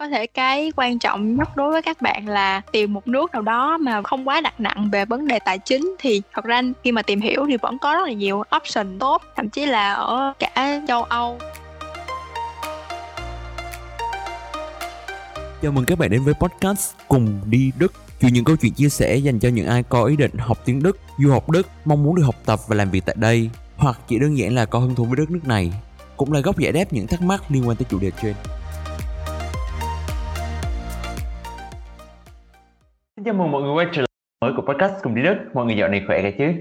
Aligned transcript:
có 0.00 0.08
thể 0.08 0.26
cái 0.26 0.72
quan 0.76 0.98
trọng 0.98 1.36
nhất 1.36 1.56
đối 1.56 1.72
với 1.72 1.82
các 1.82 2.02
bạn 2.02 2.28
là 2.28 2.60
tìm 2.72 2.92
một 2.92 3.08
nước 3.08 3.32
nào 3.32 3.42
đó 3.42 3.78
mà 3.78 4.02
không 4.02 4.28
quá 4.28 4.40
đặt 4.40 4.60
nặng 4.60 4.88
về 4.92 5.04
vấn 5.04 5.28
đề 5.28 5.38
tài 5.44 5.58
chính 5.58 5.94
thì 5.98 6.22
thật 6.32 6.44
ra 6.44 6.62
khi 6.84 6.92
mà 6.92 7.02
tìm 7.02 7.20
hiểu 7.20 7.46
thì 7.48 7.56
vẫn 7.56 7.78
có 7.78 7.94
rất 7.94 8.06
là 8.06 8.12
nhiều 8.12 8.42
option 8.56 8.98
tốt 8.98 9.22
thậm 9.36 9.48
chí 9.48 9.66
là 9.66 9.92
ở 9.92 10.32
cả 10.38 10.80
châu 10.88 11.02
âu. 11.02 11.38
Chào 15.62 15.72
mừng 15.72 15.84
các 15.84 15.98
bạn 15.98 16.10
đến 16.10 16.24
với 16.24 16.34
podcast 16.34 16.94
Cùng 17.08 17.40
đi 17.44 17.72
Đức. 17.78 17.92
Chuyện 18.20 18.32
những 18.32 18.44
câu 18.44 18.56
chuyện 18.56 18.72
chia 18.72 18.88
sẻ 18.88 19.16
dành 19.16 19.38
cho 19.38 19.48
những 19.48 19.66
ai 19.66 19.82
có 19.82 20.04
ý 20.04 20.16
định 20.16 20.38
học 20.38 20.58
tiếng 20.64 20.82
Đức, 20.82 20.98
du 21.18 21.30
học 21.30 21.50
Đức, 21.50 21.66
mong 21.84 22.02
muốn 22.02 22.14
được 22.14 22.22
học 22.22 22.36
tập 22.44 22.60
và 22.68 22.76
làm 22.76 22.90
việc 22.90 23.04
tại 23.06 23.16
đây 23.18 23.50
Hoặc 23.76 23.98
chỉ 24.08 24.18
đơn 24.18 24.38
giản 24.38 24.54
là 24.54 24.64
có 24.64 24.78
hứng 24.78 24.94
thú 24.94 25.04
với 25.04 25.16
đất 25.16 25.30
nước 25.30 25.44
này 25.44 25.72
Cũng 26.16 26.32
là 26.32 26.40
góc 26.40 26.58
giải 26.58 26.72
đáp 26.72 26.84
những 26.90 27.06
thắc 27.06 27.22
mắc 27.22 27.42
liên 27.48 27.68
quan 27.68 27.76
tới 27.76 27.86
chủ 27.90 27.98
đề 27.98 28.10
trên. 28.22 28.34
Xin 33.20 33.24
chào 33.24 33.34
mừng 33.34 33.50
mọi 33.50 33.62
người 33.62 33.72
quay 33.72 33.86
trở 33.92 34.00
lại 34.00 34.08
mới 34.40 34.52
của 34.56 34.62
podcast 34.62 35.02
Cùng 35.02 35.14
đi 35.14 35.22
Đức 35.22 35.36
Mọi 35.54 35.66
người 35.66 35.76
dạo 35.76 35.88
này 35.88 36.02
khỏe 36.06 36.22
cả 36.22 36.30
chứ? 36.38 36.52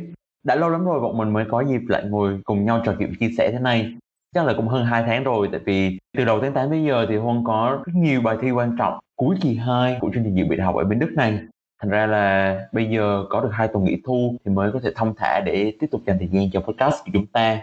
Đã 0.44 0.56
lâu 0.56 0.70
lắm 0.70 0.86
rồi 0.86 1.00
bọn 1.00 1.18
mình 1.18 1.34
mới 1.34 1.46
có 1.50 1.62
dịp 1.62 1.82
lại 1.88 2.04
ngồi 2.06 2.40
cùng 2.44 2.66
nhau 2.66 2.82
trò 2.86 2.96
chuyện 3.00 3.14
chia 3.20 3.30
sẻ 3.38 3.52
thế 3.52 3.60
này. 3.60 3.94
Chắc 4.36 4.46
là 4.46 4.54
cũng 4.58 4.68
hơn 4.68 4.86
2 4.86 5.04
tháng 5.04 5.24
rồi, 5.24 5.50
tại 5.52 5.62
vì 5.66 6.00
từ 6.18 6.26
đầu 6.26 6.40
tháng 6.42 6.54
8 6.54 6.70
tới 6.70 6.84
giờ 6.84 7.06
thì 7.10 7.16
Huân 7.16 7.44
có 7.46 7.84
rất 7.86 7.94
nhiều 7.96 8.22
bài 8.22 8.38
thi 8.42 8.52
quan 8.52 8.76
trọng 8.80 9.00
cuối 9.16 9.36
kỳ 9.42 9.56
2 9.56 9.98
của 10.02 10.10
chương 10.14 10.24
trình 10.24 10.36
dự 10.36 10.46
bị 10.50 10.58
học 10.58 10.76
ở 10.76 10.84
bên 10.84 11.00
Đức 11.00 11.12
này. 11.16 11.40
Thành 11.82 11.92
ra 11.92 12.08
là 12.08 12.58
bây 12.72 12.86
giờ 12.86 13.26
có 13.30 13.42
được 13.42 13.52
hai 13.52 13.68
tuần 13.68 13.84
nghỉ 13.84 14.02
thu 14.06 14.36
thì 14.46 14.52
mới 14.52 14.72
có 14.72 14.80
thể 14.80 14.92
thông 14.96 15.14
thả 15.18 15.40
để 15.40 15.74
tiếp 15.80 15.88
tục 15.92 16.02
dành 16.06 16.18
thời 16.20 16.28
gian 16.28 16.52
cho 16.52 16.62
podcast 16.62 17.06
của 17.06 17.12
chúng 17.14 17.26
ta. 17.26 17.60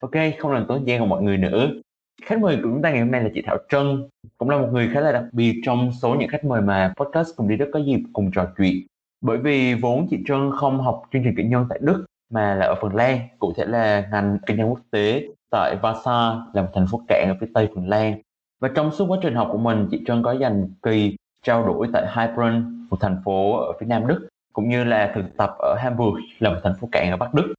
Ok, 0.00 0.14
không 0.38 0.52
làm 0.52 0.66
tốn 0.66 0.86
gian 0.86 1.00
của 1.00 1.06
mọi 1.06 1.22
người 1.22 1.38
nữa 1.38 1.70
khách 2.22 2.38
mời 2.40 2.56
của 2.56 2.62
chúng 2.62 2.82
ta 2.82 2.90
ngày 2.90 3.00
hôm 3.00 3.10
nay 3.10 3.22
là 3.22 3.30
chị 3.34 3.42
Thảo 3.46 3.58
Trân 3.68 4.08
cũng 4.38 4.50
là 4.50 4.58
một 4.58 4.68
người 4.72 4.90
khá 4.92 5.00
là 5.00 5.12
đặc 5.12 5.24
biệt 5.32 5.60
trong 5.64 5.92
số 6.02 6.14
những 6.14 6.28
khách 6.28 6.44
mời 6.44 6.60
mà 6.60 6.92
podcast 6.96 7.28
cùng 7.36 7.48
đi 7.48 7.56
Đức 7.56 7.70
có 7.72 7.78
dịp 7.78 8.00
cùng 8.12 8.30
trò 8.30 8.46
chuyện 8.58 8.86
bởi 9.20 9.38
vì 9.38 9.74
vốn 9.74 10.06
chị 10.10 10.18
Trân 10.26 10.50
không 10.56 10.80
học 10.80 11.02
chương 11.12 11.22
trình 11.24 11.34
kỹ 11.36 11.44
nhân 11.44 11.66
tại 11.68 11.78
Đức 11.82 12.04
mà 12.30 12.54
là 12.54 12.66
ở 12.66 12.74
Phần 12.80 12.94
Lan 12.94 13.18
cụ 13.38 13.52
thể 13.56 13.64
là 13.64 14.08
ngành 14.12 14.38
kinh 14.46 14.56
doanh 14.56 14.70
quốc 14.70 14.80
tế 14.90 15.22
tại 15.50 15.76
Vasa 15.82 16.36
là 16.52 16.62
một 16.62 16.68
thành 16.74 16.86
phố 16.90 17.00
cảng 17.08 17.28
ở 17.28 17.36
phía 17.40 17.46
tây 17.54 17.68
Phần 17.74 17.88
Lan. 17.88 18.20
Và 18.60 18.68
trong 18.74 18.92
suốt 18.92 19.06
quá 19.08 19.18
trình 19.22 19.34
học 19.34 19.48
của 19.52 19.58
mình, 19.58 19.88
chị 19.90 20.02
Trân 20.06 20.22
có 20.22 20.32
dành 20.32 20.68
kỳ 20.82 21.16
trao 21.42 21.66
đổi 21.66 21.88
tại 21.92 22.06
Heilbronn, 22.08 22.86
một 22.90 22.96
thành 23.00 23.16
phố 23.24 23.56
ở 23.56 23.72
phía 23.80 23.86
nam 23.86 24.06
Đức, 24.06 24.28
cũng 24.52 24.68
như 24.68 24.84
là 24.84 25.12
thực 25.14 25.36
tập 25.36 25.50
ở 25.58 25.74
Hamburg 25.78 26.20
là 26.38 26.50
một 26.50 26.60
thành 26.64 26.74
phố 26.80 26.88
cảng 26.92 27.10
ở 27.10 27.16
Bắc 27.16 27.34
Đức. 27.34 27.54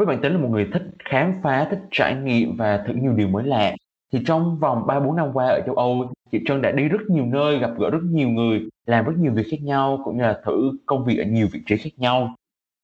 Với 0.00 0.06
bản 0.06 0.20
tính 0.20 0.32
là 0.32 0.38
một 0.38 0.48
người 0.48 0.68
thích 0.72 0.82
khám 1.04 1.34
phá, 1.42 1.66
thích 1.70 1.78
trải 1.90 2.14
nghiệm 2.14 2.56
và 2.56 2.84
thử 2.86 2.92
nhiều 2.92 3.12
điều 3.12 3.28
mới 3.28 3.44
lạ, 3.44 3.74
thì 4.12 4.22
trong 4.26 4.58
vòng 4.58 4.86
3-4 4.86 5.14
năm 5.14 5.28
qua 5.32 5.46
ở 5.46 5.60
châu 5.66 5.74
Âu, 5.74 6.12
chị 6.32 6.40
Trân 6.46 6.62
đã 6.62 6.72
đi 6.72 6.88
rất 6.88 7.00
nhiều 7.08 7.24
nơi, 7.26 7.58
gặp 7.58 7.70
gỡ 7.78 7.90
rất 7.90 8.02
nhiều 8.02 8.28
người, 8.28 8.68
làm 8.86 9.04
rất 9.04 9.12
nhiều 9.18 9.32
việc 9.32 9.46
khác 9.50 9.56
nhau, 9.62 10.00
cũng 10.04 10.16
như 10.16 10.22
là 10.22 10.40
thử 10.44 10.70
công 10.86 11.04
việc 11.04 11.18
ở 11.18 11.24
nhiều 11.24 11.48
vị 11.52 11.60
trí 11.66 11.76
khác 11.76 11.90
nhau. 11.96 12.34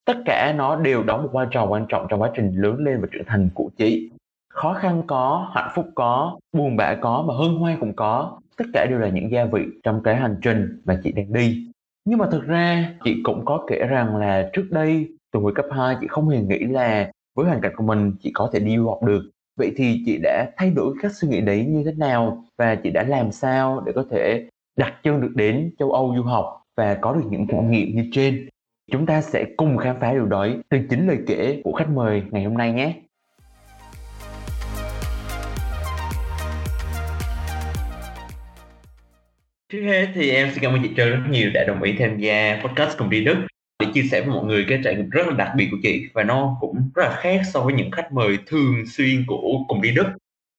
Tất 0.04 0.16
cả 0.24 0.54
nó 0.56 0.76
đều 0.76 1.02
đóng 1.02 1.22
một 1.22 1.28
vai 1.32 1.46
trò 1.50 1.66
quan 1.66 1.86
trọng 1.88 2.06
trong 2.08 2.22
quá 2.22 2.30
trình 2.34 2.56
lớn 2.56 2.84
lên 2.84 3.00
và 3.00 3.08
trưởng 3.12 3.24
thành 3.26 3.48
của 3.54 3.70
chị. 3.76 4.10
Khó 4.48 4.72
khăn 4.72 5.02
có 5.06 5.50
hạnh 5.54 5.70
phúc 5.74 5.86
có 5.94 6.38
buồn 6.52 6.76
bã 6.76 6.94
có 6.94 7.24
mà 7.28 7.34
hân 7.34 7.56
hoan 7.56 7.80
cũng 7.80 7.92
có. 7.96 8.38
Tất 8.56 8.64
cả 8.72 8.86
đều 8.90 8.98
là 8.98 9.08
những 9.08 9.30
gia 9.30 9.44
vị 9.44 9.62
trong 9.82 10.02
cái 10.02 10.16
hành 10.16 10.36
trình 10.42 10.80
mà 10.84 11.00
chị 11.04 11.12
đang 11.12 11.32
đi. 11.32 11.70
Nhưng 12.04 12.18
mà 12.18 12.26
thực 12.32 12.46
ra 12.46 12.94
chị 13.04 13.16
cũng 13.24 13.44
có 13.44 13.64
kể 13.68 13.86
rằng 13.88 14.16
là 14.16 14.50
trước 14.52 14.66
đây 14.70 15.08
từ 15.32 15.40
hồi 15.40 15.52
cấp 15.54 15.66
2 15.70 15.96
chị 16.00 16.06
không 16.06 16.28
hề 16.28 16.42
nghĩ 16.42 16.58
là 16.58 17.10
với 17.34 17.46
hoàn 17.46 17.60
cảnh 17.60 17.72
của 17.76 17.84
mình, 17.84 18.12
chị 18.22 18.30
có 18.34 18.50
thể 18.52 18.60
đi 18.60 18.76
du 18.76 18.88
học 18.88 19.02
được. 19.02 19.30
Vậy 19.56 19.72
thì 19.76 20.02
chị 20.06 20.18
đã 20.22 20.50
thay 20.56 20.70
đổi 20.70 20.94
cách 21.02 21.12
suy 21.14 21.28
nghĩ 21.28 21.40
đấy 21.40 21.64
như 21.64 21.82
thế 21.84 21.92
nào? 21.92 22.44
Và 22.58 22.74
chị 22.74 22.90
đã 22.90 23.02
làm 23.02 23.32
sao 23.32 23.82
để 23.86 23.92
có 23.92 24.04
thể 24.10 24.48
đặt 24.76 24.94
chân 25.02 25.20
được 25.20 25.32
đến 25.34 25.70
châu 25.78 25.92
Âu 25.92 26.14
du 26.16 26.22
học 26.22 26.62
và 26.76 26.94
có 26.94 27.12
được 27.12 27.24
những 27.30 27.46
trải 27.46 27.62
nghiệm 27.62 27.96
như 27.96 28.08
trên? 28.12 28.48
Chúng 28.92 29.06
ta 29.06 29.20
sẽ 29.20 29.44
cùng 29.56 29.76
khám 29.76 29.96
phá 30.00 30.12
điều 30.12 30.26
đó 30.26 30.48
từ 30.68 30.78
chính 30.90 31.08
lời 31.08 31.18
kể 31.26 31.60
của 31.64 31.72
khách 31.72 31.90
mời 31.90 32.22
ngày 32.30 32.44
hôm 32.44 32.54
nay 32.54 32.72
nhé. 32.72 32.94
Trước 39.72 39.82
hết 39.82 40.06
thì 40.14 40.30
em 40.30 40.50
xin 40.50 40.62
cảm 40.62 40.72
ơn 40.72 40.82
chị 40.82 40.90
Trân 40.96 41.10
rất 41.10 41.22
nhiều 41.30 41.50
đã 41.54 41.64
đồng 41.66 41.82
ý 41.82 41.96
tham 41.98 42.18
gia 42.18 42.60
podcast 42.64 42.98
cùng 42.98 43.10
đi 43.10 43.24
Đức 43.24 43.36
để 43.78 43.86
chia 43.94 44.02
sẻ 44.10 44.20
với 44.20 44.30
mọi 44.30 44.44
người 44.44 44.64
cái 44.68 44.80
trải 44.84 44.94
nghiệm 44.94 45.10
rất 45.10 45.26
là 45.26 45.34
đặc 45.34 45.52
biệt 45.56 45.68
của 45.70 45.76
chị. 45.82 46.06
Và 46.12 46.22
nó 46.22 46.56
cũng 46.60 46.90
rất 46.94 47.02
là 47.02 47.16
khác 47.20 47.40
so 47.52 47.60
với 47.60 47.74
những 47.74 47.90
khách 47.90 48.12
mời 48.12 48.38
thường 48.46 48.86
xuyên 48.86 49.24
của 49.26 49.58
cùng 49.68 49.82
đi 49.82 49.90
Đức. 49.94 50.06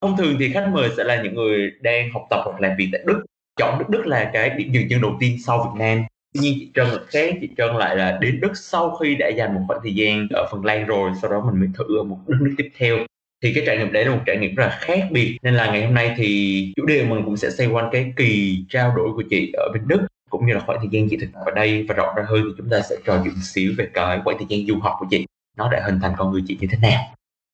Thông 0.01 0.17
thường 0.17 0.35
thì 0.39 0.49
khách 0.49 0.69
mời 0.73 0.89
sẽ 0.97 1.03
là 1.03 1.21
những 1.23 1.35
người 1.35 1.71
đang 1.81 2.11
học 2.13 2.21
tập 2.29 2.41
hoặc 2.45 2.61
làm 2.61 2.71
việc 2.77 2.89
tại 2.91 3.01
Đức. 3.05 3.25
Chọn 3.59 3.79
Đức 3.79 3.89
Đức 3.89 4.07
là 4.07 4.29
cái 4.33 4.49
điểm 4.49 4.71
dừng 4.71 4.89
chân 4.89 5.01
đầu 5.01 5.17
tiên 5.19 5.37
sau 5.45 5.57
Việt 5.57 5.85
Nam. 5.85 6.03
Tuy 6.33 6.41
nhiên, 6.41 6.57
chị 6.59 6.71
Trân 6.75 6.87
là 6.87 6.99
khác. 7.07 7.35
Chị 7.41 7.49
Trân 7.57 7.75
lại 7.75 7.95
là 7.95 8.17
đến 8.21 8.39
Đức 8.41 8.51
sau 8.55 8.95
khi 8.95 9.15
đã 9.15 9.27
dành 9.27 9.55
một 9.55 9.61
khoảng 9.67 9.79
thời 9.83 9.95
gian 9.95 10.27
ở 10.33 10.47
Phần 10.51 10.65
Lan 10.65 10.85
rồi, 10.85 11.11
sau 11.21 11.31
đó 11.31 11.43
mình 11.45 11.59
mới 11.59 11.69
thử 11.77 11.97
ở 11.99 12.03
một 12.03 12.17
đất 12.27 12.37
nước 12.41 12.53
tiếp 12.57 12.69
theo. 12.77 12.97
Thì 13.43 13.53
cái 13.53 13.63
trải 13.67 13.77
nghiệm 13.77 13.91
đấy 13.91 14.05
là 14.05 14.11
một 14.15 14.21
trải 14.25 14.37
nghiệm 14.37 14.55
rất 14.55 14.63
là 14.63 14.77
khác 14.81 15.07
biệt. 15.11 15.37
Nên 15.41 15.53
là 15.53 15.71
ngày 15.71 15.85
hôm 15.85 15.93
nay 15.93 16.13
thì 16.17 16.73
chủ 16.75 16.85
đề 16.85 17.05
mình 17.05 17.21
cũng 17.25 17.37
sẽ 17.37 17.49
xoay 17.49 17.69
quanh 17.69 17.89
cái 17.91 18.13
kỳ 18.15 18.63
trao 18.69 18.95
đổi 18.95 19.09
của 19.15 19.23
chị 19.29 19.51
ở 19.57 19.69
bên 19.73 19.83
Đức 19.87 20.07
cũng 20.29 20.45
như 20.45 20.53
là 20.53 20.59
khoảng 20.65 20.79
thời 20.79 20.89
gian 20.91 21.09
chị 21.09 21.17
thực 21.17 21.27
tập 21.33 21.41
ở 21.45 21.51
đây. 21.51 21.85
Và 21.89 21.95
rõ 21.95 22.13
ra 22.17 22.23
hơn 22.27 22.43
thì 22.43 22.53
chúng 22.57 22.69
ta 22.69 22.81
sẽ 22.89 22.95
trò 23.05 23.21
chuyện 23.23 23.33
xíu 23.43 23.73
về 23.77 23.87
cái 23.93 24.19
khoảng 24.23 24.37
thời 24.37 24.47
gian 24.49 24.67
du 24.67 24.79
học 24.79 24.95
của 24.99 25.05
chị. 25.09 25.25
Nó 25.57 25.71
đã 25.71 25.81
hình 25.85 25.99
thành 26.01 26.13
con 26.17 26.31
người 26.31 26.43
chị 26.47 26.57
như 26.61 26.67
thế 26.71 26.77
nào. 26.81 27.01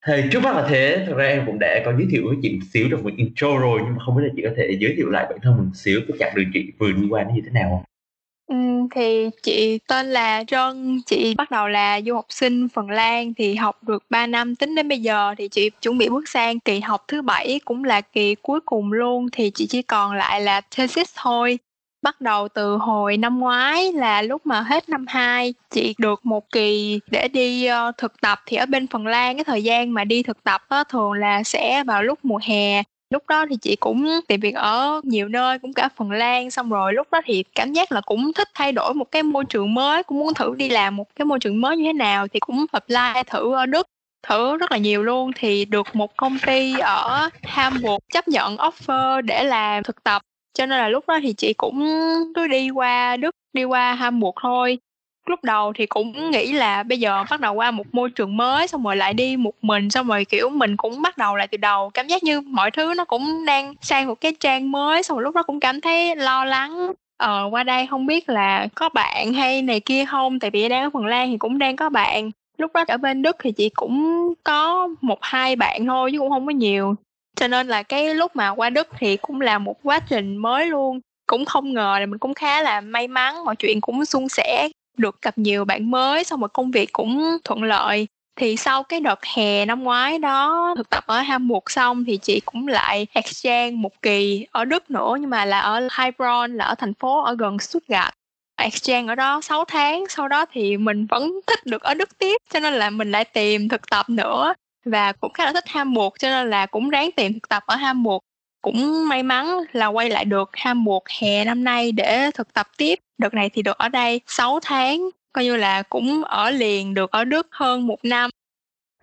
Thì 0.07 0.13
trước 0.31 0.43
mắt 0.43 0.55
là 0.55 0.67
thế. 0.69 1.03
Thực 1.07 1.17
ra 1.17 1.25
em 1.25 1.43
cũng 1.45 1.59
đã 1.59 1.81
có 1.85 1.93
giới 1.97 2.07
thiệu 2.11 2.23
với 2.27 2.37
chị 2.41 2.53
một 2.53 2.65
xíu 2.73 2.87
trong 2.91 3.03
một 3.03 3.11
intro 3.17 3.47
rồi 3.47 3.79
nhưng 3.83 3.95
mà 3.95 4.03
không 4.05 4.15
biết 4.15 4.23
là 4.25 4.33
chị 4.35 4.41
có 4.43 4.49
thể 4.57 4.77
giới 4.79 4.93
thiệu 4.97 5.09
lại 5.09 5.25
bản 5.29 5.39
thân 5.43 5.57
mình 5.57 5.65
một 5.65 5.75
xíu 5.75 6.01
cái 6.07 6.17
chặng 6.19 6.35
đường 6.35 6.51
chị 6.53 6.71
vừa 6.77 6.91
đi 6.91 7.07
qua 7.09 7.23
nó 7.23 7.29
như 7.35 7.41
thế 7.45 7.51
nào 7.51 7.69
không? 7.69 7.83
Ừ, 8.47 8.87
thì 8.95 9.29
chị 9.43 9.79
tên 9.87 10.05
là 10.05 10.43
Trân, 10.47 11.01
chị 11.05 11.35
bắt 11.37 11.51
đầu 11.51 11.67
là 11.67 12.01
du 12.01 12.15
học 12.15 12.25
sinh 12.29 12.67
Phần 12.67 12.89
Lan 12.89 13.33
thì 13.33 13.55
học 13.55 13.83
được 13.83 14.03
3 14.09 14.27
năm. 14.27 14.55
Tính 14.55 14.75
đến 14.75 14.87
bây 14.87 14.99
giờ 14.99 15.35
thì 15.37 15.47
chị 15.47 15.69
chuẩn 15.81 15.97
bị 15.97 16.09
bước 16.09 16.29
sang 16.29 16.59
kỳ 16.59 16.79
học 16.79 17.05
thứ 17.07 17.21
bảy 17.21 17.59
cũng 17.65 17.83
là 17.83 18.01
kỳ 18.01 18.35
cuối 18.35 18.59
cùng 18.65 18.91
luôn. 18.91 19.27
Thì 19.31 19.51
chị 19.55 19.67
chỉ 19.67 19.81
còn 19.81 20.13
lại 20.15 20.41
là 20.41 20.61
thesis 20.75 21.13
thôi. 21.15 21.59
Bắt 22.03 22.21
đầu 22.21 22.47
từ 22.47 22.77
hồi 22.77 23.17
năm 23.17 23.39
ngoái 23.39 23.93
là 23.93 24.21
lúc 24.21 24.45
mà 24.45 24.61
hết 24.61 24.89
năm 24.89 25.05
2 25.07 25.53
chị 25.69 25.95
được 25.97 26.25
một 26.25 26.51
kỳ 26.51 26.99
để 27.11 27.27
đi 27.27 27.67
uh, 27.69 27.97
thực 27.97 28.21
tập. 28.21 28.41
Thì 28.45 28.57
ở 28.57 28.65
bên 28.65 28.87
Phần 28.87 29.07
Lan 29.07 29.37
cái 29.37 29.43
thời 29.43 29.63
gian 29.63 29.93
mà 29.93 30.03
đi 30.03 30.23
thực 30.23 30.43
tập 30.43 30.61
á, 30.69 30.83
thường 30.89 31.11
là 31.11 31.43
sẽ 31.43 31.83
vào 31.83 32.03
lúc 32.03 32.19
mùa 32.23 32.39
hè. 32.43 32.83
Lúc 33.09 33.23
đó 33.27 33.45
thì 33.49 33.55
chị 33.61 33.75
cũng 33.75 34.19
tìm 34.27 34.39
việc 34.39 34.55
ở 34.55 35.01
nhiều 35.03 35.27
nơi 35.27 35.59
cũng 35.59 35.73
cả 35.73 35.89
Phần 35.97 36.11
Lan. 36.11 36.51
Xong 36.51 36.69
rồi 36.69 36.93
lúc 36.93 37.07
đó 37.11 37.21
thì 37.25 37.43
cảm 37.55 37.73
giác 37.73 37.91
là 37.91 38.01
cũng 38.01 38.33
thích 38.33 38.47
thay 38.53 38.71
đổi 38.71 38.93
một 38.93 39.11
cái 39.11 39.23
môi 39.23 39.45
trường 39.45 39.73
mới 39.73 40.03
cũng 40.03 40.19
muốn 40.19 40.33
thử 40.33 40.55
đi 40.55 40.69
làm 40.69 40.95
một 40.95 41.15
cái 41.15 41.25
môi 41.25 41.39
trường 41.39 41.61
mới 41.61 41.77
như 41.77 41.83
thế 41.83 41.93
nào 41.93 42.27
thì 42.27 42.39
cũng 42.39 42.65
apply 42.71 43.23
thử 43.27 43.53
ở 43.53 43.65
Đức 43.65 43.87
thử 44.27 44.57
rất 44.57 44.71
là 44.71 44.77
nhiều 44.77 45.03
luôn. 45.03 45.31
Thì 45.35 45.65
được 45.65 45.95
một 45.95 46.17
công 46.17 46.37
ty 46.45 46.79
ở 46.79 47.29
Hamburg 47.43 48.03
chấp 48.13 48.27
nhận 48.27 48.55
offer 48.55 49.21
để 49.21 49.43
làm 49.43 49.83
thực 49.83 50.03
tập 50.03 50.21
cho 50.53 50.65
nên 50.65 50.79
là 50.79 50.89
lúc 50.89 51.07
đó 51.07 51.19
thì 51.23 51.33
chị 51.33 51.53
cũng 51.53 51.85
cứ 52.35 52.47
đi 52.47 52.69
qua 52.69 53.17
Đức, 53.17 53.31
đi 53.53 53.63
qua 53.63 53.93
Hamburg 53.93 54.35
thôi. 54.41 54.79
Lúc 55.27 55.43
đầu 55.43 55.73
thì 55.75 55.85
cũng 55.85 56.31
nghĩ 56.31 56.51
là 56.51 56.83
bây 56.83 56.99
giờ 56.99 57.23
bắt 57.29 57.39
đầu 57.39 57.53
qua 57.53 57.71
một 57.71 57.85
môi 57.91 58.09
trường 58.09 58.37
mới, 58.37 58.67
xong 58.67 58.83
rồi 58.83 58.95
lại 58.95 59.13
đi 59.13 59.37
một 59.37 59.53
mình, 59.61 59.89
xong 59.89 60.07
rồi, 60.07 60.25
kiểu, 60.25 60.49
mình 60.49 60.77
cũng 60.77 61.01
bắt 61.01 61.17
đầu 61.17 61.35
lại 61.35 61.47
từ 61.47 61.57
đầu. 61.57 61.89
Cảm 61.93 62.07
giác 62.07 62.23
như 62.23 62.41
mọi 62.41 62.71
thứ 62.71 62.93
nó 62.97 63.05
cũng 63.05 63.45
đang 63.45 63.73
sang 63.81 64.07
một 64.07 64.21
cái 64.21 64.35
trang 64.39 64.71
mới, 64.71 65.03
xong 65.03 65.17
rồi 65.17 65.23
lúc 65.23 65.35
đó 65.35 65.43
cũng 65.43 65.59
cảm 65.59 65.81
thấy 65.81 66.15
lo 66.15 66.45
lắng. 66.45 66.93
Ờ 67.17 67.47
qua 67.51 67.63
đây 67.63 67.87
không 67.87 68.05
biết 68.05 68.29
là 68.29 68.67
có 68.75 68.89
bạn 68.89 69.33
hay 69.33 69.61
này 69.61 69.79
kia 69.79 70.05
không, 70.05 70.39
tại 70.39 70.49
vì 70.49 70.69
đang 70.69 70.83
ở 70.83 70.89
phần 70.93 71.05
lan 71.05 71.31
thì 71.31 71.37
cũng 71.37 71.57
đang 71.57 71.75
có 71.75 71.89
bạn. 71.89 72.31
Lúc 72.57 72.71
đó 72.73 72.83
ở 72.87 72.97
bên 72.97 73.21
đức 73.21 73.35
thì 73.39 73.51
chị 73.51 73.69
cũng 73.69 74.33
có 74.43 74.89
một 75.01 75.19
hai 75.21 75.55
bạn 75.55 75.85
thôi 75.85 76.11
chứ 76.11 76.19
cũng 76.19 76.29
không 76.29 76.45
có 76.45 76.51
nhiều 76.51 76.95
cho 77.35 77.47
nên 77.47 77.67
là 77.67 77.83
cái 77.83 78.15
lúc 78.15 78.35
mà 78.35 78.49
qua 78.49 78.69
đức 78.69 78.87
thì 78.97 79.17
cũng 79.17 79.41
là 79.41 79.57
một 79.57 79.75
quá 79.83 79.99
trình 79.99 80.37
mới 80.37 80.65
luôn. 80.65 80.99
Cũng 81.27 81.45
không 81.45 81.73
ngờ 81.73 81.97
là 81.99 82.05
mình 82.05 82.19
cũng 82.19 82.33
khá 82.33 82.61
là 82.61 82.81
may 82.81 83.07
mắn, 83.07 83.45
mọi 83.45 83.55
chuyện 83.55 83.81
cũng 83.81 84.05
suôn 84.05 84.29
sẻ, 84.29 84.69
được 84.97 85.21
gặp 85.21 85.37
nhiều 85.37 85.65
bạn 85.65 85.91
mới, 85.91 86.23
xong 86.23 86.39
rồi 86.39 86.49
công 86.53 86.71
việc 86.71 86.93
cũng 86.93 87.37
thuận 87.43 87.63
lợi. 87.63 88.07
Thì 88.35 88.57
sau 88.57 88.83
cái 88.83 88.99
đợt 88.99 89.19
hè 89.35 89.65
năm 89.65 89.83
ngoái 89.83 90.19
đó, 90.19 90.73
thực 90.77 90.89
tập 90.89 91.03
ở 91.07 91.21
Hamburg 91.21 91.63
xong 91.67 92.05
thì 92.05 92.17
chị 92.17 92.41
cũng 92.45 92.67
lại 92.67 93.07
exchange 93.13 93.71
một 93.71 94.01
kỳ 94.01 94.47
ở 94.51 94.65
Đức 94.65 94.91
nữa, 94.91 95.15
nhưng 95.19 95.29
mà 95.29 95.45
là 95.45 95.59
ở 95.59 95.87
Heilbronn, 95.91 96.57
là 96.57 96.65
ở 96.65 96.75
thành 96.75 96.93
phố 96.93 97.23
ở 97.23 97.35
gần 97.39 97.59
Stuttgart. 97.59 98.13
Exchange 98.55 99.11
ở 99.11 99.15
đó 99.15 99.41
6 99.41 99.65
tháng, 99.65 100.03
sau 100.09 100.27
đó 100.27 100.45
thì 100.51 100.77
mình 100.77 101.05
vẫn 101.05 101.31
thích 101.47 101.65
được 101.65 101.81
ở 101.81 101.93
Đức 101.93 102.17
tiếp, 102.17 102.37
cho 102.53 102.59
nên 102.59 102.73
là 102.73 102.89
mình 102.89 103.11
lại 103.11 103.25
tìm 103.25 103.69
thực 103.69 103.89
tập 103.89 104.09
nữa 104.09 104.53
và 104.85 105.11
cũng 105.11 105.33
khá 105.33 105.45
là 105.45 105.53
thích 105.53 105.67
Hamburg 105.67 106.13
cho 106.19 106.29
nên 106.29 106.49
là 106.49 106.65
cũng 106.65 106.89
ráng 106.89 107.09
tìm 107.11 107.33
thực 107.33 107.49
tập 107.49 107.63
ở 107.67 107.75
Hamburg 107.75 108.19
cũng 108.63 109.09
may 109.09 109.23
mắn 109.23 109.47
là 109.71 109.87
quay 109.87 110.09
lại 110.09 110.25
được 110.25 110.49
Hamburg 110.53 111.03
hè 111.21 111.45
năm 111.45 111.63
nay 111.63 111.91
để 111.91 112.31
thực 112.33 112.53
tập 112.53 112.67
tiếp. 112.77 112.99
Đợt 113.17 113.33
này 113.33 113.49
thì 113.49 113.61
được 113.61 113.77
ở 113.77 113.89
đây 113.89 114.21
6 114.27 114.59
tháng, 114.63 115.09
coi 115.33 115.43
như 115.43 115.55
là 115.55 115.83
cũng 115.83 116.23
ở 116.23 116.49
liền 116.49 116.93
được 116.93 117.11
ở 117.11 117.23
Đức 117.23 117.47
hơn 117.51 117.87
một 117.87 117.97
năm. 118.03 118.29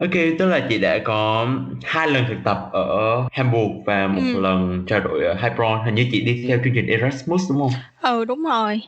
Ok, 0.00 0.10
tức 0.38 0.46
là 0.46 0.66
chị 0.68 0.78
đã 0.78 0.98
có 1.04 1.48
hai 1.82 2.08
lần 2.08 2.24
thực 2.28 2.38
tập 2.44 2.68
ở 2.72 3.22
Hamburg 3.32 3.84
và 3.86 4.06
một 4.06 4.22
ừ. 4.34 4.40
lần 4.40 4.84
trao 4.86 5.00
đổi 5.00 5.24
ở 5.24 5.34
Heilbronn. 5.34 5.84
Hình 5.84 5.94
như 5.94 6.06
chị 6.12 6.20
đi 6.20 6.44
theo 6.48 6.58
chương 6.64 6.74
trình 6.74 6.86
Erasmus 6.86 7.42
đúng 7.50 7.58
không? 7.58 7.72
Ừ, 8.02 8.24
đúng 8.24 8.42
rồi. 8.42 8.80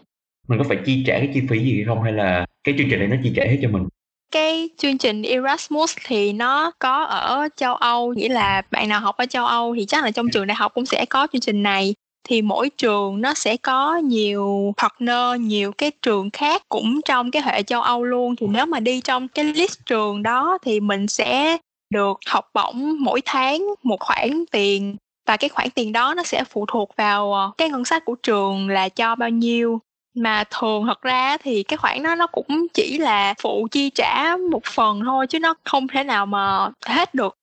Mình 0.49 0.59
có 0.59 0.65
phải 0.69 0.79
chi 0.85 1.05
trả 1.07 1.19
cái 1.19 1.31
chi 1.35 1.41
phí 1.51 1.59
gì 1.59 1.85
không 1.87 2.03
hay 2.03 2.13
là 2.13 2.47
cái 2.65 2.75
chương 2.79 2.87
trình 2.91 2.99
này 2.99 3.09
nó 3.09 3.17
chi 3.23 3.33
trả 3.37 3.45
hết 3.45 3.59
cho 3.63 3.69
mình? 3.69 3.89
Cái 4.33 4.69
chương 4.79 4.99
trình 4.99 5.23
Erasmus 5.23 5.97
thì 6.05 6.33
nó 6.33 6.71
có 6.79 7.05
ở 7.05 7.49
châu 7.57 7.75
Âu 7.75 8.13
nghĩa 8.13 8.29
là 8.29 8.63
bạn 8.71 8.89
nào 8.89 9.01
học 9.01 9.17
ở 9.17 9.27
châu 9.27 9.47
Âu 9.47 9.75
thì 9.79 9.85
chắc 9.85 10.05
là 10.05 10.11
trong 10.11 10.31
trường 10.31 10.47
đại 10.47 10.55
học 10.55 10.75
cũng 10.75 10.87
sẽ 10.87 11.05
có 11.05 11.27
chương 11.33 11.41
trình 11.41 11.63
này. 11.63 11.95
Thì 12.29 12.43
mỗi 12.43 12.71
trường 12.71 13.21
nó 13.21 13.35
sẽ 13.35 13.57
có 13.57 13.97
nhiều 13.97 14.75
partner 14.77 15.41
nhiều 15.41 15.73
cái 15.73 15.91
trường 16.03 16.31
khác 16.31 16.63
cũng 16.69 17.01
trong 17.05 17.31
cái 17.31 17.43
hệ 17.43 17.63
châu 17.63 17.83
Âu 17.83 18.05
luôn. 18.05 18.37
Thì 18.37 18.47
nếu 18.47 18.67
mà 18.67 18.81
đi 18.81 19.01
trong 19.01 19.29
cái 19.29 19.45
list 19.45 19.79
trường 19.87 20.23
đó 20.23 20.59
thì 20.63 20.81
mình 20.81 21.09
sẽ 21.09 21.59
được 21.91 22.19
học 22.27 22.51
bổng 22.55 22.97
mỗi 23.01 23.21
tháng 23.25 23.67
một 23.83 24.01
khoản 24.01 24.45
tiền. 24.53 24.97
Và 25.27 25.37
cái 25.37 25.49
khoản 25.49 25.71
tiền 25.71 25.93
đó 25.93 26.15
nó 26.15 26.23
sẽ 26.23 26.45
phụ 26.45 26.67
thuộc 26.69 26.91
vào 26.97 27.33
ờ, 27.33 27.51
cái 27.59 27.71
ngân 27.71 27.85
sách 27.85 28.05
của 28.05 28.15
trường 28.15 28.69
là 28.69 28.89
cho 28.89 29.15
bao 29.15 29.29
nhiêu 29.29 29.81
mà 30.15 30.45
thường 30.51 30.85
thật 30.87 31.03
ra 31.03 31.37
thì 31.43 31.63
cái 31.63 31.77
khoản 31.77 32.03
đó 32.03 32.15
nó 32.15 32.27
cũng 32.27 32.67
chỉ 32.75 32.99
là 32.99 33.35
phụ 33.43 33.69
chi 33.71 33.91
trả 33.91 34.37
một 34.51 34.65
phần 34.65 35.01
thôi 35.05 35.27
chứ 35.27 35.39
nó 35.41 35.55
không 35.65 35.89
thể 35.89 36.05
nào 36.05 36.27
mà 36.27 36.69
hết 36.87 37.15
được 37.15 37.37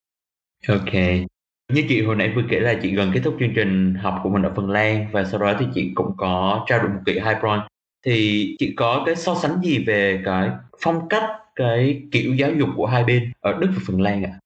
ok 0.68 0.94
như 1.74 1.84
chị 1.90 2.02
hồi 2.02 2.16
nãy 2.16 2.32
vừa 2.36 2.42
kể 2.50 2.60
là 2.60 2.74
chị 2.82 2.92
gần 2.92 3.12
kết 3.14 3.22
thúc 3.24 3.36
chương 3.40 3.54
trình 3.56 3.96
học 3.96 4.20
của 4.24 4.30
mình 4.30 4.44
ở 4.44 4.52
Phần 4.56 4.70
Lan 4.70 5.08
và 5.12 5.26
sau 5.26 5.40
đó 5.40 5.54
thì 5.60 5.66
chị 5.74 5.92
cũng 5.96 6.12
có 6.18 6.66
trao 6.68 6.80
đổi 6.80 6.90
một 6.90 7.00
kỳ 7.06 7.14
Hypron 7.14 7.60
thì 8.06 8.56
chị 8.60 8.74
có 8.78 9.04
cái 9.06 9.16
so 9.16 9.36
sánh 9.36 9.62
gì 9.64 9.84
về 9.88 10.22
cái 10.26 10.50
phong 10.82 11.10
cách, 11.10 11.24
cái 11.56 12.02
kiểu 12.12 12.36
giáo 12.36 12.52
dục 12.54 12.70
của 12.76 12.86
hai 12.86 13.04
bên 13.04 13.32
ở 13.40 13.54
Đức 13.54 13.70
và 13.76 13.82
Phần 13.88 14.02
Lan 14.02 14.24
ạ? 14.24 14.30
À? 14.34 14.40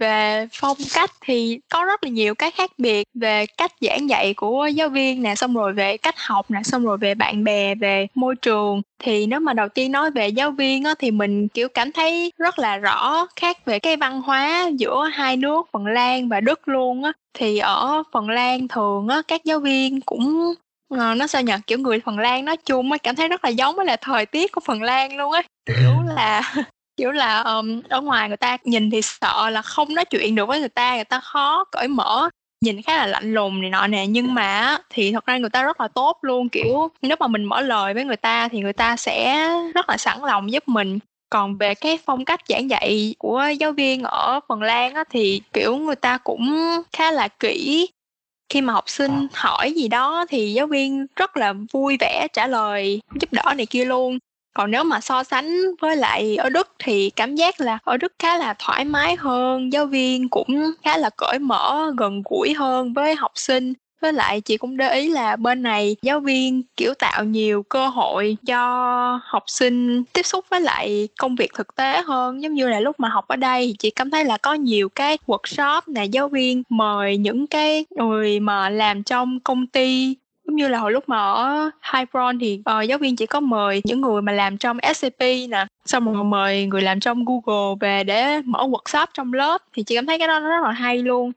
Về 0.00 0.46
phong 0.52 0.76
cách 0.94 1.10
thì 1.20 1.60
có 1.68 1.84
rất 1.84 2.04
là 2.04 2.10
nhiều 2.10 2.34
cái 2.34 2.50
khác 2.50 2.70
biệt. 2.78 3.08
Về 3.14 3.46
cách 3.46 3.72
giảng 3.80 4.08
dạy 4.08 4.34
của 4.34 4.66
giáo 4.66 4.88
viên 4.88 5.22
nè 5.22 5.34
xong 5.34 5.54
rồi 5.54 5.72
về 5.72 5.96
cách 5.96 6.14
học 6.18 6.50
nè 6.50 6.62
xong 6.62 6.84
rồi 6.84 6.98
về 6.98 7.14
bạn 7.14 7.44
bè 7.44 7.74
về 7.74 8.06
môi 8.14 8.36
trường. 8.36 8.82
Thì 8.98 9.26
nếu 9.26 9.40
mà 9.40 9.52
đầu 9.52 9.68
tiên 9.68 9.92
nói 9.92 10.10
về 10.10 10.28
giáo 10.28 10.50
viên 10.50 10.84
á, 10.84 10.94
thì 10.98 11.10
mình 11.10 11.48
kiểu 11.48 11.68
cảm 11.68 11.92
thấy 11.92 12.32
rất 12.38 12.58
là 12.58 12.76
rõ 12.76 13.26
khác 13.36 13.64
về 13.64 13.78
cái 13.78 13.96
văn 13.96 14.22
hóa 14.22 14.70
giữa 14.76 15.04
hai 15.12 15.36
nước 15.36 15.68
Phần 15.72 15.86
Lan 15.86 16.28
và 16.28 16.40
Đức 16.40 16.68
luôn 16.68 17.04
á. 17.04 17.12
Thì 17.38 17.58
ở 17.58 18.02
Phần 18.12 18.30
Lan 18.30 18.68
thường 18.68 19.08
á 19.08 19.22
các 19.28 19.44
giáo 19.44 19.58
viên 19.58 20.00
cũng 20.00 20.54
ờ, 20.88 21.14
nó 21.14 21.26
sao 21.26 21.42
nhỉ 21.42 21.52
kiểu 21.66 21.78
người 21.78 22.00
Phần 22.00 22.18
Lan 22.18 22.44
nói 22.44 22.56
chung 22.56 22.92
á 22.92 22.98
cảm 22.98 23.16
thấy 23.16 23.28
rất 23.28 23.44
là 23.44 23.50
giống 23.50 23.76
với 23.76 23.86
là 23.86 23.96
thời 23.96 24.26
tiết 24.26 24.52
của 24.52 24.60
Phần 24.60 24.82
Lan 24.82 25.16
luôn 25.16 25.32
á. 25.32 25.42
Kiểu 25.66 26.00
là 26.16 26.54
kiểu 27.00 27.12
là 27.12 27.42
um, 27.42 27.82
ở 27.88 28.00
ngoài 28.00 28.28
người 28.28 28.36
ta 28.36 28.56
nhìn 28.64 28.90
thì 28.90 29.02
sợ 29.02 29.50
là 29.50 29.62
không 29.62 29.94
nói 29.94 30.04
chuyện 30.04 30.34
được 30.34 30.46
với 30.46 30.60
người 30.60 30.68
ta 30.68 30.94
người 30.94 31.04
ta 31.04 31.20
khó 31.20 31.64
cởi 31.64 31.88
mở 31.88 32.28
nhìn 32.64 32.82
khá 32.82 32.96
là 32.96 33.06
lạnh 33.06 33.34
lùng 33.34 33.60
này 33.60 33.70
nọ 33.70 33.86
nè. 33.86 34.06
Nhưng 34.06 34.34
mà 34.34 34.78
thì 34.90 35.12
thật 35.12 35.26
ra 35.26 35.38
người 35.38 35.50
ta 35.50 35.62
rất 35.62 35.80
là 35.80 35.88
tốt 35.88 36.18
luôn 36.22 36.48
kiểu 36.48 36.90
nếu 37.02 37.16
mà 37.20 37.26
mình 37.26 37.44
mở 37.44 37.60
lời 37.60 37.94
với 37.94 38.04
người 38.04 38.16
ta 38.16 38.48
thì 38.48 38.60
người 38.60 38.72
ta 38.72 38.96
sẽ 38.96 39.48
rất 39.74 39.88
là 39.88 39.96
sẵn 39.96 40.18
lòng 40.22 40.52
giúp 40.52 40.68
mình. 40.68 40.98
Còn 41.30 41.56
về 41.56 41.74
cái 41.74 41.98
phong 42.06 42.24
cách 42.24 42.40
giảng 42.48 42.70
dạy 42.70 43.14
của 43.18 43.44
giáo 43.58 43.72
viên 43.72 44.02
ở 44.02 44.40
Phần 44.48 44.62
Lan 44.62 44.94
á, 44.94 45.04
thì 45.10 45.42
kiểu 45.52 45.76
người 45.76 45.96
ta 45.96 46.18
cũng 46.18 46.60
khá 46.92 47.10
là 47.10 47.28
kỹ. 47.28 47.88
Khi 48.48 48.60
mà 48.60 48.72
học 48.72 48.84
sinh 48.88 49.26
hỏi 49.34 49.72
gì 49.72 49.88
đó 49.88 50.26
thì 50.28 50.52
giáo 50.52 50.66
viên 50.66 51.06
rất 51.16 51.36
là 51.36 51.54
vui 51.72 51.96
vẻ 52.00 52.26
trả 52.32 52.46
lời 52.46 53.00
giúp 53.20 53.32
đỡ 53.32 53.54
này 53.56 53.66
kia 53.66 53.84
luôn 53.84 54.18
còn 54.54 54.70
nếu 54.70 54.84
mà 54.84 55.00
so 55.00 55.22
sánh 55.22 55.60
với 55.80 55.96
lại 55.96 56.36
ở 56.36 56.48
Đức 56.48 56.68
thì 56.78 57.10
cảm 57.10 57.34
giác 57.34 57.60
là 57.60 57.78
ở 57.84 57.96
Đức 57.96 58.12
khá 58.18 58.38
là 58.38 58.54
thoải 58.58 58.84
mái 58.84 59.16
hơn, 59.16 59.72
giáo 59.72 59.86
viên 59.86 60.28
cũng 60.28 60.70
khá 60.82 60.96
là 60.96 61.10
cởi 61.16 61.38
mở, 61.38 61.92
gần 61.96 62.22
gũi 62.30 62.54
hơn 62.54 62.92
với 62.92 63.14
học 63.14 63.32
sinh. 63.34 63.74
Với 64.00 64.12
lại 64.12 64.40
chị 64.40 64.56
cũng 64.56 64.76
để 64.76 64.94
ý 64.94 65.10
là 65.10 65.36
bên 65.36 65.62
này 65.62 65.96
giáo 66.02 66.20
viên 66.20 66.62
kiểu 66.76 66.94
tạo 66.94 67.24
nhiều 67.24 67.62
cơ 67.62 67.88
hội 67.88 68.36
cho 68.46 69.20
học 69.24 69.42
sinh 69.46 70.04
tiếp 70.04 70.26
xúc 70.26 70.44
với 70.50 70.60
lại 70.60 71.08
công 71.18 71.36
việc 71.36 71.50
thực 71.54 71.74
tế 71.74 72.02
hơn. 72.02 72.42
Giống 72.42 72.54
như 72.54 72.68
là 72.68 72.80
lúc 72.80 73.00
mà 73.00 73.08
học 73.08 73.28
ở 73.28 73.36
đây 73.36 73.66
thì 73.66 73.76
chị 73.78 73.90
cảm 73.90 74.10
thấy 74.10 74.24
là 74.24 74.36
có 74.36 74.54
nhiều 74.54 74.88
cái 74.88 75.18
workshop 75.26 75.80
nè 75.86 76.04
giáo 76.04 76.28
viên 76.28 76.62
mời 76.68 77.16
những 77.16 77.46
cái 77.46 77.86
người 77.96 78.40
mà 78.40 78.70
làm 78.70 79.02
trong 79.02 79.40
công 79.40 79.66
ty 79.66 80.16
giống 80.50 80.56
như 80.56 80.68
là 80.68 80.78
hồi 80.78 80.92
lúc 80.92 81.08
mà 81.08 81.16
ở 81.16 81.70
Hypron 81.92 82.38
thì 82.38 82.62
uh, 82.78 82.88
giáo 82.88 82.98
viên 82.98 83.16
chỉ 83.16 83.26
có 83.26 83.40
mời 83.40 83.80
những 83.84 84.00
người 84.00 84.22
mà 84.22 84.32
làm 84.32 84.58
trong 84.58 84.78
SCP 84.94 85.20
nè. 85.20 85.66
Xong 85.86 86.14
rồi 86.14 86.24
mời 86.24 86.66
người 86.66 86.82
làm 86.82 87.00
trong 87.00 87.24
Google 87.24 87.76
về 87.80 88.04
để 88.04 88.40
mở 88.44 88.58
workshop 88.58 89.06
trong 89.14 89.32
lớp. 89.32 89.62
Thì 89.72 89.82
chị 89.82 89.94
cảm 89.94 90.06
thấy 90.06 90.18
cái 90.18 90.28
đó 90.28 90.40
nó 90.40 90.48
rất 90.48 90.62
là 90.62 90.70
hay 90.70 90.98
luôn 90.98 91.32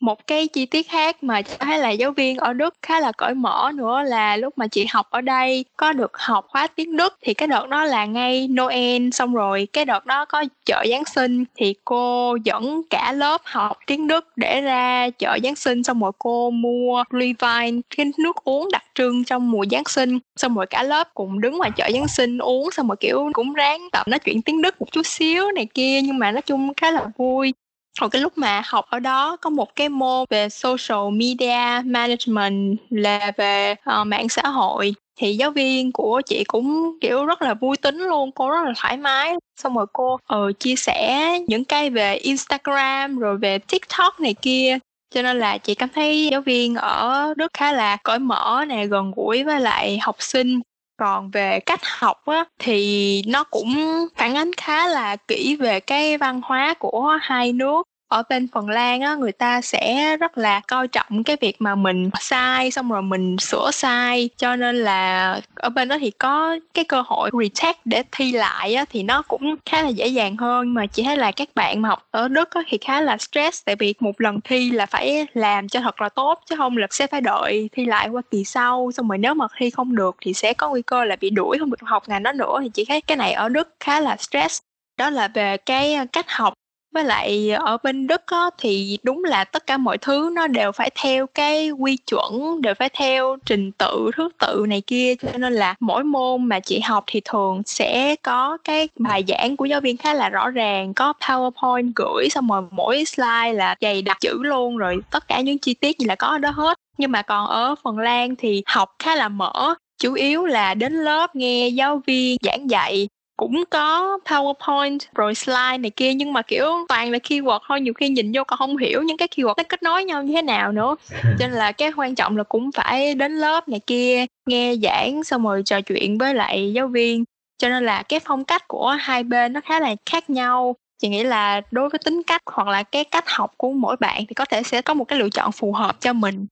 một 0.00 0.26
cái 0.26 0.48
chi 0.48 0.66
tiết 0.66 0.88
khác 0.88 1.22
mà 1.22 1.42
chị 1.42 1.54
thấy 1.58 1.78
là 1.78 1.90
giáo 1.90 2.12
viên 2.12 2.36
ở 2.36 2.52
Đức 2.52 2.74
khá 2.82 3.00
là 3.00 3.12
cởi 3.12 3.34
mở 3.34 3.70
nữa 3.74 4.02
là 4.02 4.36
lúc 4.36 4.58
mà 4.58 4.66
chị 4.66 4.86
học 4.90 5.06
ở 5.10 5.20
đây 5.20 5.64
có 5.76 5.92
được 5.92 6.10
học 6.14 6.46
khóa 6.48 6.66
tiếng 6.66 6.96
Đức 6.96 7.18
thì 7.22 7.34
cái 7.34 7.48
đợt 7.48 7.68
đó 7.68 7.84
là 7.84 8.04
ngay 8.04 8.48
Noel, 8.48 9.10
xong 9.12 9.34
rồi 9.34 9.68
cái 9.72 9.84
đợt 9.84 10.06
đó 10.06 10.24
có 10.24 10.44
chợ 10.66 10.84
Giáng 10.90 11.04
sinh 11.04 11.44
thì 11.56 11.74
cô 11.84 12.36
dẫn 12.44 12.82
cả 12.90 13.12
lớp 13.12 13.40
học 13.44 13.78
tiếng 13.86 14.06
Đức 14.06 14.36
để 14.36 14.60
ra 14.60 15.10
chợ 15.10 15.38
Giáng 15.42 15.56
sinh, 15.56 15.82
xong 15.82 16.00
rồi 16.00 16.12
cô 16.18 16.50
mua 16.50 17.02
Glühwein 17.10 17.80
cái 17.96 18.06
nước 18.18 18.36
uống 18.44 18.68
đặc 18.72 18.84
trưng 18.94 19.24
trong 19.24 19.50
mùa 19.50 19.64
Giáng 19.70 19.84
sinh. 19.84 20.18
Xong 20.36 20.54
rồi 20.54 20.66
cả 20.66 20.82
lớp 20.82 21.08
cùng 21.14 21.40
đứng 21.40 21.58
ngoài 21.58 21.70
chợ 21.76 21.90
Giáng 21.94 22.08
sinh 22.08 22.38
uống, 22.38 22.70
xong 22.70 22.88
rồi 22.88 22.96
kiểu 23.00 23.30
cũng 23.32 23.52
ráng 23.52 23.88
tập 23.92 24.08
nói 24.08 24.18
chuyện 24.18 24.42
tiếng 24.42 24.62
Đức 24.62 24.80
một 24.80 24.86
chút 24.92 25.06
xíu 25.06 25.50
này 25.50 25.66
kia, 25.74 26.00
nhưng 26.02 26.18
mà 26.18 26.30
nói 26.32 26.42
chung 26.42 26.74
khá 26.74 26.90
là 26.90 27.06
vui 27.16 27.52
hồi 27.98 28.10
cái 28.10 28.22
lúc 28.22 28.38
mà 28.38 28.62
học 28.66 28.84
ở 28.90 28.98
đó 28.98 29.36
có 29.36 29.50
một 29.50 29.76
cái 29.76 29.88
môn 29.88 30.24
về 30.30 30.48
social 30.48 31.10
media 31.12 31.82
management 31.84 32.76
là 32.90 33.32
về 33.36 33.74
uh, 34.00 34.06
mạng 34.06 34.28
xã 34.28 34.42
hội. 34.42 34.94
Thì 35.20 35.36
giáo 35.36 35.50
viên 35.50 35.92
của 35.92 36.20
chị 36.26 36.44
cũng 36.44 36.98
kiểu 37.00 37.26
rất 37.26 37.42
là 37.42 37.54
vui 37.54 37.76
tính 37.76 37.98
luôn 37.98 38.32
cô 38.32 38.50
rất 38.50 38.64
là 38.64 38.72
thoải 38.76 38.96
mái. 38.96 39.34
Xong 39.56 39.74
rồi 39.74 39.86
cô 39.92 40.14
uh, 40.14 40.58
chia 40.60 40.76
sẻ 40.76 41.28
những 41.46 41.64
cái 41.64 41.90
về 41.90 42.14
instagram 42.14 43.18
rồi 43.18 43.36
về 43.36 43.58
tiktok 43.58 44.20
này 44.20 44.34
kia. 44.42 44.78
Cho 45.14 45.22
nên 45.22 45.38
là 45.38 45.58
chị 45.58 45.74
cảm 45.74 45.88
thấy 45.88 46.28
giáo 46.30 46.40
viên 46.40 46.74
ở 46.74 47.34
đức 47.36 47.52
khá 47.52 47.72
là 47.72 47.96
cởi 48.04 48.18
mở 48.18 48.64
nè 48.68 48.86
gần 48.86 49.12
gũi 49.16 49.44
với 49.44 49.60
lại 49.60 49.98
học 50.02 50.16
sinh 50.18 50.60
còn 50.98 51.30
về 51.30 51.60
cách 51.66 51.80
học 51.84 52.26
á, 52.26 52.44
thì 52.58 53.22
nó 53.26 53.44
cũng 53.44 53.76
phản 54.16 54.34
ánh 54.36 54.50
khá 54.56 54.88
là 54.88 55.16
kỹ 55.28 55.56
về 55.60 55.80
cái 55.80 56.18
văn 56.18 56.40
hóa 56.44 56.74
của 56.78 57.18
hai 57.20 57.52
nước 57.52 57.82
ở 58.08 58.22
bên 58.28 58.48
Phần 58.52 58.68
Lan 58.68 59.00
á, 59.00 59.14
người 59.14 59.32
ta 59.32 59.60
sẽ 59.60 60.16
rất 60.16 60.38
là 60.38 60.60
coi 60.68 60.88
trọng 60.88 61.24
cái 61.24 61.36
việc 61.40 61.56
mà 61.58 61.74
mình 61.74 62.10
sai, 62.20 62.70
xong 62.70 62.90
rồi 62.90 63.02
mình 63.02 63.36
sửa 63.38 63.70
sai. 63.72 64.30
Cho 64.36 64.56
nên 64.56 64.76
là 64.76 65.40
ở 65.54 65.68
bên 65.68 65.88
đó 65.88 65.96
thì 66.00 66.10
có 66.10 66.58
cái 66.74 66.84
cơ 66.84 67.02
hội 67.06 67.30
retake 67.42 67.80
để 67.84 68.02
thi 68.12 68.32
lại 68.32 68.74
á, 68.74 68.84
thì 68.90 69.02
nó 69.02 69.22
cũng 69.22 69.54
khá 69.66 69.82
là 69.82 69.88
dễ 69.88 70.06
dàng 70.06 70.36
hơn. 70.36 70.74
Mà 70.74 70.86
chỉ 70.86 71.02
thấy 71.02 71.16
là 71.16 71.32
các 71.32 71.48
bạn 71.54 71.82
mà 71.82 71.88
học 71.88 72.06
ở 72.10 72.28
Đức 72.28 72.50
á, 72.50 72.60
thì 72.68 72.78
khá 72.80 73.00
là 73.00 73.16
stress. 73.18 73.64
Tại 73.64 73.76
vì 73.76 73.94
một 74.00 74.20
lần 74.20 74.40
thi 74.44 74.70
là 74.70 74.86
phải 74.86 75.26
làm 75.34 75.68
cho 75.68 75.80
thật 75.80 76.00
là 76.00 76.08
tốt, 76.08 76.40
chứ 76.46 76.56
không 76.56 76.76
là 76.76 76.86
sẽ 76.90 77.06
phải 77.06 77.20
đợi 77.20 77.68
thi 77.72 77.84
lại 77.84 78.08
qua 78.08 78.22
kỳ 78.30 78.44
sau. 78.44 78.90
Xong 78.94 79.08
rồi 79.08 79.18
nếu 79.18 79.34
mà 79.34 79.46
thi 79.58 79.70
không 79.70 79.96
được 79.96 80.16
thì 80.20 80.34
sẽ 80.34 80.52
có 80.54 80.70
nguy 80.70 80.82
cơ 80.82 81.04
là 81.04 81.16
bị 81.16 81.30
đuổi, 81.30 81.58
không 81.58 81.70
được 81.70 81.76
học 81.82 82.02
ngành 82.08 82.22
đó 82.22 82.32
nữa. 82.32 82.58
Thì 82.62 82.70
chỉ 82.74 82.84
thấy 82.84 83.00
cái 83.00 83.16
này 83.16 83.32
ở 83.32 83.48
Đức 83.48 83.74
khá 83.80 84.00
là 84.00 84.16
stress. 84.16 84.60
Đó 84.98 85.10
là 85.10 85.28
về 85.28 85.56
cái 85.56 85.94
à, 85.94 86.06
cách 86.12 86.26
học 86.28 86.54
với 86.92 87.04
lại 87.04 87.50
ở 87.50 87.76
bên 87.82 88.06
Đức 88.06 88.22
á, 88.26 88.50
thì 88.58 88.98
đúng 89.02 89.24
là 89.24 89.44
tất 89.44 89.66
cả 89.66 89.76
mọi 89.76 89.98
thứ 89.98 90.30
nó 90.32 90.46
đều 90.46 90.72
phải 90.72 90.90
theo 91.02 91.26
cái 91.26 91.70
quy 91.70 91.96
chuẩn 91.96 92.62
đều 92.62 92.74
phải 92.74 92.88
theo 92.88 93.36
trình 93.46 93.72
tự 93.72 94.10
thứ 94.16 94.28
tự 94.38 94.64
này 94.68 94.80
kia. 94.86 95.14
Cho 95.14 95.38
nên 95.38 95.52
là 95.52 95.74
mỗi 95.80 96.04
môn 96.04 96.44
mà 96.44 96.60
chị 96.60 96.80
học 96.80 97.04
thì 97.06 97.20
thường 97.24 97.62
sẽ 97.66 98.16
có 98.22 98.58
cái 98.64 98.88
bài 98.98 99.24
giảng 99.28 99.56
của 99.56 99.64
giáo 99.64 99.80
viên 99.80 99.96
khá 99.96 100.14
là 100.14 100.28
rõ 100.28 100.50
ràng 100.50 100.94
có 100.94 101.12
powerpoint 101.20 101.92
gửi 101.96 102.28
xong 102.30 102.48
rồi 102.48 102.62
mỗi 102.70 103.04
slide 103.04 103.52
là 103.52 103.74
dày 103.80 104.02
đặc 104.02 104.16
chữ 104.20 104.38
luôn 104.42 104.76
rồi 104.76 105.00
tất 105.10 105.28
cả 105.28 105.40
những 105.40 105.58
chi 105.58 105.74
tiết 105.74 105.98
gì 105.98 106.06
là 106.06 106.14
có 106.14 106.26
ở 106.26 106.38
đó 106.38 106.50
hết. 106.50 106.78
Nhưng 106.98 107.12
mà 107.12 107.22
còn 107.22 107.46
ở 107.46 107.74
Phần 107.84 107.98
Lan 107.98 108.36
thì 108.36 108.62
học 108.66 108.94
khá 108.98 109.16
là 109.16 109.28
mở 109.28 109.74
chủ 109.98 110.12
yếu 110.12 110.44
là 110.46 110.74
đến 110.74 110.92
lớp 110.92 111.36
nghe 111.36 111.68
giáo 111.68 112.02
viên 112.06 112.36
giảng 112.42 112.70
dạy 112.70 113.08
cũng 113.38 113.64
có 113.70 114.18
PowerPoint 114.24 114.98
rồi 115.14 115.34
slide 115.34 115.78
này 115.78 115.90
kia 115.90 116.14
nhưng 116.14 116.32
mà 116.32 116.42
kiểu 116.42 116.66
toàn 116.88 117.10
là 117.10 117.18
keyword 117.18 117.58
thôi. 117.68 117.80
Nhiều 117.80 117.94
khi 117.94 118.08
nhìn 118.08 118.32
vô 118.34 118.44
còn 118.44 118.58
không 118.58 118.76
hiểu 118.76 119.02
những 119.02 119.16
cái 119.16 119.28
keyword 119.28 119.54
nó 119.56 119.62
kết 119.68 119.82
nối 119.82 120.04
nhau 120.04 120.22
như 120.22 120.34
thế 120.34 120.42
nào 120.42 120.72
nữa. 120.72 120.96
Cho 121.38 121.46
nên 121.48 121.52
là 121.52 121.72
cái 121.72 121.92
quan 121.96 122.14
trọng 122.14 122.36
là 122.36 122.44
cũng 122.44 122.72
phải 122.72 123.14
đến 123.14 123.32
lớp 123.36 123.68
này 123.68 123.80
kia 123.86 124.24
nghe 124.46 124.74
giảng 124.82 125.24
xong 125.24 125.44
rồi 125.44 125.62
trò 125.64 125.80
chuyện 125.80 126.18
với 126.18 126.34
lại 126.34 126.72
giáo 126.72 126.86
viên. 126.86 127.24
Cho 127.58 127.68
nên 127.68 127.84
là 127.84 128.02
cái 128.02 128.20
phong 128.20 128.44
cách 128.44 128.68
của 128.68 128.96
hai 129.00 129.22
bên 129.22 129.52
nó 129.52 129.60
khá 129.64 129.80
là 129.80 129.94
khác 130.10 130.30
nhau. 130.30 130.76
Chị 131.02 131.08
nghĩ 131.08 131.24
là 131.24 131.60
đối 131.70 131.88
với 131.88 131.98
tính 132.04 132.22
cách 132.26 132.42
hoặc 132.46 132.68
là 132.68 132.82
cái 132.82 133.04
cách 133.04 133.24
học 133.26 133.52
của 133.56 133.72
mỗi 133.72 133.96
bạn 134.00 134.24
thì 134.28 134.34
có 134.34 134.44
thể 134.44 134.62
sẽ 134.62 134.82
có 134.82 134.94
một 134.94 135.04
cái 135.04 135.18
lựa 135.18 135.28
chọn 135.28 135.52
phù 135.52 135.72
hợp 135.72 136.00
cho 136.00 136.12
mình 136.12 136.46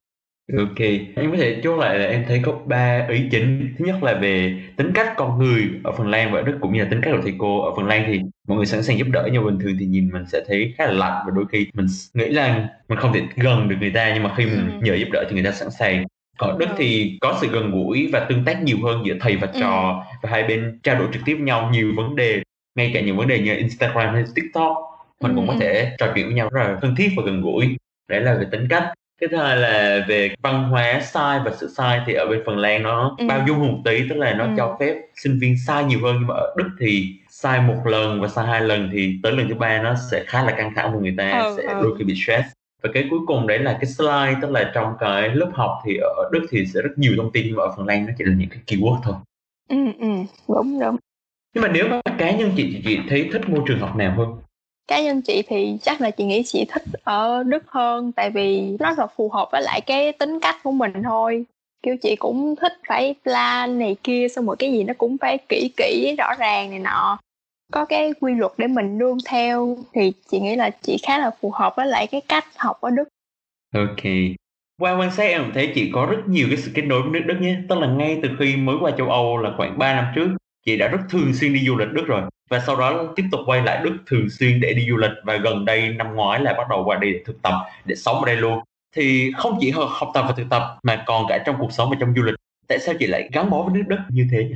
Ok, 0.54 0.78
em 1.16 1.30
có 1.30 1.36
thể 1.36 1.60
chốt 1.64 1.76
lại 1.76 1.98
là 1.98 2.06
em 2.06 2.24
thấy 2.28 2.40
có 2.44 2.52
ba 2.66 3.06
ý 3.08 3.28
chính. 3.30 3.74
Thứ 3.78 3.84
nhất 3.84 4.02
là 4.02 4.14
về 4.14 4.62
tính 4.76 4.90
cách 4.94 5.12
con 5.16 5.38
người 5.38 5.70
ở 5.84 5.92
Phần 5.92 6.08
Lan 6.08 6.32
và 6.32 6.42
Đức 6.42 6.58
cũng 6.60 6.72
như 6.72 6.82
là 6.82 6.88
tính 6.90 7.00
cách 7.02 7.14
của 7.16 7.22
thầy 7.22 7.34
cô 7.38 7.60
ở 7.60 7.72
Phần 7.76 7.86
Lan 7.86 8.04
thì 8.06 8.20
mọi 8.48 8.56
người 8.56 8.66
sẵn 8.66 8.82
sàng 8.82 8.98
giúp 8.98 9.06
đỡ 9.12 9.28
nhưng 9.32 9.44
bình 9.44 9.58
thường 9.58 9.76
thì 9.80 9.86
nhìn 9.86 10.10
mình 10.12 10.26
sẽ 10.26 10.44
thấy 10.48 10.74
khá 10.78 10.86
là 10.86 10.92
lạnh 10.92 11.22
và 11.26 11.32
đôi 11.34 11.44
khi 11.52 11.66
mình 11.74 11.86
nghĩ 12.14 12.28
là 12.28 12.68
mình 12.88 12.98
không 12.98 13.12
thể 13.12 13.22
gần 13.36 13.68
được 13.68 13.76
người 13.80 13.90
ta 13.90 14.14
nhưng 14.14 14.22
mà 14.22 14.34
khi 14.36 14.46
mình 14.46 14.70
ừ. 14.70 14.78
nhờ 14.82 14.94
giúp 14.94 15.08
đỡ 15.12 15.24
thì 15.28 15.34
người 15.34 15.44
ta 15.44 15.52
sẵn 15.52 15.70
sàng. 15.70 16.04
Ở 16.38 16.56
Đức 16.58 16.68
thì 16.76 17.18
có 17.20 17.38
sự 17.40 17.48
gần 17.48 17.70
gũi 17.70 18.08
và 18.12 18.20
tương 18.20 18.44
tác 18.44 18.62
nhiều 18.62 18.78
hơn 18.84 19.02
giữa 19.06 19.14
thầy 19.20 19.36
và 19.36 19.48
trò 19.60 20.04
ừ. 20.12 20.16
và 20.22 20.30
hai 20.30 20.42
bên 20.42 20.78
trao 20.82 20.98
đổi 20.98 21.08
trực 21.12 21.22
tiếp 21.24 21.36
nhau 21.40 21.70
nhiều 21.72 21.92
vấn 21.96 22.16
đề 22.16 22.42
ngay 22.74 22.90
cả 22.94 23.00
những 23.00 23.16
vấn 23.16 23.28
đề 23.28 23.38
như 23.38 23.56
Instagram 23.56 24.14
hay 24.14 24.24
TikTok 24.34 24.76
mình 25.20 25.32
ừ. 25.32 25.36
cũng 25.36 25.48
có 25.48 25.54
thể 25.60 25.96
trò 25.98 26.12
chuyện 26.14 26.26
với 26.26 26.34
nhau 26.34 26.48
rất 26.52 26.60
là 26.60 26.78
thân 26.82 26.94
thiết 26.96 27.08
và 27.16 27.22
gần 27.26 27.40
gũi 27.40 27.76
đấy 28.08 28.20
là 28.20 28.34
về 28.34 28.46
tính 28.50 28.66
cách 28.68 28.92
cái 29.20 29.28
thứ 29.28 29.36
hai 29.36 29.56
là 29.56 30.04
về 30.08 30.34
văn 30.42 30.68
hóa 30.68 31.00
sai 31.00 31.40
và 31.44 31.52
sự 31.56 31.68
sai 31.76 32.00
thì 32.06 32.14
ở 32.14 32.26
bên 32.26 32.42
Phần 32.46 32.58
Lan 32.58 32.82
nó 32.82 33.16
ừ. 33.18 33.26
bao 33.28 33.44
dung 33.48 33.58
một 33.58 33.78
tí 33.84 34.08
tức 34.08 34.14
là 34.14 34.34
nó 34.34 34.44
ừ. 34.44 34.50
cho 34.56 34.76
phép 34.80 34.94
sinh 35.14 35.38
viên 35.40 35.56
sai 35.66 35.84
nhiều 35.84 36.00
hơn 36.02 36.16
nhưng 36.18 36.26
mà 36.26 36.34
ở 36.34 36.54
Đức 36.56 36.68
thì 36.80 37.14
sai 37.28 37.60
một 37.60 37.76
lần 37.84 38.20
và 38.20 38.28
sai 38.28 38.46
hai 38.46 38.60
lần 38.60 38.90
thì 38.92 39.18
tới 39.22 39.32
lần 39.32 39.48
thứ 39.48 39.54
ba 39.54 39.82
nó 39.82 39.94
sẽ 40.10 40.24
khá 40.26 40.44
là 40.44 40.52
căng 40.52 40.72
thẳng 40.76 40.92
và 40.94 41.00
người 41.00 41.14
ta 41.18 41.30
ừ, 41.30 41.54
sẽ 41.56 41.62
ừ. 41.62 41.80
đôi 41.82 41.94
khi 41.98 42.04
bị 42.04 42.14
stress 42.14 42.48
và 42.82 42.90
cái 42.94 43.06
cuối 43.10 43.20
cùng 43.26 43.46
đấy 43.46 43.58
là 43.58 43.72
cái 43.72 43.86
slide 43.86 44.34
tức 44.42 44.50
là 44.50 44.70
trong 44.74 44.92
cái 45.00 45.28
lớp 45.28 45.50
học 45.54 45.70
thì 45.84 45.96
ở 45.96 46.28
Đức 46.32 46.46
thì 46.50 46.66
sẽ 46.66 46.82
rất 46.82 46.92
nhiều 46.96 47.12
thông 47.16 47.32
tin 47.32 47.46
nhưng 47.46 47.56
mà 47.56 47.62
ở 47.62 47.74
Phần 47.76 47.86
Lan 47.86 48.06
nó 48.06 48.12
chỉ 48.18 48.24
là 48.24 48.34
những 48.36 48.48
cái 48.48 48.58
keyword 48.66 49.00
thôi 49.02 49.14
ừ 49.68 49.76
ừ 49.98 50.08
đúng 50.48 50.80
đúng 50.80 50.96
nhưng 51.54 51.62
mà 51.62 51.68
nếu 51.68 51.88
mà 51.88 52.00
cá 52.18 52.30
nhân 52.30 52.52
chị 52.56 52.70
chị, 52.72 52.82
chị 52.84 53.00
thấy 53.08 53.28
thích 53.32 53.48
môi 53.48 53.60
trường 53.66 53.78
học 53.78 53.96
nào 53.96 54.14
hơn 54.16 54.28
cá 54.88 55.02
nhân 55.02 55.22
chị 55.22 55.42
thì 55.48 55.78
chắc 55.82 56.00
là 56.00 56.10
chị 56.10 56.24
nghĩ 56.24 56.42
chị 56.42 56.64
thích 56.68 56.82
ở 57.04 57.42
đức 57.42 57.64
hơn, 57.66 58.12
tại 58.12 58.30
vì 58.30 58.76
nó 58.78 58.94
là 58.98 59.06
phù 59.06 59.28
hợp 59.28 59.48
với 59.52 59.62
lại 59.62 59.80
cái 59.80 60.12
tính 60.12 60.40
cách 60.40 60.56
của 60.62 60.72
mình 60.72 60.92
thôi. 61.04 61.44
Kiểu 61.82 61.96
chị 62.02 62.16
cũng 62.16 62.56
thích 62.56 62.72
phải 62.88 63.14
plan 63.22 63.78
này 63.78 63.96
kia, 64.04 64.26
xong 64.28 64.46
rồi 64.46 64.56
cái 64.58 64.72
gì 64.72 64.84
nó 64.84 64.94
cũng 64.98 65.18
phải 65.18 65.38
kỹ 65.48 65.70
kỹ, 65.76 66.14
rõ 66.18 66.34
ràng 66.38 66.70
này 66.70 66.78
nọ. 66.78 67.18
Có 67.72 67.84
cái 67.84 68.12
quy 68.20 68.34
luật 68.34 68.52
để 68.56 68.66
mình 68.66 68.98
nương 68.98 69.18
theo 69.26 69.76
thì 69.92 70.12
chị 70.30 70.40
nghĩ 70.40 70.56
là 70.56 70.70
chị 70.70 70.96
khá 71.02 71.18
là 71.18 71.30
phù 71.40 71.50
hợp 71.50 71.76
với 71.76 71.86
lại 71.86 72.06
cái 72.06 72.20
cách 72.20 72.44
học 72.56 72.80
ở 72.80 72.90
đức. 72.90 73.08
Ok. 73.74 74.04
Qua 74.80 74.98
quan 74.98 75.10
sát 75.10 75.24
em 75.24 75.50
thấy 75.54 75.72
chị 75.74 75.90
có 75.94 76.06
rất 76.10 76.18
nhiều 76.26 76.46
cái 76.48 76.56
sự 76.56 76.70
kết 76.74 76.82
nối 76.82 77.02
với 77.02 77.10
nước 77.10 77.22
Đức 77.26 77.36
nhé. 77.40 77.56
Tức 77.68 77.78
là 77.78 77.86
ngay 77.86 78.18
từ 78.22 78.28
khi 78.38 78.56
mới 78.56 78.76
qua 78.80 78.90
châu 78.98 79.10
Âu 79.10 79.38
là 79.38 79.50
khoảng 79.56 79.78
3 79.78 79.94
năm 79.94 80.06
trước, 80.14 80.28
Chị 80.66 80.76
đã 80.76 80.88
rất 80.88 80.98
thường 81.10 81.34
xuyên 81.34 81.52
đi 81.52 81.60
du 81.66 81.76
lịch 81.76 81.88
Đức 81.88 82.04
rồi 82.06 82.22
và 82.48 82.62
sau 82.66 82.76
đó 82.76 83.04
tiếp 83.16 83.24
tục 83.32 83.40
quay 83.46 83.62
lại 83.62 83.80
Đức 83.84 83.96
thường 84.06 84.30
xuyên 84.30 84.60
để 84.60 84.72
đi 84.72 84.86
du 84.90 84.96
lịch 84.96 85.10
và 85.22 85.36
gần 85.36 85.64
đây 85.64 85.88
năm 85.88 86.14
ngoái 86.14 86.40
là 86.40 86.52
bắt 86.52 86.68
đầu 86.70 86.84
qua 86.84 86.98
đi 86.98 87.12
thực 87.24 87.42
tập 87.42 87.54
để 87.84 87.94
sống 87.94 88.16
ở 88.16 88.26
đây 88.26 88.36
luôn 88.36 88.60
thì 88.96 89.32
không 89.36 89.58
chỉ 89.60 89.70
học 89.70 90.10
tập 90.14 90.24
và 90.28 90.34
thực 90.36 90.46
tập 90.50 90.78
mà 90.82 91.04
còn 91.06 91.26
cả 91.28 91.42
trong 91.46 91.56
cuộc 91.58 91.72
sống 91.72 91.90
và 91.90 91.96
trong 92.00 92.14
du 92.16 92.22
lịch 92.22 92.34
tại 92.68 92.78
sao 92.78 92.94
chị 92.98 93.06
lại 93.06 93.28
gắn 93.32 93.50
bó 93.50 93.62
với 93.62 93.74
nước 93.74 93.84
Đức 93.88 93.98
như 94.08 94.26
thế 94.30 94.44
nhỉ? 94.44 94.54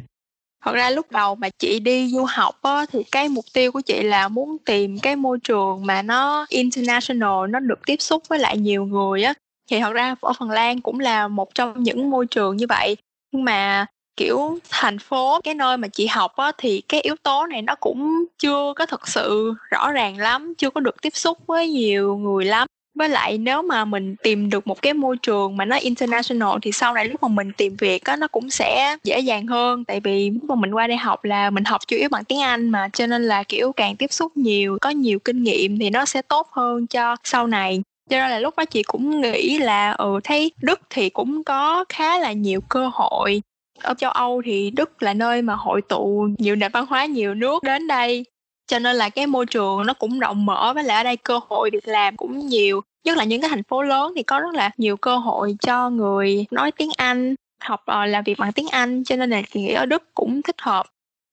Thật 0.65 0.75
ra 0.75 0.91
lúc 0.91 1.11
đầu 1.11 1.35
mà 1.35 1.49
chị 1.59 1.81
đi 1.81 2.09
du 2.09 2.25
học 2.25 2.55
á, 2.63 2.87
thì 2.93 3.03
cái 3.13 3.29
mục 3.29 3.45
tiêu 3.53 3.73
của 3.73 3.81
chị 3.81 4.03
là 4.03 4.29
muốn 4.29 4.57
tìm 4.65 4.99
cái 4.99 5.17
môi 5.17 5.39
trường 5.45 5.87
mà 5.87 6.03
nó 6.03 6.47
international, 6.49 7.49
nó 7.51 7.61
được 7.61 7.81
tiếp 7.87 7.97
xúc 7.99 8.23
với 8.29 8.39
lại 8.39 8.59
nhiều 8.59 8.85
người 8.85 9.23
á. 9.23 9.35
Thì 9.71 9.81
thật 9.81 9.93
ra 9.93 10.15
ở 10.21 10.33
Phần 10.39 10.51
Lan 10.51 10.81
cũng 10.81 11.01
là 11.01 11.29
một 11.29 11.55
trong 11.55 11.83
những 11.83 12.11
môi 12.11 12.27
trường 12.27 12.57
như 12.57 12.67
vậy. 12.69 12.97
Nhưng 13.33 13.45
mà 13.45 13.87
kiểu, 14.21 14.59
thành 14.71 14.99
phố, 14.99 15.41
cái 15.45 15.55
nơi 15.55 15.77
mà 15.77 15.89
chị 15.89 16.07
học 16.07 16.37
á, 16.37 16.53
thì 16.59 16.83
cái 16.89 17.01
yếu 17.01 17.15
tố 17.23 17.47
này 17.47 17.63
nó 17.63 17.75
cũng 17.75 18.25
chưa 18.39 18.73
có 18.77 18.87
thực 18.87 19.09
sự 19.09 19.55
rõ 19.71 19.93
ràng 19.93 20.19
lắm, 20.19 20.55
chưa 20.59 20.71
có 20.71 20.81
được 20.81 21.03
tiếp 21.03 21.17
xúc 21.17 21.39
với 21.47 21.69
nhiều 21.69 22.17
người 22.17 22.45
lắm. 22.45 22.69
Với 22.95 23.09
lại 23.09 23.39
nếu 23.39 23.63
mà 23.63 23.85
mình 23.85 24.17
tìm 24.23 24.51
được 24.51 24.67
một 24.67 24.83
cái 24.83 24.95
môi 24.95 25.17
trường 25.17 25.57
mà 25.57 25.65
nó 25.65 25.77
international 25.77 26.59
thì 26.63 26.73
sau 26.73 26.95
này 26.95 27.05
lúc 27.05 27.23
mà 27.23 27.29
mình 27.29 27.53
tìm 27.57 27.77
việc 27.77 28.05
á, 28.05 28.17
nó 28.17 28.29
cũng 28.29 28.51
sẽ 28.51 28.97
dễ 29.05 29.21
dàng 29.21 29.47
hơn. 29.47 29.85
Tại 29.85 30.01
vì 30.01 30.31
lúc 30.31 30.45
mà 30.45 30.55
mình 30.55 30.75
qua 30.75 30.87
đây 30.87 30.97
học 30.97 31.25
là 31.25 31.51
mình 31.51 31.65
học 31.65 31.81
chủ 31.87 31.97
yếu 31.97 32.09
bằng 32.09 32.25
tiếng 32.25 32.41
Anh 32.41 32.71
mà, 32.71 32.89
cho 32.93 33.07
nên 33.07 33.23
là 33.23 33.43
kiểu 33.43 33.73
càng 33.73 33.97
tiếp 33.97 34.13
xúc 34.13 34.37
nhiều, 34.37 34.79
có 34.81 34.91
nhiều 34.91 35.19
kinh 35.19 35.43
nghiệm 35.43 35.79
thì 35.79 35.91
nó 35.91 36.05
sẽ 36.05 36.23
tốt 36.23 36.49
hơn 36.51 36.87
cho 36.87 37.17
sau 37.25 37.47
này. 37.47 37.83
Cho 38.11 38.19
nên 38.19 38.31
là 38.31 38.39
lúc 38.39 38.55
đó 38.57 38.65
chị 38.65 38.83
cũng 38.83 39.21
nghĩ 39.21 39.59
là 39.59 39.91
ừ 39.91 40.21
thấy 40.25 40.53
đức 40.63 40.81
thì 40.91 41.11
cũng 41.11 41.45
có 41.45 41.85
khá 41.89 42.19
là 42.19 42.33
nhiều 42.33 42.61
cơ 42.69 42.91
hội 42.93 43.43
ở 43.83 43.95
châu 43.95 44.11
Âu 44.11 44.43
thì 44.45 44.71
Đức 44.71 45.03
là 45.03 45.15
nơi 45.15 45.43
mà 45.43 45.55
hội 45.55 45.83
tụ 45.83 46.29
nhiều 46.39 46.57
nền 46.57 46.73
văn 46.73 46.87
hóa 46.87 47.07
nhiều 47.07 47.35
nước 47.35 47.63
đến 47.63 47.87
đây. 47.87 48.25
Cho 48.67 48.79
nên 48.79 48.97
là 48.97 49.09
cái 49.09 49.27
môi 49.27 49.47
trường 49.47 49.87
nó 49.87 49.95
cũng 49.95 50.19
rộng 50.19 50.47
mở 50.47 50.73
với 50.75 50.85
lại 50.85 50.97
ở 50.97 51.03
đây 51.03 51.17
cơ 51.17 51.41
hội 51.49 51.71
việc 51.73 51.89
làm 51.89 52.17
cũng 52.17 52.39
nhiều. 52.39 52.81
Nhất 53.05 53.17
là 53.17 53.25
những 53.25 53.41
cái 53.41 53.51
thành 53.51 53.63
phố 53.63 53.83
lớn 53.83 54.13
thì 54.17 54.23
có 54.23 54.41
rất 54.41 54.55
là 54.55 54.71
nhiều 54.77 54.97
cơ 54.97 55.17
hội 55.17 55.57
cho 55.61 55.91
người 55.91 56.47
nói 56.51 56.73
tiếng 56.73 56.91
Anh 56.97 57.35
học 57.63 57.83
ờ, 57.87 58.07
làm 58.07 58.25
việc 58.25 58.39
bằng 58.39 58.53
tiếng 58.53 58.69
Anh. 58.69 59.05
Cho 59.05 59.17
nên 59.17 59.31
là 59.31 59.43
chị 59.53 59.61
nghĩ 59.61 59.73
ở 59.73 59.87
Đức 59.87 60.15
cũng 60.15 60.43
thích 60.43 60.61
hợp. 60.61 60.87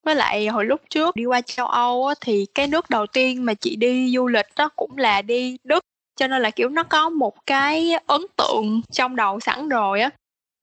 Với 0.05 0.15
lại 0.15 0.47
hồi 0.47 0.65
lúc 0.65 0.81
trước 0.89 1.15
đi 1.15 1.25
qua 1.25 1.41
châu 1.41 1.67
Âu 1.67 2.07
á, 2.07 2.15
thì 2.21 2.45
cái 2.55 2.67
nước 2.67 2.89
đầu 2.89 3.05
tiên 3.07 3.45
mà 3.45 3.53
chị 3.53 3.75
đi 3.75 4.11
du 4.15 4.27
lịch 4.27 4.45
đó 4.55 4.69
cũng 4.75 4.97
là 4.97 5.21
đi 5.21 5.57
Đức. 5.63 5.79
Cho 6.15 6.27
nên 6.27 6.41
là 6.41 6.49
kiểu 6.49 6.69
nó 6.69 6.83
có 6.83 7.09
một 7.09 7.45
cái 7.45 7.93
ấn 8.07 8.21
tượng 8.35 8.81
trong 8.91 9.15
đầu 9.15 9.39
sẵn 9.39 9.69
rồi 9.69 10.01
á 10.01 10.09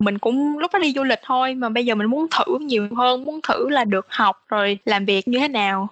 mình 0.04 0.18
cũng 0.18 0.58
lúc 0.58 0.70
đó 0.72 0.78
đi 0.78 0.92
du 0.92 1.04
lịch 1.04 1.20
thôi 1.22 1.54
mà 1.54 1.68
bây 1.68 1.86
giờ 1.86 1.94
mình 1.94 2.06
muốn 2.06 2.26
thử 2.38 2.58
nhiều 2.60 2.88
hơn 2.96 3.24
muốn 3.24 3.40
thử 3.48 3.68
là 3.68 3.84
được 3.84 4.06
học 4.08 4.36
rồi 4.48 4.78
làm 4.84 5.04
việc 5.04 5.28
như 5.28 5.38
thế 5.38 5.48
nào. 5.48 5.88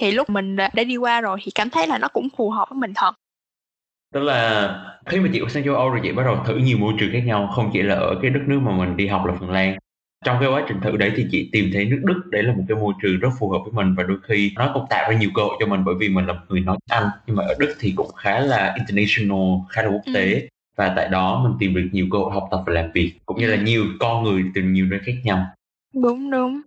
Thì 0.00 0.12
lúc 0.12 0.30
mình 0.30 0.56
đã 0.56 0.70
đi 0.86 0.96
qua 0.96 1.20
rồi 1.20 1.38
thì 1.42 1.52
cảm 1.54 1.70
thấy 1.70 1.86
là 1.86 1.98
nó 1.98 2.08
cũng 2.08 2.28
phù 2.36 2.50
hợp 2.50 2.68
với 2.70 2.78
mình 2.78 2.92
thật. 2.94 3.12
Tức 4.14 4.20
là 4.20 4.74
khi 5.06 5.20
mà 5.20 5.28
chị 5.32 5.40
sang 5.48 5.64
châu 5.64 5.74
Âu 5.74 5.90
rồi 5.90 6.00
chị 6.02 6.12
bắt 6.12 6.22
đầu 6.26 6.38
thử 6.46 6.56
nhiều 6.56 6.78
môi 6.78 6.94
trường 6.98 7.12
khác 7.12 7.22
nhau 7.24 7.52
không 7.54 7.70
chỉ 7.72 7.82
là 7.82 7.94
ở 7.94 8.18
cái 8.22 8.30
đất 8.30 8.40
nước 8.46 8.58
mà 8.62 8.72
mình 8.72 8.96
đi 8.96 9.06
học 9.06 9.26
là 9.26 9.34
Phần 9.40 9.50
Lan. 9.50 9.76
Trong 10.24 10.36
cái 10.40 10.48
quá 10.48 10.64
trình 10.68 10.80
thử 10.80 10.96
đấy 10.96 11.12
thì 11.16 11.26
chị 11.30 11.48
tìm 11.52 11.70
thấy 11.72 11.84
nước 11.84 12.00
Đức 12.04 12.22
đấy 12.30 12.42
là 12.42 12.52
một 12.52 12.62
cái 12.68 12.78
môi 12.78 12.94
trường 13.02 13.20
rất 13.20 13.28
phù 13.40 13.50
hợp 13.50 13.58
với 13.64 13.72
mình 13.72 13.94
và 13.94 14.02
đôi 14.02 14.18
khi 14.22 14.52
nó 14.56 14.70
cũng 14.74 14.84
tạo 14.90 15.10
ra 15.10 15.18
nhiều 15.18 15.30
cơ 15.34 15.42
hội 15.42 15.56
cho 15.60 15.66
mình 15.66 15.84
bởi 15.84 15.94
vì 15.98 16.08
mình 16.08 16.26
là 16.26 16.32
một 16.32 16.40
người 16.48 16.60
nói 16.60 16.76
Anh. 16.90 17.08
Nhưng 17.26 17.36
mà 17.36 17.44
ở 17.44 17.54
Đức 17.58 17.74
thì 17.80 17.92
cũng 17.96 18.12
khá 18.12 18.40
là 18.40 18.74
international 18.76 19.40
khá 19.70 19.82
là 19.82 19.88
quốc 19.88 20.02
tế. 20.14 20.40
Ừ 20.40 20.46
và 20.76 20.92
tại 20.96 21.08
đó 21.08 21.40
mình 21.44 21.52
tìm 21.58 21.74
được 21.74 21.88
nhiều 21.92 22.06
cơ 22.10 22.18
hội 22.18 22.32
học 22.32 22.48
tập 22.50 22.62
và 22.66 22.72
làm 22.72 22.92
việc 22.92 23.12
cũng 23.26 23.38
như 23.38 23.46
là 23.50 23.56
nhiều 23.56 23.84
con 24.00 24.24
người 24.24 24.44
từ 24.54 24.62
nhiều 24.62 24.86
nơi 24.86 25.00
khác 25.06 25.14
nhau. 25.24 25.46
Đúng 25.94 26.30
đúng. 26.30 26.60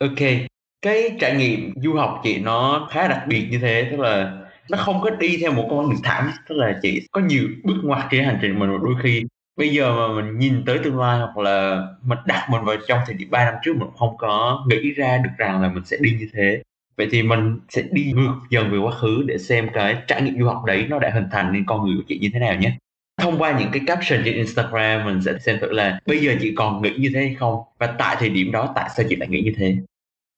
Ok 0.00 0.48
cái 0.82 1.16
trải 1.20 1.36
nghiệm 1.36 1.72
du 1.82 1.94
học 1.94 2.20
chị 2.24 2.38
nó 2.38 2.88
khá 2.90 3.08
đặc 3.08 3.22
biệt 3.28 3.48
như 3.50 3.58
thế 3.58 3.88
tức 3.90 4.00
là 4.00 4.42
nó 4.70 4.78
không 4.78 5.00
có 5.00 5.10
đi 5.10 5.36
theo 5.40 5.52
một 5.52 5.66
con 5.70 5.90
đường 5.90 6.00
thẳng 6.02 6.30
tức 6.48 6.54
là 6.54 6.78
chị 6.82 7.06
có 7.12 7.20
nhiều 7.20 7.48
bước 7.64 7.76
ngoặt 7.82 8.06
trên 8.10 8.24
hành 8.24 8.38
trình 8.42 8.58
mình 8.58 8.70
đôi 8.82 8.94
khi 9.02 9.24
bây 9.56 9.68
giờ 9.68 9.96
mà 9.96 10.22
mình 10.22 10.38
nhìn 10.38 10.64
tới 10.66 10.78
tương 10.84 10.98
lai 10.98 11.18
hoặc 11.18 11.36
là 11.38 11.86
mình 12.02 12.18
đặt 12.26 12.48
mình 12.50 12.64
vào 12.64 12.76
trong 12.88 12.98
thời 13.06 13.14
điểm 13.14 13.30
3 13.30 13.44
năm 13.44 13.54
trước 13.62 13.76
mình 13.76 13.88
không 13.96 14.16
có 14.16 14.64
nghĩ 14.68 14.92
ra 14.92 15.18
được 15.18 15.30
rằng 15.38 15.62
là 15.62 15.68
mình 15.68 15.84
sẽ 15.84 15.96
đi 16.00 16.16
như 16.20 16.28
thế. 16.32 16.62
Vậy 16.96 17.08
thì 17.10 17.22
mình 17.22 17.58
sẽ 17.68 17.82
đi 17.92 18.12
ngược 18.16 18.34
dần 18.50 18.70
về 18.70 18.78
quá 18.78 18.92
khứ 18.92 19.24
để 19.26 19.38
xem 19.38 19.68
cái 19.74 19.96
trải 20.06 20.22
nghiệm 20.22 20.38
du 20.38 20.46
học 20.46 20.64
đấy 20.66 20.86
nó 20.88 20.98
đã 20.98 21.10
hình 21.14 21.26
thành 21.32 21.52
nên 21.52 21.64
con 21.66 21.86
người 21.86 21.96
của 21.96 22.02
chị 22.08 22.18
như 22.18 22.28
thế 22.32 22.40
nào 22.40 22.56
nhé 22.56 22.78
thông 23.18 23.38
qua 23.38 23.58
những 23.58 23.68
cái 23.72 23.82
caption 23.86 24.22
trên 24.24 24.34
Instagram 24.34 25.04
mình 25.04 25.22
sẽ 25.22 25.32
xem 25.38 25.58
thử 25.60 25.72
là 25.72 26.00
bây 26.06 26.18
giờ 26.18 26.34
chị 26.40 26.54
còn 26.56 26.82
nghĩ 26.82 26.90
như 26.98 27.10
thế 27.14 27.20
hay 27.20 27.34
không 27.34 27.62
và 27.78 27.86
tại 27.86 28.16
thời 28.18 28.28
điểm 28.28 28.52
đó 28.52 28.72
tại 28.76 28.90
sao 28.96 29.06
chị 29.08 29.16
lại 29.16 29.28
nghĩ 29.28 29.40
như 29.40 29.52
thế 29.56 29.76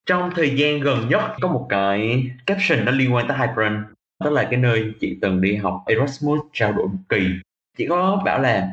trong 0.06 0.30
thời 0.34 0.50
gian 0.56 0.80
gần 0.80 1.08
nhất 1.08 1.20
có 1.40 1.48
một 1.48 1.66
cái 1.68 2.30
caption 2.46 2.84
nó 2.84 2.92
liên 2.92 3.14
quan 3.14 3.28
tới 3.28 3.38
Hyperon 3.38 3.84
đó 4.24 4.30
là 4.30 4.44
cái 4.50 4.60
nơi 4.60 4.92
chị 5.00 5.18
từng 5.22 5.40
đi 5.40 5.54
học 5.56 5.82
Erasmus 5.86 6.40
trao 6.52 6.72
đổi 6.72 6.88
một 6.88 6.98
kỳ 7.08 7.26
chị 7.78 7.86
có 7.86 8.22
bảo 8.24 8.40
là 8.40 8.68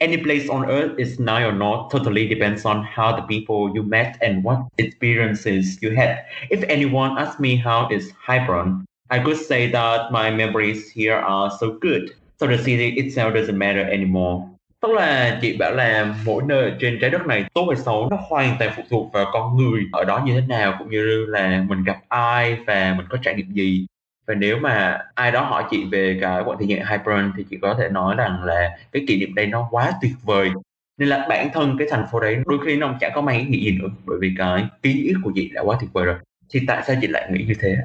Any 0.00 0.16
place 0.16 0.46
on 0.48 0.68
earth 0.68 0.96
is 0.96 1.20
nice 1.20 1.44
or 1.44 1.52
not 1.52 1.90
totally 1.90 2.26
depends 2.28 2.64
on 2.66 2.82
how 2.94 3.12
the 3.12 3.22
people 3.28 3.70
you 3.74 3.82
met 3.82 4.16
and 4.20 4.42
what 4.42 4.62
experiences 4.78 5.78
you 5.82 5.90
had. 5.90 6.24
If 6.48 6.62
anyone 6.68 7.18
asks 7.18 7.38
me 7.38 7.56
how 7.56 7.88
is 7.90 8.10
Hebron, 8.26 8.86
I 9.10 9.18
could 9.18 9.36
say 9.36 9.70
that 9.70 10.10
my 10.10 10.30
memories 10.30 10.90
here 10.90 11.16
are 11.16 11.50
so 11.60 11.72
good. 11.72 12.14
So 12.40 12.46
the 12.46 12.56
city 12.56 12.90
itself 12.90 13.34
doesn't 13.34 13.58
matter 13.58 13.86
anymore. 13.86 14.44
Tức 14.82 14.92
là 14.92 15.38
chị 15.42 15.56
bảo 15.58 15.72
là 15.74 16.14
mỗi 16.24 16.42
nơi 16.46 16.72
trên 16.80 16.98
trái 17.00 17.10
đất 17.10 17.26
này, 17.26 17.44
tốt 17.54 17.66
hay 17.68 17.76
xấu, 17.76 18.08
nó 18.10 18.16
hoàn 18.28 18.56
toàn 18.58 18.72
phụ 18.76 18.82
thuộc 18.90 19.12
vào 19.12 19.26
con 19.32 19.56
người 19.56 19.82
ở 19.92 20.04
đó 20.04 20.22
như 20.26 20.40
thế 20.40 20.46
nào, 20.46 20.74
cũng 20.78 20.90
như 20.90 21.26
là 21.28 21.64
mình 21.68 21.84
gặp 21.84 21.96
ai 22.08 22.56
và 22.66 22.94
mình 22.98 23.06
có 23.10 23.18
trải 23.22 23.34
nghiệm 23.34 23.52
gì. 23.52 23.86
Và 24.26 24.34
nếu 24.34 24.58
mà 24.58 24.98
ai 25.14 25.32
đó 25.32 25.40
hỏi 25.40 25.64
chị 25.70 25.84
về 25.92 26.18
cái 26.20 26.42
quãng 26.44 26.58
thời 26.58 26.68
gian 26.68 26.86
Hyperon 26.86 27.32
thì 27.36 27.44
chị 27.50 27.58
có 27.62 27.76
thể 27.78 27.88
nói 27.88 28.14
rằng 28.18 28.44
là 28.44 28.70
cái 28.92 29.04
kỷ 29.08 29.20
niệm 29.20 29.34
đây 29.34 29.46
nó 29.46 29.68
quá 29.70 29.92
tuyệt 30.02 30.12
vời. 30.22 30.50
Nên 30.98 31.08
là 31.08 31.26
bản 31.28 31.48
thân 31.52 31.76
cái 31.78 31.88
thành 31.90 32.04
phố 32.12 32.20
đấy 32.20 32.36
đôi 32.46 32.58
khi 32.66 32.76
nó 32.76 32.94
chẳng 33.00 33.12
có 33.14 33.20
mang 33.20 33.38
ý 33.38 33.44
nghĩa 33.44 33.70
gì 33.70 33.78
nữa, 33.78 33.88
bởi 34.06 34.18
vì 34.20 34.34
cái 34.38 34.64
ký 34.82 35.12
ức 35.14 35.20
của 35.24 35.32
chị 35.34 35.50
đã 35.54 35.62
quá 35.62 35.76
tuyệt 35.80 35.90
vời 35.92 36.04
rồi. 36.04 36.16
Thì 36.50 36.60
tại 36.66 36.82
sao 36.86 36.96
chị 37.00 37.06
lại 37.06 37.28
nghĩ 37.32 37.44
như 37.44 37.54
thế 37.60 37.76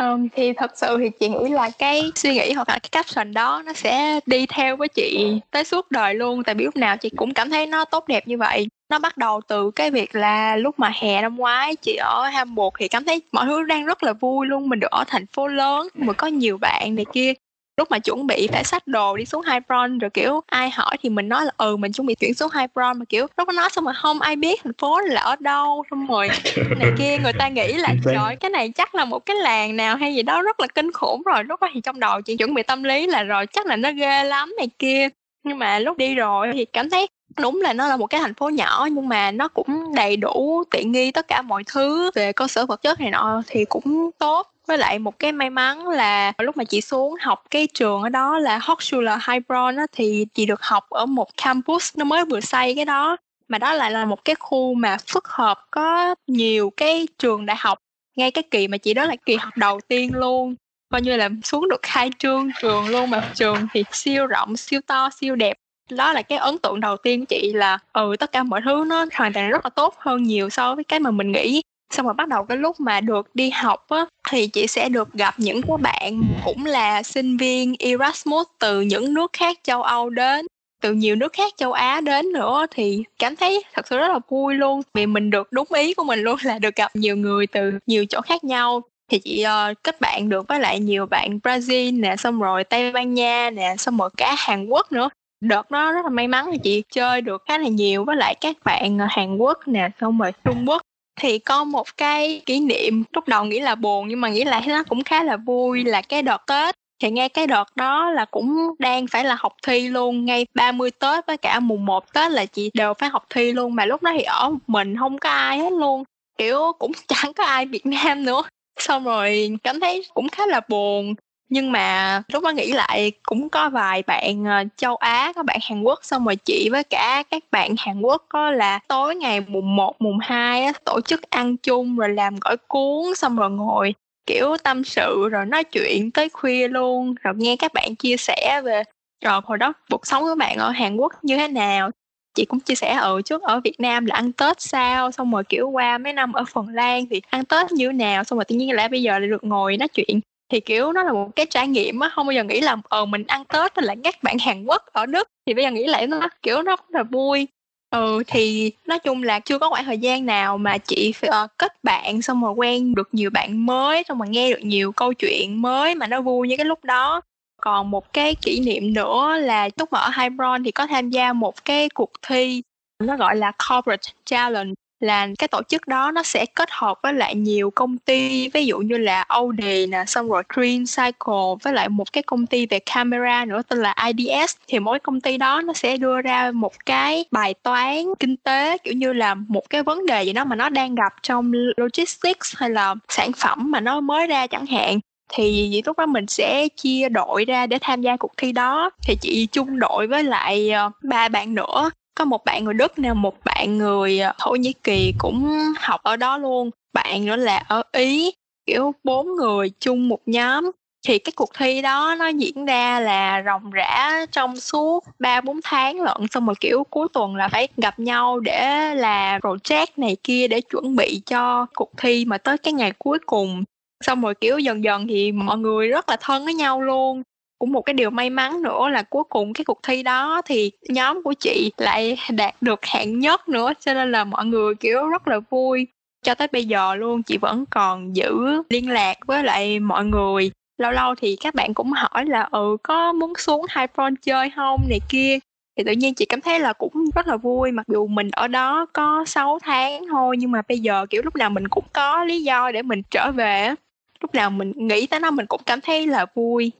Um, 0.00 0.28
thì 0.36 0.52
thật 0.52 0.70
sự 0.74 0.96
thì 0.98 1.10
chị 1.20 1.28
nghĩ 1.28 1.48
là 1.48 1.70
cái 1.78 2.12
suy 2.14 2.34
nghĩ 2.34 2.52
hoặc 2.52 2.68
là 2.68 2.78
cái 2.82 2.88
caption 2.92 3.32
đó 3.32 3.62
nó 3.66 3.72
sẽ 3.72 4.20
đi 4.26 4.46
theo 4.46 4.76
với 4.76 4.88
chị 4.88 5.40
tới 5.50 5.64
suốt 5.64 5.90
đời 5.90 6.14
luôn. 6.14 6.44
Tại 6.44 6.54
vì 6.54 6.64
lúc 6.64 6.76
nào 6.76 6.96
chị 6.96 7.10
cũng 7.16 7.34
cảm 7.34 7.50
thấy 7.50 7.66
nó 7.66 7.84
tốt 7.84 8.08
đẹp 8.08 8.28
như 8.28 8.38
vậy. 8.38 8.68
Nó 8.90 8.98
bắt 8.98 9.16
đầu 9.16 9.40
từ 9.48 9.70
cái 9.70 9.90
việc 9.90 10.14
là 10.14 10.56
lúc 10.56 10.78
mà 10.78 10.92
hè 10.94 11.22
năm 11.22 11.36
ngoái 11.36 11.76
chị 11.76 11.96
ở 11.96 12.24
Hamburg 12.24 12.74
thì 12.78 12.88
cảm 12.88 13.04
thấy 13.04 13.22
mọi 13.32 13.46
thứ 13.46 13.62
đang 13.62 13.84
rất 13.84 14.02
là 14.02 14.12
vui 14.12 14.46
luôn. 14.46 14.68
Mình 14.68 14.80
được 14.80 14.90
ở 14.90 15.04
thành 15.06 15.26
phố 15.26 15.46
lớn 15.46 15.88
mà 15.94 16.12
có 16.12 16.26
nhiều 16.26 16.58
bạn 16.58 16.94
này 16.94 17.06
kia 17.12 17.32
lúc 17.80 17.90
mà 17.90 17.98
chuẩn 17.98 18.26
bị 18.26 18.48
phải 18.52 18.64
xách 18.64 18.86
đồ 18.86 19.16
đi 19.16 19.24
xuống 19.24 19.42
Hebron 19.42 19.98
rồi 19.98 20.10
kiểu 20.10 20.40
ai 20.46 20.70
hỏi 20.70 20.96
thì 21.02 21.08
mình 21.08 21.28
nói 21.28 21.44
là 21.44 21.50
ừ 21.56 21.76
mình 21.76 21.92
chuẩn 21.92 22.06
bị 22.06 22.14
chuyển 22.14 22.34
xuống 22.34 22.50
Hebron 22.54 22.98
mà 22.98 23.04
kiểu 23.04 23.26
lúc 23.36 23.48
đó 23.48 23.52
nói 23.52 23.68
xong 23.72 23.84
mà 23.84 23.92
không 23.92 24.20
ai 24.20 24.36
biết 24.36 24.60
thành 24.64 24.72
phố 24.72 25.00
là 25.00 25.20
ở 25.20 25.36
đâu? 25.40 25.84
Xong 25.90 26.06
rồi 26.06 26.30
này 26.78 26.90
kia 26.98 27.18
người 27.18 27.32
ta 27.32 27.48
nghĩ 27.48 27.72
là 27.72 27.94
trời 28.04 28.36
cái 28.36 28.50
này 28.50 28.72
chắc 28.74 28.94
là 28.94 29.04
một 29.04 29.26
cái 29.26 29.36
làng 29.36 29.76
nào 29.76 29.96
hay 29.96 30.14
gì 30.14 30.22
đó 30.22 30.42
rất 30.42 30.60
là 30.60 30.66
kinh 30.66 30.92
khủng 30.92 31.22
rồi. 31.22 31.44
Lúc 31.44 31.60
đó 31.60 31.68
thì 31.74 31.80
trong 31.80 32.00
đầu 32.00 32.20
chị 32.20 32.36
chuẩn 32.36 32.54
bị 32.54 32.62
tâm 32.62 32.82
lý 32.82 33.06
là 33.06 33.22
rồi 33.22 33.46
chắc 33.46 33.66
là 33.66 33.76
nó 33.76 33.92
ghê 33.92 34.24
lắm 34.24 34.54
này 34.58 34.68
kia. 34.78 35.08
Nhưng 35.44 35.58
mà 35.58 35.78
lúc 35.78 35.96
đi 35.96 36.14
rồi 36.14 36.50
thì 36.54 36.64
cảm 36.64 36.90
thấy 36.90 37.08
đúng 37.38 37.60
là 37.60 37.72
nó 37.72 37.88
là 37.88 37.96
một 37.96 38.06
cái 38.06 38.20
thành 38.20 38.34
phố 38.34 38.48
nhỏ 38.48 38.88
nhưng 38.92 39.08
mà 39.08 39.30
nó 39.30 39.48
cũng 39.48 39.94
đầy 39.94 40.16
đủ 40.16 40.64
tiện 40.70 40.92
nghi 40.92 41.10
tất 41.10 41.28
cả 41.28 41.42
mọi 41.42 41.62
thứ 41.66 42.10
về 42.14 42.32
cơ 42.32 42.48
sở 42.48 42.66
vật 42.66 42.82
chất 42.82 43.00
này 43.00 43.10
nọ 43.10 43.42
thì 43.46 43.64
cũng 43.64 44.10
tốt 44.18 44.49
với 44.70 44.78
lại 44.78 44.98
một 44.98 45.18
cái 45.18 45.32
may 45.32 45.50
mắn 45.50 45.88
là 45.88 46.32
lúc 46.38 46.56
mà 46.56 46.64
chị 46.64 46.80
xuống 46.80 47.14
học 47.20 47.44
cái 47.50 47.68
trường 47.74 48.02
ở 48.02 48.08
đó 48.08 48.38
là 48.38 48.58
Hochschule 48.62 49.16
Heilbronn 49.26 49.76
á, 49.76 49.86
thì 49.92 50.26
chị 50.34 50.46
được 50.46 50.62
học 50.62 50.90
ở 50.90 51.06
một 51.06 51.28
campus 51.36 51.96
nó 51.96 52.04
mới 52.04 52.24
vừa 52.24 52.40
xây 52.40 52.74
cái 52.74 52.84
đó. 52.84 53.16
Mà 53.48 53.58
đó 53.58 53.74
lại 53.74 53.90
là 53.90 54.04
một 54.04 54.24
cái 54.24 54.34
khu 54.34 54.74
mà 54.74 54.96
phức 55.06 55.28
hợp 55.28 55.66
có 55.70 56.14
nhiều 56.26 56.70
cái 56.76 57.08
trường 57.18 57.46
đại 57.46 57.56
học. 57.60 57.78
Ngay 58.16 58.30
cái 58.30 58.44
kỳ 58.50 58.68
mà 58.68 58.76
chị 58.76 58.94
đó 58.94 59.04
là 59.04 59.16
kỳ 59.26 59.36
học 59.36 59.52
đầu 59.56 59.80
tiên 59.88 60.14
luôn. 60.14 60.54
Coi 60.92 61.00
như 61.00 61.16
là 61.16 61.28
xuống 61.44 61.68
được 61.68 61.82
khai 61.82 62.10
trương 62.18 62.48
trường 62.62 62.88
luôn 62.88 63.10
mà 63.10 63.20
trường 63.34 63.66
thì 63.72 63.84
siêu 63.92 64.26
rộng 64.26 64.56
siêu 64.56 64.80
to 64.86 65.10
siêu 65.20 65.36
đẹp. 65.36 65.56
Đó 65.90 66.12
là 66.12 66.22
cái 66.22 66.38
ấn 66.38 66.58
tượng 66.58 66.80
đầu 66.80 66.96
tiên 66.96 67.20
của 67.20 67.26
chị 67.28 67.52
là 67.52 67.78
ừ 67.92 68.16
tất 68.18 68.32
cả 68.32 68.42
mọi 68.42 68.60
thứ 68.64 68.84
nó 68.86 69.06
hoàn 69.14 69.32
toàn 69.32 69.50
rất 69.50 69.64
là 69.64 69.70
tốt 69.70 69.94
hơn 69.98 70.22
nhiều 70.22 70.50
so 70.50 70.74
với 70.74 70.84
cái 70.84 71.00
mà 71.00 71.10
mình 71.10 71.32
nghĩ 71.32 71.62
xong 71.90 72.06
rồi 72.06 72.14
bắt 72.14 72.28
đầu 72.28 72.44
cái 72.44 72.56
lúc 72.56 72.80
mà 72.80 73.00
được 73.00 73.30
đi 73.34 73.50
học 73.50 73.86
á 73.88 74.04
thì 74.28 74.46
chị 74.46 74.66
sẽ 74.66 74.88
được 74.88 75.12
gặp 75.12 75.34
những 75.36 75.62
cái 75.62 75.76
bạn 75.80 76.22
cũng 76.44 76.66
là 76.66 77.02
sinh 77.02 77.36
viên 77.36 77.74
Erasmus 77.78 78.46
từ 78.58 78.80
những 78.80 79.14
nước 79.14 79.32
khác 79.32 79.58
châu 79.62 79.82
Âu 79.82 80.10
đến 80.10 80.46
từ 80.80 80.92
nhiều 80.92 81.16
nước 81.16 81.32
khác 81.32 81.52
châu 81.56 81.72
Á 81.72 82.00
đến 82.00 82.32
nữa. 82.32 82.66
Thì 82.70 83.02
cảm 83.18 83.36
thấy 83.36 83.64
thật 83.74 83.88
sự 83.88 83.98
rất 83.98 84.08
là 84.08 84.18
vui 84.28 84.54
luôn 84.54 84.82
vì 84.94 85.06
mình 85.06 85.30
được 85.30 85.52
đúng 85.52 85.66
ý 85.74 85.94
của 85.94 86.04
mình 86.04 86.20
luôn 86.20 86.36
là 86.42 86.58
được 86.58 86.76
gặp 86.76 86.96
nhiều 86.96 87.16
người 87.16 87.46
từ 87.46 87.72
nhiều 87.86 88.06
chỗ 88.06 88.20
khác 88.20 88.44
nhau. 88.44 88.82
Thì 89.10 89.18
chị 89.18 89.44
uh, 89.70 89.82
kết 89.82 90.00
bạn 90.00 90.28
được 90.28 90.48
với 90.48 90.60
lại 90.60 90.80
nhiều 90.80 91.06
bạn 91.06 91.38
Brazil 91.42 92.00
nè 92.00 92.16
xong 92.16 92.40
rồi 92.40 92.64
Tây 92.64 92.92
Ban 92.92 93.14
Nha 93.14 93.50
nè 93.50 93.74
xong 93.78 93.96
rồi 93.96 94.10
cả 94.16 94.34
Hàn 94.38 94.66
Quốc 94.66 94.92
nữa. 94.92 95.08
Đợt 95.40 95.70
đó 95.70 95.92
rất 95.92 96.04
là 96.04 96.10
may 96.10 96.28
mắn 96.28 96.50
là 96.50 96.56
chị 96.62 96.82
chơi 96.92 97.20
được 97.20 97.42
khá 97.48 97.58
là 97.58 97.68
nhiều 97.68 98.04
với 98.04 98.16
lại 98.16 98.34
các 98.40 98.56
bạn 98.64 98.98
Hàn 99.10 99.36
Quốc 99.36 99.68
nè 99.68 99.88
xong 100.00 100.18
rồi 100.18 100.32
Trung 100.44 100.68
Quốc 100.68 100.82
thì 101.20 101.38
có 101.38 101.64
một 101.64 101.96
cái 101.96 102.42
kỷ 102.46 102.60
niệm 102.60 103.04
lúc 103.12 103.28
đầu 103.28 103.44
nghĩ 103.44 103.60
là 103.60 103.74
buồn, 103.74 104.08
nhưng 104.08 104.20
mà 104.20 104.28
nghĩ 104.28 104.44
lại 104.44 104.62
nó 104.66 104.82
cũng 104.82 105.04
khá 105.04 105.22
là 105.24 105.36
vui, 105.36 105.84
là 105.84 106.02
cái 106.02 106.22
đợt 106.22 106.42
Tết. 106.46 106.74
Thì 107.02 107.10
ngay 107.10 107.28
cái 107.28 107.46
đợt 107.46 107.76
đó 107.76 108.10
là 108.10 108.24
cũng 108.24 108.74
đang 108.78 109.06
phải 109.06 109.24
là 109.24 109.36
học 109.38 109.52
thi 109.66 109.88
luôn, 109.88 110.24
ngay 110.24 110.46
30 110.54 110.90
Tết 110.90 111.26
với 111.26 111.36
cả 111.36 111.60
mùng 111.60 111.86
1 111.86 112.12
Tết 112.12 112.32
là 112.32 112.44
chị 112.44 112.70
đều 112.74 112.94
phải 112.94 113.08
học 113.08 113.24
thi 113.30 113.52
luôn, 113.52 113.74
mà 113.74 113.84
lúc 113.84 114.02
đó 114.02 114.10
thì 114.14 114.22
ở 114.22 114.50
mình 114.66 114.96
không 114.96 115.18
có 115.18 115.30
ai 115.30 115.58
hết 115.58 115.72
luôn. 115.72 116.04
Kiểu 116.38 116.72
cũng 116.78 116.92
chẳng 117.08 117.32
có 117.32 117.44
ai 117.44 117.66
Việt 117.66 117.86
Nam 117.86 118.24
nữa. 118.24 118.42
Xong 118.78 119.04
rồi 119.04 119.50
cảm 119.62 119.80
thấy 119.80 120.04
cũng 120.14 120.28
khá 120.28 120.46
là 120.46 120.60
buồn 120.68 121.14
nhưng 121.50 121.72
mà 121.72 122.22
lúc 122.32 122.42
đó 122.42 122.50
nghĩ 122.50 122.72
lại 122.72 123.12
cũng 123.22 123.48
có 123.48 123.70
vài 123.70 124.02
bạn 124.02 124.44
ờ, 124.44 124.64
châu 124.76 124.96
Á 124.96 125.32
có 125.36 125.42
bạn 125.42 125.58
Hàn 125.62 125.82
Quốc 125.82 125.98
xong 126.02 126.24
rồi 126.24 126.36
chị 126.36 126.68
với 126.72 126.84
cả 126.84 127.22
các 127.30 127.42
bạn 127.50 127.74
Hàn 127.78 128.00
Quốc 128.00 128.24
có 128.28 128.50
là 128.50 128.80
tối 128.88 129.16
ngày 129.16 129.40
mùng 129.40 129.76
1, 129.76 129.96
mùng 129.98 130.18
2 130.20 130.64
á, 130.64 130.72
tổ 130.84 131.00
chức 131.00 131.30
ăn 131.30 131.56
chung 131.56 131.96
rồi 131.96 132.08
làm 132.08 132.36
gỏi 132.40 132.56
cuốn 132.68 133.14
xong 133.16 133.36
rồi 133.36 133.50
ngồi 133.50 133.94
kiểu 134.26 134.56
tâm 134.64 134.84
sự 134.84 135.28
rồi 135.30 135.46
nói 135.46 135.64
chuyện 135.64 136.10
tới 136.10 136.28
khuya 136.28 136.68
luôn 136.68 137.14
rồi 137.22 137.34
nghe 137.36 137.56
các 137.56 137.74
bạn 137.74 137.96
chia 137.96 138.16
sẻ 138.16 138.60
về 138.64 138.82
rồi 139.24 139.40
hồi 139.44 139.58
đó 139.58 139.72
cuộc 139.90 140.06
sống 140.06 140.22
của 140.22 140.34
bạn 140.34 140.56
ở 140.56 140.70
Hàn 140.70 140.96
Quốc 140.96 141.12
như 141.22 141.36
thế 141.36 141.48
nào. 141.48 141.90
Chị 142.34 142.44
cũng 142.44 142.60
chia 142.60 142.74
sẻ 142.74 142.94
ở 142.94 143.22
trước 143.22 143.42
ở 143.42 143.60
Việt 143.64 143.80
Nam 143.80 144.06
là 144.06 144.14
ăn 144.14 144.32
Tết 144.32 144.60
sao? 144.60 145.10
Xong 145.12 145.32
rồi 145.32 145.44
kiểu 145.48 145.68
qua 145.68 145.98
mấy 145.98 146.12
năm 146.12 146.32
ở 146.32 146.44
Phần 146.52 146.68
Lan 146.68 147.06
thì 147.10 147.20
ăn 147.30 147.44
Tết 147.44 147.72
như 147.72 147.86
thế 147.86 147.92
nào? 147.92 148.24
Xong 148.24 148.38
rồi 148.38 148.44
tự 148.44 148.54
nhiên 148.54 148.72
lại 148.76 148.88
bây 148.88 149.02
giờ 149.02 149.18
lại 149.18 149.28
được 149.28 149.44
ngồi 149.44 149.76
nói 149.76 149.88
chuyện 149.88 150.20
thì 150.50 150.60
kiểu 150.60 150.92
nó 150.92 151.02
là 151.02 151.12
một 151.12 151.36
cái 151.36 151.46
trải 151.46 151.68
nghiệm 151.68 152.00
á 152.00 152.08
không 152.08 152.26
bao 152.26 152.32
giờ 152.32 152.44
nghĩ 152.44 152.60
là 152.60 152.76
ờ 152.88 153.04
mình 153.04 153.24
ăn 153.26 153.44
tết 153.44 153.78
là 153.78 153.94
các 154.04 154.22
bạn 154.22 154.36
hàn 154.38 154.64
quốc 154.64 154.82
ở 154.92 155.06
đức. 155.06 155.28
Thì 155.46 155.54
bây 155.54 155.64
giờ 155.64 155.70
nghĩ 155.70 155.86
lại 155.86 156.06
nó 156.06 156.20
kiểu 156.42 156.62
nó 156.62 156.62
rất 156.62 156.90
là 156.90 157.02
vui. 157.02 157.48
Ừ 157.90 158.22
thì 158.26 158.72
nói 158.86 158.98
chung 158.98 159.22
là 159.22 159.40
chưa 159.40 159.58
có 159.58 159.68
khoảng 159.68 159.84
thời 159.84 159.98
gian 159.98 160.26
nào 160.26 160.58
mà 160.58 160.78
chị 160.78 161.14
uh, 161.26 161.30
ờ, 161.30 161.46
kết 161.58 161.84
bạn 161.84 162.22
xong 162.22 162.42
rồi 162.42 162.52
quen 162.52 162.94
được 162.94 163.08
nhiều 163.12 163.30
bạn 163.30 163.66
mới 163.66 164.02
xong 164.08 164.18
rồi 164.18 164.28
nghe 164.28 164.50
được 164.50 164.60
nhiều 164.62 164.92
câu 164.92 165.12
chuyện 165.12 165.62
mới 165.62 165.94
mà 165.94 166.06
nó 166.06 166.20
vui 166.20 166.48
như 166.48 166.56
cái 166.56 166.66
lúc 166.66 166.84
đó. 166.84 167.20
Còn 167.62 167.90
một 167.90 168.12
cái 168.12 168.34
kỷ 168.34 168.60
niệm 168.60 168.94
nữa 168.94 169.36
là 169.38 169.68
lúc 169.78 169.92
mà 169.92 169.98
ở 169.98 170.10
Hybron 170.18 170.64
thì 170.64 170.70
có 170.70 170.86
tham 170.86 171.10
gia 171.10 171.32
một 171.32 171.64
cái 171.64 171.88
cuộc 171.88 172.10
thi 172.26 172.62
nó 173.02 173.16
gọi 173.16 173.36
là 173.36 173.52
corporate 173.68 174.12
challenge 174.24 174.72
là 175.00 175.28
cái 175.38 175.48
tổ 175.48 175.62
chức 175.68 175.86
đó 175.86 176.10
nó 176.10 176.22
sẽ 176.22 176.46
kết 176.46 176.68
hợp 176.70 176.98
với 177.02 177.12
lại 177.12 177.34
nhiều 177.34 177.70
công 177.70 177.98
ty, 177.98 178.48
ví 178.48 178.66
dụ 178.66 178.78
như 178.78 178.98
là 178.98 179.22
Audi 179.22 179.86
nè, 179.86 180.04
xong 180.06 180.28
rồi 180.28 180.42
Green 180.54 180.84
Cycle 180.86 181.56
với 181.62 181.72
lại 181.72 181.88
một 181.88 182.12
cái 182.12 182.22
công 182.22 182.46
ty 182.46 182.66
về 182.66 182.78
camera 182.78 183.44
nữa 183.44 183.62
tên 183.68 183.78
là 183.78 183.94
IDS 184.06 184.56
thì 184.68 184.78
mỗi 184.78 184.98
công 184.98 185.20
ty 185.20 185.36
đó 185.36 185.60
nó 185.60 185.72
sẽ 185.72 185.96
đưa 185.96 186.20
ra 186.20 186.50
một 186.50 186.72
cái 186.86 187.24
bài 187.30 187.54
toán 187.54 188.04
kinh 188.18 188.36
tế, 188.36 188.78
kiểu 188.78 188.94
như 188.94 189.12
là 189.12 189.34
một 189.34 189.70
cái 189.70 189.82
vấn 189.82 190.06
đề 190.06 190.22
gì 190.22 190.32
đó 190.32 190.44
mà 190.44 190.56
nó 190.56 190.68
đang 190.68 190.94
gặp 190.94 191.12
trong 191.22 191.52
logistics 191.76 192.56
hay 192.56 192.70
là 192.70 192.94
sản 193.08 193.32
phẩm 193.32 193.70
mà 193.70 193.80
nó 193.80 194.00
mới 194.00 194.26
ra 194.26 194.46
chẳng 194.46 194.66
hạn. 194.66 195.00
Thì 195.32 195.82
lúc 195.86 195.98
đó 195.98 196.06
mình 196.06 196.26
sẽ 196.26 196.68
chia 196.68 197.08
đội 197.08 197.44
ra 197.44 197.66
để 197.66 197.78
tham 197.80 198.02
gia 198.02 198.16
cuộc 198.16 198.32
thi 198.36 198.52
đó. 198.52 198.90
Thì 199.02 199.16
chị 199.20 199.48
chung 199.52 199.78
đội 199.78 200.06
với 200.06 200.24
lại 200.24 200.70
ờ, 200.70 200.90
ba 201.02 201.28
bạn 201.28 201.54
nữa 201.54 201.90
có 202.14 202.24
một 202.24 202.44
bạn 202.44 202.64
người 202.64 202.74
Đức 202.74 202.98
nè, 202.98 203.12
một 203.12 203.34
bạn 203.44 203.78
người 203.78 204.20
ờ, 204.20 204.32
Thổ 204.38 204.50
Nhĩ 204.50 204.72
Kỳ 204.72 205.12
cũng 205.18 205.50
học 205.78 206.00
ở 206.02 206.16
đó 206.16 206.38
luôn. 206.38 206.70
Bạn 206.92 207.26
nữa 207.26 207.36
là 207.36 207.64
ở 207.68 207.82
Ý, 207.92 208.32
kiểu, 208.66 208.94
bốn 209.04 209.34
người 209.34 209.70
chung 209.80 210.08
một 210.08 210.20
nhóm. 210.26 210.70
Thì 211.06 211.18
cái 211.18 211.32
cuộc 211.36 211.50
thi 211.58 211.82
đó 211.82 212.14
nó 212.18 212.28
diễn 212.28 212.66
ra 212.66 213.00
là 213.00 213.42
ròng 213.46 213.70
rã 213.70 214.26
trong 214.32 214.56
suốt 214.56 215.04
ba, 215.18 215.40
bốn 215.40 215.60
tháng 215.64 216.00
lận. 216.00 216.16
Xong 216.30 216.46
rồi, 216.46 216.54
kiểu, 216.60 216.84
cuối 216.90 217.08
tuần 217.12 217.36
là 217.36 217.48
phải 217.48 217.68
gặp 217.76 217.98
nhau 217.98 218.40
để 218.40 218.94
làm 218.94 219.40
project 219.40 219.86
này 219.96 220.16
kia 220.24 220.48
để 220.48 220.60
chuẩn 220.60 220.96
bị 220.96 221.22
cho 221.26 221.66
cuộc 221.74 221.90
thi 221.96 222.24
mà 222.24 222.38
tới 222.38 222.58
cái 222.58 222.72
ngày 222.72 222.92
cuối 222.98 223.18
cùng. 223.26 223.64
Xong 224.04 224.22
rồi, 224.22 224.34
kiểu, 224.34 224.58
dần 224.58 224.84
dần 224.84 225.06
thì 225.08 225.32
mọi 225.32 225.58
người 225.58 225.88
rất 225.88 226.08
là 226.08 226.16
thân 226.20 226.44
với 226.44 226.54
nhau 226.54 226.80
luôn 226.80 227.22
cũng 227.60 227.72
một 227.72 227.82
cái 227.82 227.94
điều 227.94 228.10
may 228.10 228.30
mắn 228.30 228.62
nữa 228.62 228.88
là 228.88 229.02
cuối 229.02 229.24
cùng 229.28 229.52
cái 229.52 229.64
cuộc 229.64 229.80
thi 229.82 230.02
đó 230.02 230.42
thì 230.44 230.70
nhóm 230.88 231.22
của 231.22 231.32
chị 231.32 231.72
lại 231.76 232.18
đạt 232.30 232.54
được 232.60 232.80
hạng 232.82 233.18
nhất 233.18 233.48
nữa, 233.48 233.72
cho 233.80 233.94
nên 233.94 234.12
là 234.12 234.24
mọi 234.24 234.46
người, 234.46 234.74
kiểu, 234.74 235.08
rất 235.08 235.28
là 235.28 235.40
vui. 235.50 235.86
Cho 236.22 236.34
tới 236.34 236.48
bây 236.52 236.64
giờ 236.64 236.94
luôn, 236.94 237.22
chị 237.22 237.38
vẫn 237.38 237.64
còn 237.70 238.16
giữ 238.16 238.62
liên 238.68 238.90
lạc 238.90 239.18
với 239.26 239.44
lại 239.44 239.80
mọi 239.80 240.04
người. 240.04 240.50
Lâu 240.78 240.92
lâu 240.92 241.14
thì 241.14 241.36
các 241.40 241.54
bạn 241.54 241.74
cũng 241.74 241.92
hỏi 241.92 242.26
là 242.26 242.48
ừ 242.50 242.76
có 242.82 243.12
muốn 243.12 243.32
xuống 243.38 243.66
hai 243.68 243.86
front 243.96 244.14
chơi 244.22 244.50
không? 244.56 244.80
này 244.88 245.00
kia. 245.08 245.38
Thì 245.76 245.84
tự 245.84 245.92
nhiên 245.92 246.14
chị 246.14 246.24
cảm 246.24 246.40
thấy 246.40 246.60
là 246.60 246.72
cũng 246.72 246.92
rất 247.14 247.26
là 247.26 247.36
vui, 247.36 247.72
mặc 247.72 247.86
dù 247.88 248.06
mình 248.06 248.30
ở 248.32 248.48
đó 248.48 248.86
có 248.92 249.24
6 249.26 249.58
tháng 249.62 250.04
thôi, 250.10 250.36
nhưng 250.38 250.50
mà 250.50 250.62
bây 250.68 250.78
giờ, 250.78 251.06
kiểu, 251.10 251.22
lúc 251.24 251.36
nào 251.36 251.50
mình 251.50 251.68
cũng 251.68 251.84
có 251.92 252.24
lý 252.24 252.42
do 252.42 252.70
để 252.72 252.82
mình 252.82 253.02
trở 253.10 253.32
về 253.32 253.74
lúc 254.20 254.34
nào 254.34 254.50
mình 254.50 254.72
nghĩ 254.76 255.06
tới 255.06 255.20
nó, 255.20 255.30
mình 255.30 255.46
cũng 255.46 255.60
cảm 255.66 255.80
thấy 255.80 256.06
là 256.06 256.26
vui 256.34 256.72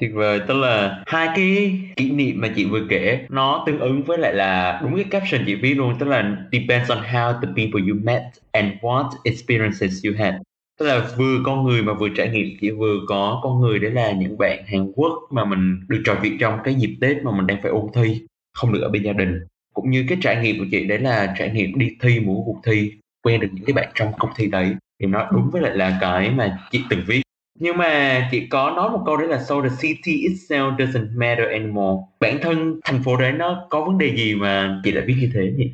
tuyệt 0.00 0.10
vời, 0.14 0.40
tức 0.48 0.54
là 0.54 1.02
hai 1.06 1.28
cái 1.34 1.80
kỷ 1.96 2.10
niệm 2.10 2.40
mà 2.40 2.48
chị 2.56 2.64
vừa 2.64 2.82
kể, 2.88 3.26
nó 3.28 3.62
tương 3.66 3.78
ứng 3.78 4.02
với 4.02 4.18
lại 4.18 4.34
là 4.34 4.80
đúng 4.82 4.96
cái 4.96 5.04
caption 5.04 5.42
chị 5.46 5.54
viết 5.54 5.74
luôn, 5.74 5.94
tức 5.98 6.06
là 6.06 6.36
depends 6.52 6.90
on 6.90 6.98
how 6.98 7.32
the 7.32 7.48
people 7.56 7.90
you 7.90 7.96
met 8.02 8.22
and 8.52 8.72
what 8.80 9.08
experiences 9.24 10.06
you 10.06 10.12
had. 10.18 10.34
Tức 10.78 10.86
là 10.86 11.06
vừa 11.16 11.38
con 11.44 11.64
người 11.64 11.82
mà 11.82 11.92
vừa 11.92 12.08
trải 12.08 12.28
nghiệm, 12.28 12.48
chị 12.60 12.70
vừa 12.70 12.96
có 13.08 13.40
con 13.42 13.60
người, 13.60 13.78
đấy 13.78 13.90
là 13.90 14.12
những 14.12 14.38
bạn 14.38 14.64
Hàn 14.66 14.92
Quốc 14.94 15.12
mà 15.30 15.44
mình 15.44 15.80
được 15.88 16.02
trò 16.04 16.16
chuyện 16.22 16.38
trong 16.38 16.58
cái 16.64 16.74
dịp 16.74 16.96
Tết 17.00 17.16
mà 17.24 17.30
mình 17.36 17.46
đang 17.46 17.62
phải 17.62 17.70
ôn 17.70 17.86
thi, 17.94 18.20
không 18.52 18.72
được 18.72 18.80
ở 18.82 18.88
bên 18.88 19.02
gia 19.02 19.12
đình. 19.12 19.40
Cũng 19.74 19.90
như 19.90 20.04
cái 20.08 20.18
trải 20.22 20.42
nghiệm 20.42 20.58
của 20.58 20.66
chị, 20.70 20.84
đấy 20.84 20.98
là 20.98 21.34
trải 21.38 21.50
nghiệm 21.50 21.78
đi 21.78 21.88
thi 22.00 22.20
mỗi 22.20 22.36
cuộc 22.46 22.60
thi, 22.66 22.92
quen 23.22 23.40
được 23.40 23.48
những 23.52 23.64
cái 23.64 23.74
bạn 23.74 23.88
trong 23.94 24.12
công 24.18 24.30
ty 24.36 24.46
đấy. 24.46 24.76
Thì 25.00 25.06
nó 25.06 25.28
đúng 25.32 25.50
với 25.52 25.62
lại 25.62 25.76
là 25.76 25.98
cái 26.00 26.30
mà 26.30 26.58
chị 26.70 26.82
từng 26.90 27.00
viết 27.06 27.22
nhưng 27.60 27.78
mà 27.78 28.28
chị 28.30 28.46
có 28.46 28.70
nói 28.70 28.90
một 28.90 29.02
câu 29.06 29.16
đấy 29.16 29.28
là 29.28 29.44
so 29.48 29.62
the 29.62 29.68
city 29.80 30.28
itself 30.28 30.76
doesn't 30.76 31.08
matter 31.14 31.46
anymore. 31.48 32.02
Bản 32.20 32.38
thân 32.42 32.80
thành 32.84 33.02
phố 33.04 33.16
đấy 33.16 33.32
nó 33.32 33.66
có 33.70 33.84
vấn 33.84 33.98
đề 33.98 34.16
gì 34.16 34.34
mà 34.34 34.80
chị 34.84 34.92
lại 34.92 35.04
biết 35.04 35.14
như 35.20 35.30
thế 35.34 35.52
nhỉ? 35.56 35.70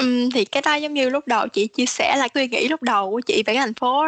Um, 0.00 0.30
thì 0.34 0.44
cái 0.44 0.62
đó 0.66 0.74
giống 0.74 0.94
như 0.94 1.10
lúc 1.10 1.26
đầu 1.26 1.48
chị 1.48 1.66
chia 1.66 1.86
sẻ 1.86 2.16
là 2.16 2.28
suy 2.34 2.48
nghĩ 2.48 2.68
lúc 2.68 2.82
đầu 2.82 3.10
của 3.10 3.20
chị 3.20 3.42
về 3.46 3.54
cái 3.54 3.56
thành 3.56 3.74
phố 3.74 4.04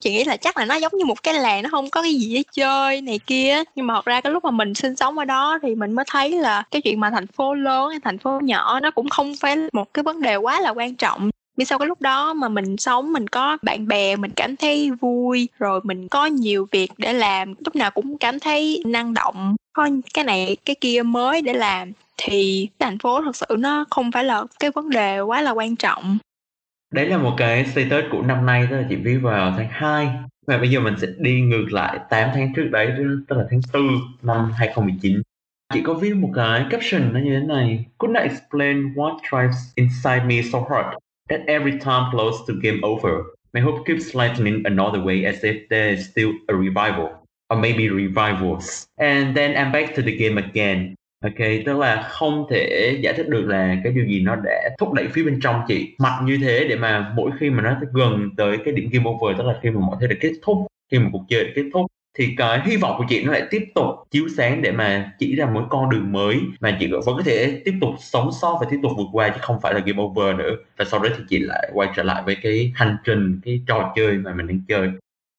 chị 0.00 0.12
nghĩ 0.12 0.24
là 0.24 0.36
chắc 0.36 0.56
là 0.56 0.64
nó 0.64 0.74
giống 0.74 0.92
như 0.98 1.04
một 1.04 1.22
cái 1.22 1.34
làng 1.34 1.62
nó 1.62 1.68
không 1.70 1.90
có 1.90 2.02
cái 2.02 2.14
gì 2.14 2.34
để 2.34 2.42
chơi 2.52 3.00
này 3.00 3.18
kia 3.26 3.62
nhưng 3.74 3.86
mà 3.86 3.94
thật 3.94 4.04
ra 4.04 4.20
cái 4.20 4.32
lúc 4.32 4.44
mà 4.44 4.50
mình 4.50 4.74
sinh 4.74 4.96
sống 4.96 5.18
ở 5.18 5.24
đó 5.24 5.58
thì 5.62 5.74
mình 5.74 5.92
mới 5.92 6.04
thấy 6.08 6.30
là 6.30 6.62
cái 6.70 6.82
chuyện 6.82 7.00
mà 7.00 7.10
thành 7.10 7.26
phố 7.26 7.54
lớn 7.54 7.90
hay 7.90 8.00
thành 8.04 8.18
phố 8.18 8.40
nhỏ 8.42 8.80
nó 8.80 8.90
cũng 8.90 9.08
không 9.08 9.32
phải 9.40 9.56
một 9.72 9.94
cái 9.94 10.02
vấn 10.02 10.20
đề 10.20 10.36
quá 10.36 10.60
là 10.60 10.70
quan 10.70 10.94
trọng 10.94 11.30
vì 11.60 11.64
sau 11.64 11.78
cái 11.78 11.88
lúc 11.88 12.00
đó 12.00 12.34
mà 12.34 12.48
mình 12.48 12.76
sống, 12.76 13.12
mình 13.12 13.28
có 13.28 13.58
bạn 13.62 13.88
bè, 13.88 14.16
mình 14.16 14.30
cảm 14.36 14.56
thấy 14.56 14.90
vui, 14.90 15.48
rồi 15.58 15.80
mình 15.84 16.08
có 16.08 16.26
nhiều 16.26 16.66
việc 16.72 16.90
để 16.98 17.12
làm, 17.12 17.54
lúc 17.64 17.76
nào 17.76 17.90
cũng 17.90 18.18
cảm 18.18 18.40
thấy 18.40 18.82
năng 18.86 19.14
động. 19.14 19.56
Có 19.72 19.88
cái 20.14 20.24
này, 20.24 20.56
cái 20.64 20.76
kia 20.80 21.02
mới 21.02 21.42
để 21.42 21.52
làm 21.52 21.92
thì 22.16 22.68
thành 22.78 22.98
phố 22.98 23.22
thật 23.22 23.36
sự 23.36 23.46
nó 23.58 23.84
không 23.90 24.12
phải 24.12 24.24
là 24.24 24.44
cái 24.60 24.70
vấn 24.70 24.90
đề 24.90 25.20
quá 25.20 25.42
là 25.42 25.50
quan 25.50 25.76
trọng. 25.76 26.18
Đấy 26.92 27.06
là 27.06 27.18
một 27.18 27.34
cái 27.36 27.66
status 27.66 28.04
của 28.10 28.22
năm 28.22 28.46
nay, 28.46 28.66
tức 28.70 28.76
là 28.76 28.86
chị 28.88 28.96
viết 28.96 29.18
vào 29.22 29.54
tháng 29.56 29.68
2 29.70 30.08
và 30.46 30.58
bây 30.58 30.70
giờ 30.70 30.80
mình 30.80 30.94
sẽ 31.00 31.06
đi 31.18 31.40
ngược 31.40 31.66
lại 31.70 31.98
8 32.10 32.30
tháng 32.34 32.52
trước 32.56 32.68
đấy, 32.72 32.88
tức 33.28 33.36
là 33.36 33.44
tháng 33.50 33.60
4 33.72 33.82
năm 34.22 34.52
2019 34.56 35.22
Chị 35.74 35.82
có 35.84 35.94
viết 35.94 36.14
một 36.16 36.30
cái 36.34 36.66
caption 36.70 37.12
nó 37.12 37.20
như 37.20 37.40
thế 37.40 37.46
này. 37.46 37.84
Couldn't 37.98 38.22
I 38.22 38.28
explain 38.28 38.94
what 38.94 39.18
drives 39.30 39.58
inside 39.74 40.24
me 40.24 40.42
so 40.52 40.58
hard. 40.58 40.96
At 41.30 41.40
every 41.46 41.78
time 41.78 42.10
close 42.10 42.38
to 42.46 42.54
game 42.62 42.80
over 42.82 43.12
my 43.54 43.60
hope 43.60 43.86
keeps 43.86 44.14
lightening 44.14 44.62
another 44.64 45.00
way 45.00 45.24
as 45.24 45.44
if 45.44 45.68
there 45.70 45.90
is 45.90 46.10
still 46.10 46.32
a 46.48 46.54
revival 46.54 47.08
or 47.50 47.56
maybe 47.56 47.88
revivals. 47.88 48.86
And 48.96 49.36
then 49.36 49.56
I'm 49.56 49.72
back 49.72 49.94
to 49.94 50.02
the 50.02 50.16
game 50.16 50.38
again. 50.38 50.94
Ok, 51.24 51.38
tức 51.66 51.78
là 51.78 52.08
không 52.10 52.46
thể 52.50 52.96
giải 53.02 53.14
thích 53.14 53.28
được 53.28 53.46
là 53.46 53.76
cái 53.84 53.92
điều 53.92 54.06
gì 54.06 54.20
nó 54.20 54.36
đã 54.36 54.70
thúc 54.78 54.92
đẩy 54.92 55.08
phía 55.08 55.22
bên 55.22 55.40
trong 55.42 55.62
chị. 55.68 55.94
Mạnh 55.98 56.26
như 56.26 56.38
thế 56.42 56.66
để 56.68 56.76
mà 56.76 57.12
mỗi 57.16 57.30
khi 57.40 57.50
mà 57.50 57.62
nó 57.62 57.80
gần 57.92 58.30
tới 58.36 58.58
cái 58.64 58.74
điểm 58.74 58.88
game 58.92 59.10
over 59.10 59.38
tức 59.38 59.44
là 59.46 59.58
khi 59.62 59.70
mà 59.70 59.80
mọi 59.80 59.96
thứ 60.00 60.06
đã 60.06 60.16
kết 60.20 60.32
thúc 60.42 60.66
khi 60.90 60.98
mà 60.98 61.08
cuộc 61.12 61.24
chơi 61.28 61.44
đã 61.44 61.50
kết 61.54 61.64
thúc 61.72 61.86
thì 62.18 62.34
cái 62.36 62.60
hy 62.64 62.76
vọng 62.76 62.94
của 62.98 63.04
chị 63.08 63.24
nó 63.24 63.32
lại 63.32 63.42
tiếp 63.50 63.64
tục 63.74 63.86
chiếu 64.10 64.28
sáng 64.36 64.62
để 64.62 64.72
mà 64.72 65.12
chỉ 65.18 65.36
ra 65.36 65.46
một 65.46 65.66
con 65.70 65.90
đường 65.90 66.12
mới 66.12 66.40
mà 66.60 66.76
chị 66.80 66.86
vẫn 66.86 67.16
có 67.16 67.22
thể 67.24 67.62
tiếp 67.64 67.74
tục 67.80 67.90
sống 67.98 68.30
sót 68.40 68.58
và 68.60 68.66
tiếp 68.70 68.78
tục 68.82 68.92
vượt 68.96 69.08
qua 69.12 69.28
chứ 69.28 69.38
không 69.40 69.60
phải 69.62 69.74
là 69.74 69.80
game 69.80 70.02
over 70.02 70.36
nữa. 70.36 70.56
Và 70.76 70.84
sau 70.84 71.00
đó 71.00 71.08
thì 71.16 71.24
chị 71.28 71.38
lại 71.38 71.70
quay 71.74 71.88
trở 71.96 72.02
lại 72.02 72.22
với 72.26 72.36
cái 72.42 72.72
hành 72.74 72.96
trình, 73.04 73.40
cái 73.44 73.62
trò 73.66 73.92
chơi 73.96 74.18
mà 74.18 74.34
mình 74.34 74.46
đang 74.46 74.60
chơi. 74.68 74.90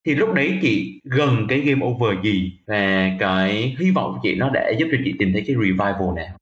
Thì 0.06 0.16
lúc 0.16 0.34
đấy 0.34 0.60
chị 0.62 1.00
gần 1.04 1.46
cái 1.50 1.60
game 1.60 1.86
over 1.86 2.18
gì 2.24 2.60
và 2.68 3.12
cái 3.20 3.76
hy 3.80 3.92
vọng 3.92 4.14
của 4.14 4.20
chị 4.24 4.36
nó 4.36 4.50
để 4.54 4.76
giúp 4.80 4.88
cho 4.92 4.98
chị 5.06 5.14
tìm 5.20 5.34
thấy 5.34 5.44
cái 5.48 5.56
revival 5.56 6.16
nào? 6.16 6.41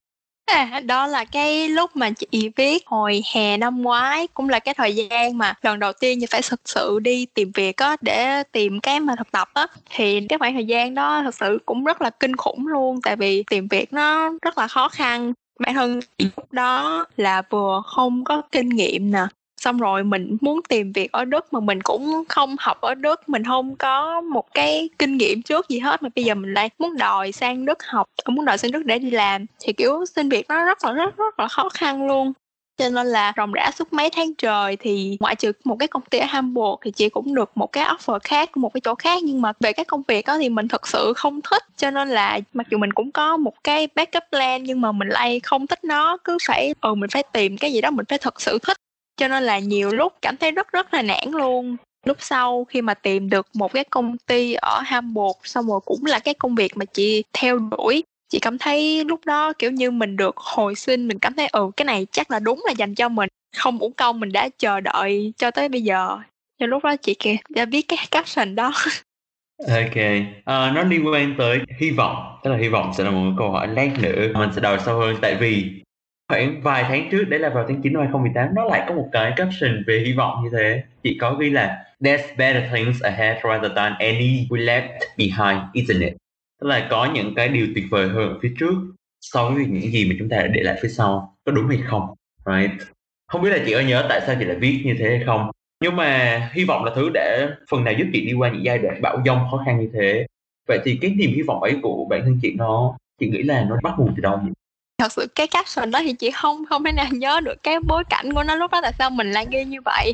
À, 0.50 0.82
đó 0.86 1.08
là 1.08 1.26
cái 1.26 1.70
lúc 1.70 1.96
mà 1.96 2.10
chị 2.12 2.52
viết 2.56 2.88
hồi 2.88 3.24
hè 3.34 3.58
năm 3.58 3.82
ngoái 3.82 4.28
cũng 4.28 4.50
là 4.50 4.60
cái 4.60 4.74
thời 4.74 4.96
gian 4.96 5.38
mà 5.38 5.54
lần 5.62 5.80
đầu 5.80 5.94
tiên 5.94 6.20
như 6.20 6.28
phải 6.30 6.42
thực 6.50 6.62
sự 6.66 7.00
đi 7.00 7.26
tìm 7.26 7.52
việc 7.56 7.78
á 7.78 7.96
để 8.02 8.44
tìm 8.44 8.80
cái 8.80 9.00
mà 9.00 9.16
thực 9.16 9.32
tập 9.32 9.50
á. 9.54 9.68
Thì 9.90 10.28
cái 10.30 10.40
khoảng 10.40 10.54
thời 10.54 10.66
gian 10.66 10.96
đó 10.96 11.22
thực 11.24 11.36
sự 11.36 11.60
cũng 11.66 11.84
rất 11.84 12.02
là 12.02 12.10
kinh 12.10 12.36
khủng 12.36 12.68
luôn 12.68 13.02
tại 13.02 13.16
vì 13.16 13.44
tìm 13.44 13.68
việc 13.68 13.94
nó 13.94 14.30
rất 14.42 14.58
là 14.58 14.68
khó 14.68 14.88
khăn. 14.90 15.34
Bản 15.60 15.74
thân 15.74 16.00
lúc 16.18 16.52
đó 16.52 17.06
là 17.18 17.42
vừa 17.50 17.82
không 17.86 18.24
có 18.24 18.42
kinh 18.52 18.70
nghiệm 18.70 19.12
nè 19.12 19.28
xong 19.60 19.78
rồi 19.78 20.04
mình 20.04 20.38
muốn 20.42 20.62
tìm 20.70 20.92
việc 20.92 21.12
ở 21.12 21.26
Đức 21.26 21.54
mà 21.54 21.60
mình 21.60 21.82
cũng 21.82 22.24
không 22.30 22.56
học 22.60 22.82
ở 22.82 22.96
Đức. 22.96 23.30
Mình 23.30 23.44
không 23.44 23.76
có 23.76 24.22
một 24.22 24.54
cái 24.54 24.90
kinh 25.00 25.18
nghiệm 25.18 25.42
trước 25.42 25.70
gì 25.70 25.80
hết. 25.80 26.04
Mà 26.04 26.10
bây 26.16 26.26
giờ 26.26 26.36
mình 26.36 26.54
lại 26.54 26.70
muốn 26.80 26.98
đòi 26.98 27.32
sang 27.32 27.66
Đức 27.66 27.84
học, 27.84 28.08
muốn 28.28 28.46
đòi 28.46 28.58
sang 28.58 28.72
Đức 28.72 28.86
để 28.86 29.00
đi 29.00 29.12
làm. 29.12 29.46
Thì, 29.60 29.74
kiểu, 29.74 30.06
xin 30.16 30.30
việc 30.30 30.46
nó 30.50 30.66
rất 30.66 30.86
là, 30.86 30.92
rất 30.92 31.18
rất 31.18 31.40
là 31.40 31.48
khó 31.48 31.70
khăn 31.70 32.08
luôn. 32.08 32.34
Cho 32.78 32.90
nên 32.90 33.08
là 33.08 33.34
ròng 33.38 33.52
rã 33.52 33.72
suốt 33.76 33.94
mấy 33.94 34.10
tháng 34.10 34.34
trời 34.36 34.76
thì 34.76 35.18
ngoại 35.20 35.36
trừ 35.36 35.52
một 35.64 35.76
cái 35.80 35.88
công 35.88 36.02
ty 36.02 36.20
ở 36.20 36.26
Hamburg 36.26 36.76
thì 36.82 36.92
chị 36.92 37.10
cũng 37.10 37.36
được 37.36 37.52
một 37.56 37.72
cái 37.72 37.86
offer 37.86 38.20
khác 38.24 38.50
của 38.52 38.60
một 38.60 38.74
cái 38.74 38.82
chỗ 38.82 38.96
khác. 38.96 39.24
Nhưng 39.24 39.42
mà 39.42 39.54
về 39.60 39.74
các 39.74 39.88
công 39.88 40.02
việc 40.08 40.26
đó 40.26 40.38
thì 40.38 40.50
mình 40.50 40.68
thật 40.68 40.88
sự 40.88 41.14
không 41.16 41.40
thích. 41.42 41.64
Cho 41.78 41.92
nên 41.92 42.10
là 42.10 42.40
mặc 42.54 42.68
dù 42.72 42.78
mình 42.78 42.94
cũng 42.94 43.12
có 43.12 43.38
một 43.38 43.54
cái 43.64 43.88
backup 43.96 44.24
plan 44.32 44.64
nhưng 44.64 44.82
mà 44.82 44.92
mình 44.92 45.08
lại 45.08 45.40
không 45.40 45.68
thích 45.68 45.84
nó. 45.84 46.18
Cứ 46.24 46.38
phải 46.48 46.74
ừ 46.82 46.96
mình 46.96 47.10
phải 47.10 47.24
tìm 47.34 47.58
cái 47.58 47.74
gì 47.74 47.82
đó 47.82 47.92
mình 47.92 48.06
phải 48.10 48.18
thật 48.18 48.42
sự 48.42 48.60
thích 48.60 48.78
cho 49.20 49.28
nên 49.28 49.44
là 49.44 49.60
nhiều 49.60 49.92
lúc 49.92 50.14
cảm 50.22 50.38
thấy 50.38 50.52
rất 50.52 50.72
rất 50.72 50.94
là 50.94 51.02
nản 51.02 51.32
luôn. 51.32 51.78
Lúc 52.06 52.18
sau 52.20 52.64
khi 52.64 52.82
mà 52.82 52.94
tìm 52.94 53.30
được 53.30 53.48
một 53.54 53.74
cái 53.74 53.84
công 53.84 54.18
ty 54.18 54.54
ở 54.54 54.82
Hamburg 54.86 55.38
xong 55.44 55.68
rồi 55.68 55.80
cũng 55.86 56.06
là 56.06 56.20
cái 56.20 56.34
công 56.34 56.56
việc 56.56 56.78
mà 56.78 56.86
chị 56.86 57.24
theo 57.34 57.58
đuổi 57.58 58.04
chị 58.30 58.40
cảm 58.40 58.58
thấy 58.58 59.06
lúc 59.06 59.26
đó 59.26 59.54
kiểu 59.60 59.72
như 59.72 59.92
mình 59.92 60.18
được 60.18 60.38
hồi 60.38 60.76
sinh 60.76 61.08
mình 61.08 61.20
cảm 61.20 61.34
thấy 61.34 61.48
ừ 61.48 61.72
cái 61.78 61.86
này 61.86 62.08
chắc 62.12 62.32
là 62.32 62.40
đúng 62.40 62.64
là 62.66 62.74
dành 62.78 62.96
cho 62.96 63.10
mình 63.10 63.30
không 63.58 63.80
uổng 63.80 63.94
công 63.94 64.20
mình 64.20 64.32
đã 64.32 64.50
chờ 64.58 64.80
đợi 64.80 65.34
cho 65.38 65.52
tới 65.52 65.70
bây 65.70 65.82
giờ. 65.82 66.18
Cho 66.60 66.66
lúc 66.68 66.84
đó 66.84 66.96
chị 66.96 67.14
kìa 67.20 67.36
đã 67.50 67.66
biết 67.66 67.82
cái 67.88 68.00
caption 68.12 68.56
đó. 68.56 68.74
Ok, 69.68 69.96
à, 70.46 70.72
nó 70.76 70.84
liên 70.84 71.08
quan 71.08 71.36
tới 71.38 71.60
hy 71.80 71.92
vọng, 71.92 72.40
tức 72.44 72.52
là 72.52 72.58
hy 72.58 72.68
vọng 72.68 72.92
sẽ 72.98 73.04
là 73.04 73.12
một 73.12 73.32
câu 73.38 73.52
hỏi 73.52 73.68
lát 73.68 73.90
nữa 74.00 74.28
mình 74.34 74.50
sẽ 74.56 74.62
đào 74.62 74.78
sâu 74.86 75.00
hơn 75.00 75.16
tại 75.22 75.36
vì 75.36 75.82
khoảng 76.30 76.62
vài 76.62 76.84
tháng 76.84 77.10
trước, 77.12 77.24
đấy 77.30 77.40
là 77.40 77.50
vào 77.50 77.66
tháng 77.68 77.82
9 77.82 77.94
năm 77.94 78.02
2018 78.02 78.56
nó 78.56 78.66
lại 78.66 78.86
có 78.88 78.96
một 78.96 79.10
cái 79.12 79.34
caption 79.36 79.84
về 79.88 80.04
hy 80.06 80.14
vọng 80.14 80.44
như 80.44 80.50
thế. 80.54 80.84
Chị 81.04 81.18
có 81.22 81.34
ghi 81.34 81.50
là, 81.50 81.86
there's 82.00 82.38
better 82.38 82.64
things 82.74 83.02
ahead 83.02 83.38
rather 83.44 83.72
than 83.76 83.94
any 84.00 84.48
we 84.50 84.66
left 84.66 84.90
behind, 85.18 85.62
isn't 85.74 86.02
it? 86.02 86.14
Tức 86.62 86.68
là 86.68 86.88
có 86.90 87.10
những 87.14 87.36
cái 87.36 87.50
điều 87.50 87.68
tuyệt 87.76 87.86
vời 87.90 88.10
hơn 88.10 88.40
phía 88.42 88.52
trước 88.60 88.74
so 89.22 89.50
với 89.50 89.66
những 89.66 89.92
gì 89.92 90.10
mà 90.10 90.16
chúng 90.20 90.30
ta 90.30 90.38
đã 90.38 90.48
để 90.48 90.62
lại 90.64 90.80
phía 90.82 90.90
sau. 90.90 91.36
Có 91.46 91.52
đúng 91.52 91.68
hay 91.68 91.80
không? 91.86 92.16
Right? 92.46 92.72
Không 93.28 93.42
biết 93.42 93.50
là 93.50 93.58
chị 93.66 93.74
có 93.74 93.80
nhớ 93.80 94.06
tại 94.10 94.22
sao 94.26 94.36
chị 94.40 94.46
lại 94.46 94.58
viết 94.58 94.82
như 94.86 94.96
thế 95.00 95.10
hay 95.10 95.24
không. 95.26 95.52
Nhưng 95.84 95.96
mà 95.96 96.42
hy 96.54 96.66
vọng 96.66 96.84
là 96.84 96.92
thứ 96.96 97.10
để 97.14 97.48
phần 97.70 97.84
nào 97.84 97.94
giúp 97.94 98.06
chị 98.14 98.26
đi 98.26 98.34
qua 98.34 98.50
những 98.50 98.66
giai 98.66 98.78
đoạn 98.78 99.02
bão 99.02 99.22
dông 99.26 99.40
khó 99.52 99.64
khăn 99.66 99.80
như 99.80 99.90
thế. 99.94 100.26
Vậy 100.68 100.80
thì 100.86 100.98
cái 101.02 101.12
niềm 101.18 101.32
hy 101.36 101.42
vọng 101.42 101.64
ấy 101.64 101.76
của 101.82 102.06
bản 102.10 102.22
thân 102.24 102.40
chị 102.42 102.54
nó, 102.58 102.98
chị 103.20 103.30
nghĩ 103.30 103.44
là 103.44 103.66
nó 103.70 103.78
bắt 103.84 103.94
nguồn 103.98 104.14
từ 104.16 104.22
đâu 104.22 104.40
nhỉ? 104.44 104.52
Thật 105.00 105.12
sự 105.12 105.28
cái 105.36 105.48
caption 105.48 105.92
đó 105.92 106.00
thì 106.04 106.14
chị 106.14 106.32
không 106.32 106.66
không 106.66 106.84
thể 106.84 106.92
nào 106.92 107.08
nhớ 107.12 107.40
được 107.40 107.64
cái 107.64 107.80
bối 107.80 108.04
cảnh 108.10 108.34
của 108.34 108.44
nó 108.44 108.56
lúc 108.56 108.72
đó 108.72 108.80
tại 108.82 108.94
sao 109.00 109.10
mình 109.10 109.32
lại 109.32 109.48
ghi 109.52 109.66
như 109.66 109.78
vậy. 109.86 110.14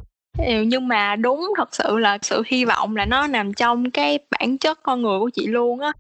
Nhưng 0.67 0.87
mà 0.87 1.15
đúng 1.15 1.53
thật 1.57 1.75
sự 1.75 1.97
là 1.97 2.17
sự 2.21 2.43
hy 2.47 2.65
vọng 2.65 2.95
là 2.95 3.05
nó 3.05 3.27
nằm 3.27 3.53
trong 3.53 3.91
cái 3.91 4.19
bản 4.31 4.57
chất 4.57 4.83
con 4.83 5.01
người 5.01 5.19
của 5.19 5.29
chị 5.29 5.47
luôn 5.47 5.79
á. 5.79 5.91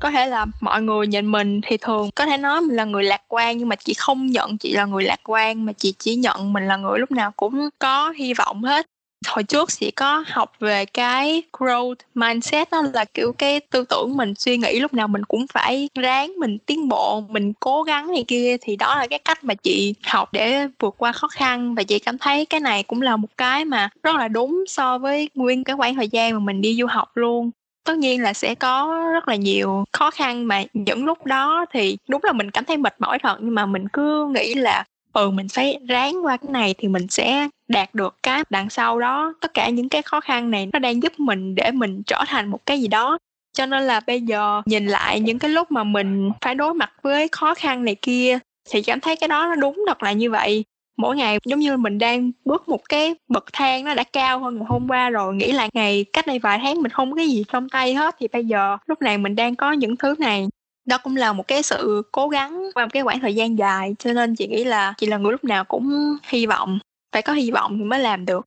Có 0.00 0.10
thể 0.10 0.26
là 0.26 0.46
mọi 0.60 0.82
người 0.82 1.06
nhìn 1.06 1.32
mình 1.32 1.60
thì 1.62 1.76
thường 1.76 2.10
có 2.14 2.26
thể 2.26 2.36
nói 2.36 2.60
mình 2.60 2.76
là 2.76 2.84
người 2.84 3.02
lạc 3.02 3.22
quan 3.28 3.58
nhưng 3.58 3.68
mà 3.68 3.76
chị 3.76 3.94
không 3.94 4.26
nhận 4.26 4.58
chị 4.58 4.72
là 4.72 4.84
người 4.84 5.04
lạc 5.04 5.20
quan 5.24 5.66
mà 5.66 5.72
chị 5.72 5.94
chỉ 5.98 6.16
nhận 6.16 6.52
mình 6.52 6.66
là 6.66 6.76
người 6.76 6.98
lúc 6.98 7.10
nào 7.10 7.32
cũng 7.36 7.68
có 7.78 8.10
hy 8.10 8.34
vọng 8.34 8.62
hết 8.62 8.86
hồi 9.26 9.42
trước 9.42 9.68
chị 9.72 9.90
có 9.90 10.24
học 10.26 10.52
về 10.60 10.84
cái 10.84 11.42
growth 11.52 11.94
mindset 12.14 12.70
đó, 12.70 12.82
là 12.94 13.04
kiểu 13.04 13.32
cái 13.32 13.60
tư 13.60 13.84
tưởng 13.88 14.16
mình 14.16 14.34
suy 14.34 14.56
nghĩ 14.56 14.80
lúc 14.80 14.94
nào 14.94 15.08
mình 15.08 15.24
cũng 15.24 15.46
phải 15.52 15.88
ráng 15.94 16.32
mình 16.38 16.58
tiến 16.58 16.88
bộ, 16.88 17.20
mình 17.28 17.52
cố 17.60 17.82
gắng 17.82 18.12
này 18.12 18.24
kia. 18.28 18.56
Thì 18.60 18.76
đó 18.76 18.96
là 18.96 19.06
cái 19.06 19.18
cách 19.18 19.44
mà 19.44 19.54
chị 19.54 19.94
học 20.06 20.32
để 20.32 20.66
vượt 20.78 20.94
qua 20.98 21.12
khó 21.12 21.28
khăn. 21.28 21.74
Và 21.74 21.82
chị 21.82 21.98
cảm 21.98 22.18
thấy 22.18 22.46
cái 22.46 22.60
này 22.60 22.82
cũng 22.82 23.02
là 23.02 23.16
một 23.16 23.28
cái 23.36 23.64
mà 23.64 23.88
rất 24.02 24.16
là 24.16 24.28
đúng 24.28 24.64
so 24.68 24.98
với 24.98 25.30
nguyên 25.34 25.64
cái 25.64 25.76
khoảng 25.76 25.94
thời 25.94 26.08
gian 26.08 26.32
mà 26.32 26.38
mình 26.38 26.60
đi 26.60 26.76
du 26.80 26.86
học 26.86 27.10
luôn. 27.14 27.50
Tất 27.84 27.96
nhiên 27.98 28.22
là 28.22 28.32
sẽ 28.32 28.54
có 28.54 29.04
rất 29.12 29.28
là 29.28 29.34
nhiều 29.34 29.84
khó 29.92 30.10
khăn, 30.10 30.48
mà 30.48 30.62
những 30.72 31.04
lúc 31.04 31.26
đó 31.26 31.64
thì 31.72 31.96
đúng 32.08 32.24
là 32.24 32.32
mình 32.32 32.50
cảm 32.50 32.64
thấy 32.64 32.76
mệt 32.76 32.94
mỏi 32.98 33.18
thật. 33.18 33.36
Nhưng 33.40 33.54
mà 33.54 33.66
mình 33.66 33.88
cứ 33.88 34.28
nghĩ 34.34 34.54
là 34.54 34.84
ừ 35.12 35.30
mình 35.30 35.48
phải 35.48 35.78
ráng 35.88 36.24
qua 36.26 36.36
cái 36.36 36.50
này 36.50 36.74
thì 36.78 36.88
mình 36.88 37.06
sẽ 37.08 37.48
đạt 37.68 37.94
được 37.94 38.16
cái 38.22 38.42
đằng 38.50 38.70
sau 38.70 39.00
đó, 39.00 39.34
tất 39.40 39.54
cả 39.54 39.68
những 39.68 39.88
cái 39.88 40.02
khó 40.02 40.20
khăn 40.20 40.50
này 40.50 40.68
nó 40.72 40.78
đang 40.78 41.02
giúp 41.02 41.20
mình 41.20 41.54
để 41.54 41.70
mình 41.70 42.02
trở 42.06 42.24
thành 42.26 42.48
một 42.48 42.66
cái 42.66 42.80
gì 42.80 42.88
đó. 42.88 43.18
Cho 43.52 43.66
nên 43.66 43.82
là 43.82 44.00
bây 44.06 44.20
giờ 44.20 44.62
nhìn 44.66 44.86
lại 44.86 45.20
những 45.20 45.38
cái 45.38 45.50
lúc 45.50 45.70
mà 45.70 45.84
mình 45.84 46.30
phải 46.40 46.54
đối 46.54 46.74
mặt 46.74 46.92
với 47.02 47.28
khó 47.32 47.54
khăn 47.54 47.84
này 47.84 47.94
kia, 47.94 48.38
thì 48.70 48.82
cảm 48.82 49.00
thấy 49.00 49.16
cái 49.16 49.28
đó 49.28 49.46
nó 49.46 49.54
đúng 49.54 49.84
thật 49.86 50.02
là 50.02 50.12
như 50.12 50.30
vậy. 50.30 50.64
Mỗi 50.98 51.16
ngày 51.16 51.38
giống 51.44 51.60
như 51.60 51.76
mình 51.76 51.98
đang 51.98 52.30
bước 52.44 52.68
một 52.68 52.88
cái 52.88 53.14
bậc 53.28 53.44
thang 53.52 53.84
nó 53.84 53.94
đã 53.94 54.04
cao 54.12 54.38
hơn 54.38 54.56
ngày 54.56 54.64
hôm 54.68 54.86
qua 54.88 55.10
rồi, 55.10 55.34
nghĩ 55.34 55.52
là 55.52 55.68
ngày 55.74 56.04
cách 56.12 56.26
đây 56.26 56.38
vài 56.38 56.58
tháng 56.62 56.82
mình 56.82 56.92
không 56.92 57.10
có 57.10 57.16
cái 57.16 57.28
gì 57.28 57.44
trong 57.52 57.68
tay 57.68 57.94
hết, 57.94 58.16
thì 58.18 58.28
bây 58.32 58.44
giờ 58.44 58.76
lúc 58.86 59.02
này 59.02 59.18
mình 59.18 59.36
đang 59.36 59.56
có 59.56 59.72
những 59.72 59.96
thứ 59.96 60.14
này. 60.18 60.48
Đó 60.88 60.98
cũng 60.98 61.16
là 61.16 61.32
một 61.32 61.48
cái 61.48 61.62
sự 61.62 62.02
cố 62.12 62.28
gắng 62.28 62.70
qua 62.74 62.84
một 62.84 62.90
cái 62.92 63.02
khoảng 63.02 63.20
thời 63.20 63.34
gian 63.34 63.58
dài, 63.58 63.94
cho 63.98 64.12
nên 64.12 64.34
chị 64.34 64.46
nghĩ 64.46 64.64
là 64.64 64.94
chị 64.98 65.06
là 65.06 65.16
người 65.16 65.32
lúc 65.32 65.44
nào 65.44 65.64
cũng 65.64 66.16
hy 66.28 66.46
vọng 66.46 66.78
phải 67.12 67.22
có 67.22 67.32
hy 67.32 67.50
vọng 67.50 67.78
thì 67.78 67.84
mới 67.84 67.98
làm 67.98 68.24
được. 68.24 68.46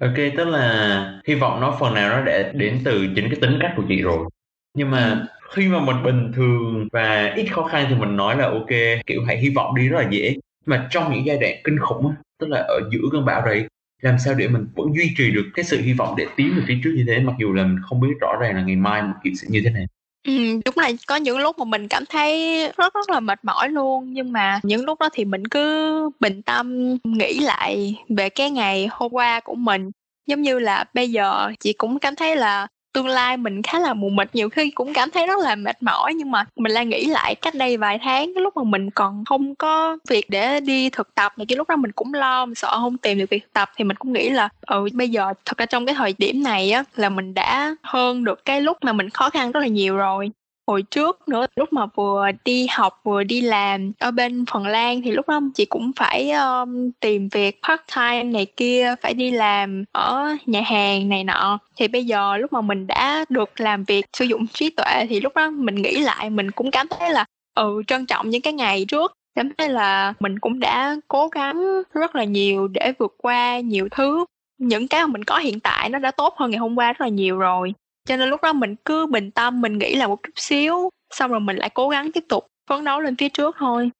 Ok, 0.00 0.16
tức 0.36 0.44
là 0.44 1.20
hy 1.26 1.34
vọng 1.34 1.60
nó 1.60 1.76
phần 1.80 1.94
nào 1.94 2.10
nó 2.10 2.24
để 2.24 2.52
đến 2.54 2.80
từ 2.84 3.06
chính 3.16 3.28
cái 3.30 3.38
tính 3.40 3.58
cách 3.60 3.72
của 3.76 3.82
chị 3.88 4.02
rồi. 4.02 4.28
Nhưng 4.74 4.90
mà 4.90 5.26
khi 5.54 5.68
mà 5.68 5.80
mình 5.80 6.02
bình 6.02 6.32
thường 6.34 6.88
và 6.92 7.32
ít 7.36 7.46
khó 7.46 7.62
khăn 7.62 7.86
thì 7.88 7.94
mình 7.94 8.16
nói 8.16 8.36
là 8.36 8.44
ok, 8.44 8.70
kiểu 9.06 9.24
hãy 9.26 9.38
hy 9.38 9.48
vọng 9.50 9.74
đi, 9.74 9.88
rất 9.88 10.00
là 10.00 10.08
dễ. 10.10 10.36
Mà 10.66 10.88
trong 10.90 11.12
những 11.12 11.26
giai 11.26 11.38
đoạn 11.38 11.54
kinh 11.64 11.78
khủng 11.78 12.14
tức 12.40 12.46
là 12.50 12.58
ở 12.58 12.80
giữa 12.92 13.08
cơn 13.12 13.24
bão 13.24 13.46
đấy, 13.46 13.66
làm 14.02 14.18
sao 14.18 14.34
để 14.34 14.48
mình 14.48 14.66
vẫn 14.74 14.86
duy 14.96 15.10
trì 15.16 15.30
được 15.30 15.46
cái 15.54 15.64
sự 15.64 15.80
hy 15.80 15.92
vọng 15.92 16.14
để 16.18 16.26
tiến 16.36 16.54
về 16.56 16.62
phía 16.66 16.78
trước 16.84 16.92
như 16.96 17.04
thế, 17.06 17.20
mặc 17.20 17.34
dù 17.38 17.52
là 17.52 17.64
mình 17.64 17.78
không 17.82 18.00
biết 18.00 18.14
rõ 18.20 18.28
ràng 18.40 18.54
là 18.54 18.62
ngày 18.62 18.76
mai 18.76 19.02
một 19.02 19.14
kiện 19.24 19.36
sẽ 19.36 19.46
như 19.50 19.60
thế 19.64 19.70
này 19.70 19.86
Ừm, 20.26 20.60
đúng 20.64 20.74
là 20.76 20.90
có 21.06 21.16
những 21.16 21.38
lúc 21.38 21.58
mà 21.58 21.64
mình 21.64 21.88
cảm 21.88 22.04
thấy 22.06 22.58
rất 22.76 22.94
rất 22.94 23.10
là 23.10 23.20
mệt 23.20 23.38
mỏi 23.44 23.68
luôn, 23.68 24.12
nhưng 24.12 24.32
mà 24.32 24.60
những 24.62 24.84
lúc 24.84 25.00
đó 25.00 25.08
thì 25.12 25.24
mình 25.24 25.46
cứ 25.48 26.10
bình 26.20 26.42
tâm 26.42 26.96
nghĩ 27.04 27.40
lại 27.40 27.96
về 28.08 28.28
cái 28.28 28.50
ngày 28.50 28.88
hôm 28.90 29.12
qua 29.12 29.40
của 29.40 29.54
mình. 29.54 29.90
Giống 30.26 30.42
như 30.42 30.58
là 30.58 30.84
bây 30.94 31.10
giờ 31.10 31.50
chị 31.60 31.72
cũng 31.72 31.98
cảm 31.98 32.16
thấy 32.16 32.36
là 32.36 32.66
tương 32.96 33.06
lai 33.06 33.36
mình 33.36 33.62
khá 33.62 33.78
là 33.78 33.94
mù 33.94 34.08
mịt, 34.08 34.28
nhiều 34.32 34.48
khi 34.48 34.70
cũng 34.70 34.92
cảm 34.92 35.10
thấy 35.10 35.26
rất 35.26 35.38
là 35.38 35.54
mệt 35.54 35.82
mỏi, 35.82 36.14
nhưng 36.14 36.30
mà 36.30 36.44
mình 36.56 36.72
lại 36.72 36.86
nghĩ 36.86 37.04
lại 37.04 37.34
cách 37.34 37.54
đây 37.54 37.76
vài 37.76 37.98
tháng, 38.02 38.34
cái 38.34 38.42
lúc 38.42 38.56
mà 38.56 38.62
mình 38.62 38.90
còn 38.90 39.24
không 39.24 39.54
có 39.54 39.98
việc 40.08 40.30
để 40.30 40.60
đi 40.60 40.90
thực 40.90 41.14
tập 41.14 41.32
thì 41.36 41.44
cái 41.44 41.56
lúc 41.56 41.68
đó 41.68 41.76
mình 41.76 41.92
cũng 41.92 42.14
lo, 42.14 42.46
mình 42.46 42.54
sợ 42.54 42.78
không 42.80 42.98
tìm 42.98 43.18
được 43.18 43.30
việc 43.30 43.42
thực 43.42 43.52
tập, 43.52 43.70
thì 43.76 43.84
mình 43.84 43.96
cũng 43.96 44.12
nghĩ 44.12 44.30
là 44.30 44.48
ừ 44.66 44.88
bây 44.92 45.08
giờ 45.08 45.32
thật 45.44 45.58
ra 45.58 45.66
trong 45.66 45.86
cái 45.86 45.94
thời 45.94 46.14
điểm 46.18 46.42
này 46.42 46.70
á, 46.70 46.84
là 46.96 47.08
mình 47.08 47.34
đã 47.34 47.76
hơn 47.82 48.24
được 48.24 48.44
cái 48.44 48.60
lúc 48.60 48.76
mà 48.82 48.92
mình 48.92 49.10
khó 49.10 49.30
khăn 49.30 49.52
rất 49.52 49.60
là 49.60 49.66
nhiều 49.66 49.96
rồi 49.96 50.30
hồi 50.66 50.82
trước 50.82 51.28
nữa 51.28 51.46
lúc 51.56 51.72
mà 51.72 51.86
vừa 51.86 52.26
đi 52.44 52.66
học 52.70 53.00
vừa 53.04 53.22
đi 53.24 53.40
làm 53.40 53.92
ở 53.98 54.10
bên 54.10 54.44
Phần 54.52 54.66
Lan 54.66 55.02
thì 55.02 55.10
lúc 55.10 55.28
đó 55.28 55.40
chị 55.54 55.64
cũng 55.64 55.92
phải 55.96 56.30
um, 56.30 56.90
tìm 57.00 57.28
việc 57.28 57.60
part 57.68 57.80
time 57.96 58.22
này 58.22 58.46
kia 58.56 58.94
phải 59.02 59.14
đi 59.14 59.30
làm 59.30 59.84
ở 59.92 60.36
nhà 60.46 60.60
hàng 60.60 61.08
này 61.08 61.24
nọ. 61.24 61.58
Thì 61.76 61.88
bây 61.88 62.04
giờ 62.04 62.36
lúc 62.36 62.52
mà 62.52 62.60
mình 62.60 62.86
đã 62.86 63.24
được 63.28 63.60
làm 63.60 63.84
việc 63.84 64.04
sử 64.12 64.24
dụng 64.24 64.46
trí 64.46 64.70
tuệ 64.70 65.06
thì 65.08 65.20
lúc 65.20 65.34
đó 65.34 65.50
mình 65.50 65.74
nghĩ 65.74 65.98
lại 65.98 66.30
mình 66.30 66.50
cũng 66.50 66.70
cảm 66.70 66.86
thấy 66.88 67.10
là 67.10 67.24
ừ 67.54 67.82
trân 67.86 68.06
trọng 68.06 68.30
những 68.30 68.42
cái 68.42 68.52
ngày 68.52 68.84
trước. 68.88 69.12
Cảm 69.34 69.50
thấy 69.58 69.68
là 69.68 70.14
mình 70.20 70.38
cũng 70.38 70.60
đã 70.60 70.96
cố 71.08 71.28
gắng 71.28 71.82
rất 71.94 72.14
là 72.16 72.24
nhiều 72.24 72.68
để 72.68 72.92
vượt 72.98 73.14
qua 73.18 73.60
nhiều 73.60 73.88
thứ. 73.90 74.24
Những 74.58 74.88
cái 74.88 75.00
mà 75.00 75.06
mình 75.06 75.24
có 75.24 75.38
hiện 75.38 75.60
tại 75.60 75.88
nó 75.88 75.98
đã 75.98 76.10
tốt 76.10 76.34
hơn 76.36 76.50
ngày 76.50 76.58
hôm 76.58 76.78
qua 76.78 76.92
rất 76.92 77.00
là 77.00 77.08
nhiều 77.08 77.38
rồi 77.38 77.74
cho 78.06 78.16
nên 78.16 78.28
lúc 78.28 78.42
đó 78.42 78.52
mình 78.52 78.74
cứ 78.84 79.06
bình 79.06 79.30
tâm, 79.30 79.60
mình 79.60 79.78
nghĩ 79.78 79.94
là 79.94 80.06
một 80.06 80.18
chút 80.22 80.32
xíu, 80.36 80.90
xong 81.14 81.30
rồi 81.30 81.40
mình 81.40 81.56
lại 81.56 81.70
cố 81.74 81.88
gắng 81.88 82.12
tiếp 82.14 82.24
tục 82.28 82.46
phấn 82.70 82.84
đấu 82.84 83.00
lên 83.00 83.16
phía 83.16 83.28
trước 83.28 83.56
thôi. 83.58 83.90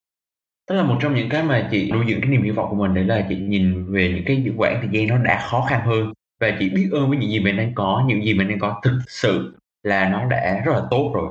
Tức 0.69 0.75
là 0.75 0.83
một 0.83 0.99
trong 1.03 1.15
những 1.15 1.29
cái 1.29 1.43
mà 1.43 1.69
chị 1.71 1.91
nuôi 1.93 2.05
dưỡng 2.09 2.21
cái 2.21 2.31
niềm 2.31 2.43
hy 2.43 2.51
vọng 2.51 2.67
của 2.71 2.77
mình 2.77 2.95
đấy 2.95 3.05
là 3.05 3.27
chị 3.29 3.37
nhìn 3.37 3.93
về 3.93 4.13
những 4.15 4.25
cái 4.27 4.53
quãng 4.57 4.79
thời 4.81 4.89
gian 4.93 5.09
nó 5.09 5.19
đã 5.19 5.47
khó 5.51 5.67
khăn 5.69 5.81
hơn 5.87 6.13
và 6.41 6.57
chị 6.59 6.69
biết 6.69 6.89
ơn 6.93 7.09
với 7.09 7.19
những 7.19 7.31
gì 7.31 7.41
mình 7.41 7.57
đang 7.57 7.75
có, 7.75 8.05
những 8.09 8.25
gì 8.25 8.35
mình 8.35 8.49
đang 8.49 8.59
có. 8.59 8.81
Thực 8.83 8.99
sự 9.09 9.55
là 9.83 10.09
nó 10.09 10.25
đã 10.25 10.63
rất 10.67 10.73
là 10.73 10.83
tốt 10.91 11.13
rồi. 11.15 11.29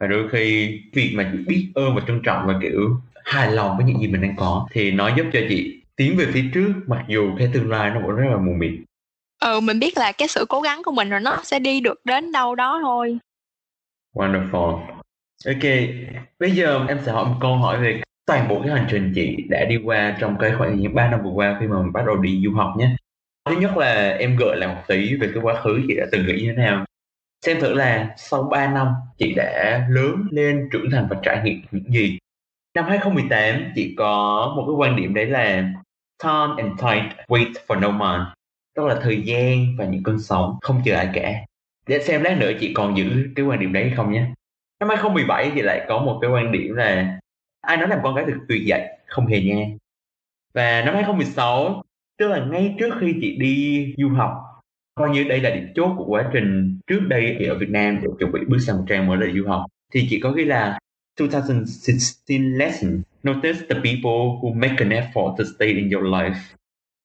Và 0.00 0.06
đôi 0.06 0.28
khi 0.28 0.78
việc 0.94 1.12
mà 1.14 1.30
chị 1.32 1.38
biết 1.46 1.72
ơn 1.74 1.94
và 1.94 2.02
trân 2.06 2.22
trọng 2.22 2.46
và 2.46 2.58
kiểu 2.62 3.00
hài 3.24 3.52
lòng 3.52 3.76
với 3.76 3.86
những 3.86 4.00
gì 4.00 4.08
mình 4.08 4.20
đang 4.20 4.36
có 4.36 4.66
thì 4.72 4.90
nó 4.90 5.16
giúp 5.16 5.26
cho 5.32 5.40
chị 5.48 5.82
tiến 5.96 6.16
về 6.16 6.26
phía 6.32 6.44
trước, 6.54 6.72
mặc 6.86 7.04
dù 7.08 7.30
cái 7.38 7.50
tương 7.52 7.70
lai 7.70 7.90
nó 7.90 8.00
vẫn 8.00 8.16
rất 8.16 8.28
là 8.30 8.36
mù 8.36 8.52
mịt 8.52 8.72
ừ 9.40 9.60
mình 9.60 9.78
biết 9.78 9.98
là 9.98 10.12
cái 10.12 10.28
sự 10.28 10.46
cố 10.48 10.60
gắng 10.60 10.82
của 10.84 10.92
mình 10.92 11.10
rồi, 11.10 11.20
nó 11.20 11.40
sẽ 11.42 11.58
đi 11.58 11.80
được 11.80 12.00
đến 12.04 12.32
đâu 12.32 12.54
đó 12.54 12.80
thôi. 12.82 13.18
Wonderful. 14.14 14.80
Ok, 15.46 15.62
bây 16.38 16.50
giờ 16.50 16.84
em 16.88 17.00
sẽ 17.04 17.12
hỏi 17.12 17.24
một 17.24 17.36
câu 17.40 17.56
hỏi 17.56 17.80
về 17.80 18.02
toàn 18.26 18.48
bộ 18.48 18.60
cái 18.60 18.70
hành 18.70 18.86
trình 18.90 19.12
chị 19.14 19.36
đã 19.48 19.64
đi 19.64 19.76
qua 19.84 20.16
trong 20.20 20.38
cái 20.38 20.52
khoảng 20.58 20.80
những 20.80 20.94
ba 20.94 21.10
năm 21.10 21.20
vừa 21.24 21.30
qua 21.30 21.56
khi 21.60 21.66
mà 21.66 21.82
mình 21.82 21.92
bắt 21.92 22.02
đầu 22.06 22.16
đi 22.16 22.42
du 22.44 22.52
học 22.52 22.74
nhé. 22.78 22.96
Thứ 23.44 23.56
nhất 23.56 23.76
là 23.76 24.16
em 24.18 24.36
gợi 24.36 24.56
lại 24.56 24.74
một 24.74 24.82
tí 24.88 25.16
về 25.16 25.30
cái 25.34 25.42
quá 25.42 25.60
khứ 25.62 25.80
chị 25.88 25.94
đã 25.96 26.06
từng 26.12 26.26
nghĩ 26.26 26.40
như 26.42 26.52
thế 26.56 26.62
nào. 26.62 26.84
Xem 27.46 27.60
thử 27.60 27.74
là 27.74 28.14
sau 28.16 28.42
3 28.42 28.72
năm 28.72 28.88
chị 29.18 29.34
đã 29.34 29.86
lớn 29.90 30.24
lên, 30.30 30.68
trưởng 30.72 30.90
thành 30.90 31.06
và 31.10 31.16
trải 31.22 31.40
nghiệm 31.44 31.62
những 31.70 31.92
gì. 31.92 32.18
Năm 32.74 32.84
2018 32.88 33.72
chị 33.74 33.94
có 33.98 34.52
một 34.56 34.64
cái 34.66 34.74
quan 34.76 34.96
điểm 34.96 35.14
đấy 35.14 35.26
là, 35.26 35.64
time 36.22 36.54
and 36.56 36.80
tide 36.80 37.24
wait 37.28 37.52
for 37.66 37.80
no 37.80 37.90
man 37.90 38.26
tức 38.76 38.86
là 38.86 38.98
thời 39.02 39.22
gian 39.22 39.76
và 39.78 39.84
những 39.84 40.02
cơn 40.02 40.18
sóng, 40.20 40.56
không 40.60 40.82
chờ 40.84 40.96
ai 40.96 41.10
cả. 41.14 41.34
Để 41.86 41.98
xem 42.02 42.22
lát 42.22 42.36
nữa 42.40 42.50
chị 42.60 42.72
còn 42.74 42.96
giữ 42.96 43.28
cái 43.36 43.46
quan 43.46 43.60
điểm 43.60 43.72
đấy 43.72 43.84
hay 43.84 43.92
không 43.96 44.12
nhé. 44.12 44.26
Năm 44.80 44.88
2017 44.88 45.50
thì 45.54 45.62
lại 45.62 45.86
có 45.88 45.98
một 45.98 46.18
cái 46.22 46.30
quan 46.30 46.52
điểm 46.52 46.74
là 46.74 47.18
ai 47.60 47.76
nói 47.76 47.88
làm 47.88 47.98
con 48.02 48.14
gái 48.14 48.24
thực 48.28 48.38
tuyệt 48.48 48.62
dạy 48.66 48.98
không 49.06 49.26
hề 49.26 49.40
nha 49.40 49.66
và 50.56 50.82
năm 50.84 50.94
2016 50.94 51.82
tức 52.18 52.28
là 52.28 52.44
ngay 52.44 52.74
trước 52.78 52.94
khi 53.00 53.14
chị 53.20 53.36
đi 53.36 53.94
du 53.98 54.08
học, 54.08 54.32
coi 54.94 55.10
như 55.10 55.24
đây 55.24 55.40
là 55.40 55.50
điểm 55.50 55.72
chốt 55.74 55.94
của 55.98 56.04
quá 56.04 56.30
trình 56.32 56.78
trước 56.86 57.00
đây 57.08 57.36
thì 57.38 57.46
ở 57.46 57.54
Việt 57.58 57.70
Nam 57.70 57.98
để 58.02 58.08
chuẩn 58.18 58.32
bị 58.32 58.40
bước 58.48 58.58
sang 58.66 58.76
một 58.76 58.84
trang 58.88 59.06
mới 59.06 59.18
là 59.18 59.26
du 59.34 59.48
học, 59.48 59.64
thì 59.94 60.06
chị 60.10 60.20
có 60.20 60.30
ghi 60.30 60.44
là 60.44 60.78
2016 61.18 62.38
lesson. 62.58 63.02
Notice 63.22 63.58
the 63.68 63.74
people 63.74 64.40
who 64.40 64.54
make 64.54 64.76
an 64.78 64.88
effort 64.88 65.36
to 65.38 65.44
stay 65.56 65.68
in 65.68 65.90
your 65.90 66.04
life 66.04 66.34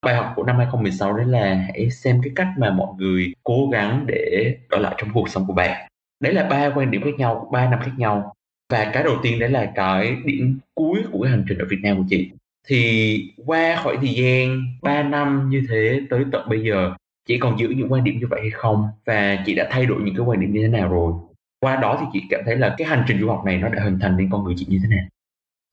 bài 0.05 0.15
học 0.15 0.33
của 0.35 0.43
năm 0.43 0.57
2016 0.57 1.13
đấy 1.13 1.25
là 1.25 1.65
hãy 1.67 1.89
xem 1.89 2.21
cái 2.23 2.31
cách 2.35 2.47
mà 2.57 2.69
mọi 2.69 2.87
người 2.97 3.33
cố 3.43 3.69
gắng 3.71 4.05
để 4.07 4.55
ở 4.69 4.79
lại 4.79 4.95
trong 4.97 5.09
cuộc 5.13 5.29
sống 5.29 5.45
của 5.47 5.53
bạn. 5.53 5.87
Đấy 6.19 6.33
là 6.33 6.47
ba 6.49 6.71
quan 6.75 6.91
điểm 6.91 7.01
khác 7.03 7.15
nhau, 7.17 7.49
ba 7.51 7.69
năm 7.69 7.79
khác 7.83 7.91
nhau. 7.97 8.33
Và 8.69 8.91
cái 8.93 9.03
đầu 9.03 9.15
tiên 9.23 9.39
đấy 9.39 9.49
là 9.49 9.71
cái 9.75 10.15
điểm 10.25 10.59
cuối 10.75 10.99
của 11.11 11.23
cái 11.23 11.31
hành 11.31 11.45
trình 11.47 11.57
ở 11.57 11.65
Việt 11.69 11.79
Nam 11.83 11.97
của 11.97 12.03
chị. 12.09 12.31
Thì 12.67 13.33
qua 13.45 13.75
khỏi 13.83 13.97
thời 13.97 14.13
gian 14.13 14.61
3 14.81 15.03
năm 15.03 15.49
như 15.49 15.63
thế 15.69 16.01
tới 16.09 16.23
tận 16.31 16.49
bây 16.49 16.63
giờ, 16.63 16.93
chị 17.27 17.37
còn 17.37 17.59
giữ 17.59 17.69
những 17.69 17.91
quan 17.91 18.03
điểm 18.03 18.17
như 18.19 18.27
vậy 18.29 18.39
hay 18.41 18.51
không? 18.51 18.87
Và 19.05 19.43
chị 19.45 19.55
đã 19.55 19.67
thay 19.71 19.85
đổi 19.85 20.01
những 20.01 20.15
cái 20.15 20.25
quan 20.25 20.39
điểm 20.39 20.53
như 20.53 20.61
thế 20.61 20.67
nào 20.67 20.89
rồi? 20.89 21.13
Qua 21.59 21.75
đó 21.75 21.97
thì 21.99 22.05
chị 22.13 22.23
cảm 22.29 22.41
thấy 22.45 22.55
là 22.57 22.75
cái 22.77 22.87
hành 22.87 23.03
trình 23.07 23.19
du 23.19 23.27
học 23.27 23.43
này 23.45 23.57
nó 23.57 23.69
đã 23.69 23.83
hình 23.83 23.99
thành 23.99 24.17
nên 24.17 24.29
con 24.31 24.43
người 24.43 24.53
chị 24.57 24.65
như 24.69 24.79
thế 24.83 24.89
nào? 24.95 25.05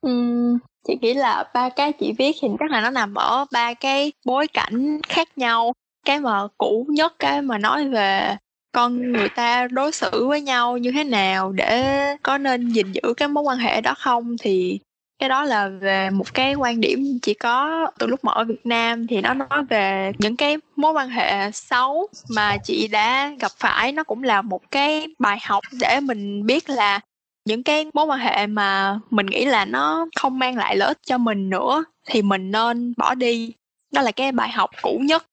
Ừm, 0.01 0.59
chị 0.87 0.99
nghĩ 1.01 1.15
là 1.15 1.45
ba 1.55 1.69
cái 1.69 1.93
chị 1.93 2.13
viết 2.19 2.37
thì 2.43 2.49
chắc 2.59 2.71
là 2.71 2.81
nó 2.81 2.91
nằm 2.91 3.15
ở 3.15 3.45
ba 3.53 3.75
cái 3.75 4.13
bối 4.27 4.47
cảnh 4.47 5.01
khác 5.09 5.29
nhau. 5.39 5.73
Cái 6.07 6.21
mà 6.21 6.47
cũ 6.59 6.87
nhất, 6.89 7.15
cái 7.19 7.43
mà 7.43 7.59
nói 7.59 7.89
về 7.89 8.37
con 8.73 9.13
người 9.13 9.29
ta 9.29 9.69
đối 9.71 9.93
xử 9.93 10.27
với 10.29 10.41
nhau 10.41 10.79
như 10.79 10.93
thế 10.93 11.05
nào 11.05 11.53
để 11.53 12.17
có 12.23 12.39
nên 12.39 12.69
gìn 12.69 12.93
giữ 12.93 13.15
cái 13.17 13.29
mối 13.29 13.45
quan 13.45 13.59
hệ 13.59 13.81
đó 13.81 13.95
không 13.99 14.37
thì 14.43 14.79
cái 15.19 15.29
đó 15.29 15.45
là 15.45 15.69
về 15.69 16.11
một 16.11 16.35
cái 16.35 16.55
quan 16.55 16.81
điểm 16.81 17.19
chỉ 17.23 17.35
có 17.35 17.87
từ 17.99 18.07
lúc 18.07 18.25
mà 18.25 18.33
ở 18.33 18.45
Việt 18.45 18.67
Nam 18.67 19.07
thì 19.07 19.21
nó 19.21 19.35
nói 19.35 19.65
về 19.71 20.13
những 20.19 20.37
cái 20.37 20.57
mối 20.77 20.93
quan 20.93 21.09
hệ 21.09 21.51
xấu 21.51 22.09
mà 22.31 22.59
chị 22.59 22.89
đã 22.89 23.31
gặp 23.41 23.53
phải 23.57 23.93
nó 23.93 24.05
cũng 24.05 24.23
là 24.23 24.43
một 24.43 24.71
cái 24.71 25.07
bài 25.19 25.39
học 25.43 25.65
để 25.81 26.01
mình 26.01 26.47
biết 26.47 26.71
là 26.71 27.01
những 27.49 27.63
cái 27.63 27.87
mối 27.95 28.07
quan 28.07 28.21
hệ 28.21 28.47
mà 28.47 28.99
mình 29.11 29.27
nghĩ 29.27 29.45
là 29.45 29.65
nó 29.65 30.07
không 30.17 30.39
mang 30.39 30.57
lại 30.57 30.77
lợi 30.77 30.89
ích 30.89 30.99
cho 31.07 31.19
mình 31.19 31.51
nữa 31.51 31.85
thì 32.07 32.23
mình 32.23 32.51
nên 32.51 32.95
bỏ 32.97 33.15
đi. 33.15 33.53
Đó 33.93 34.03
là 34.03 34.13
cái 34.13 34.33
bài 34.33 34.49
học 34.51 34.71
cũ 34.83 35.01
nhất, 35.03 35.27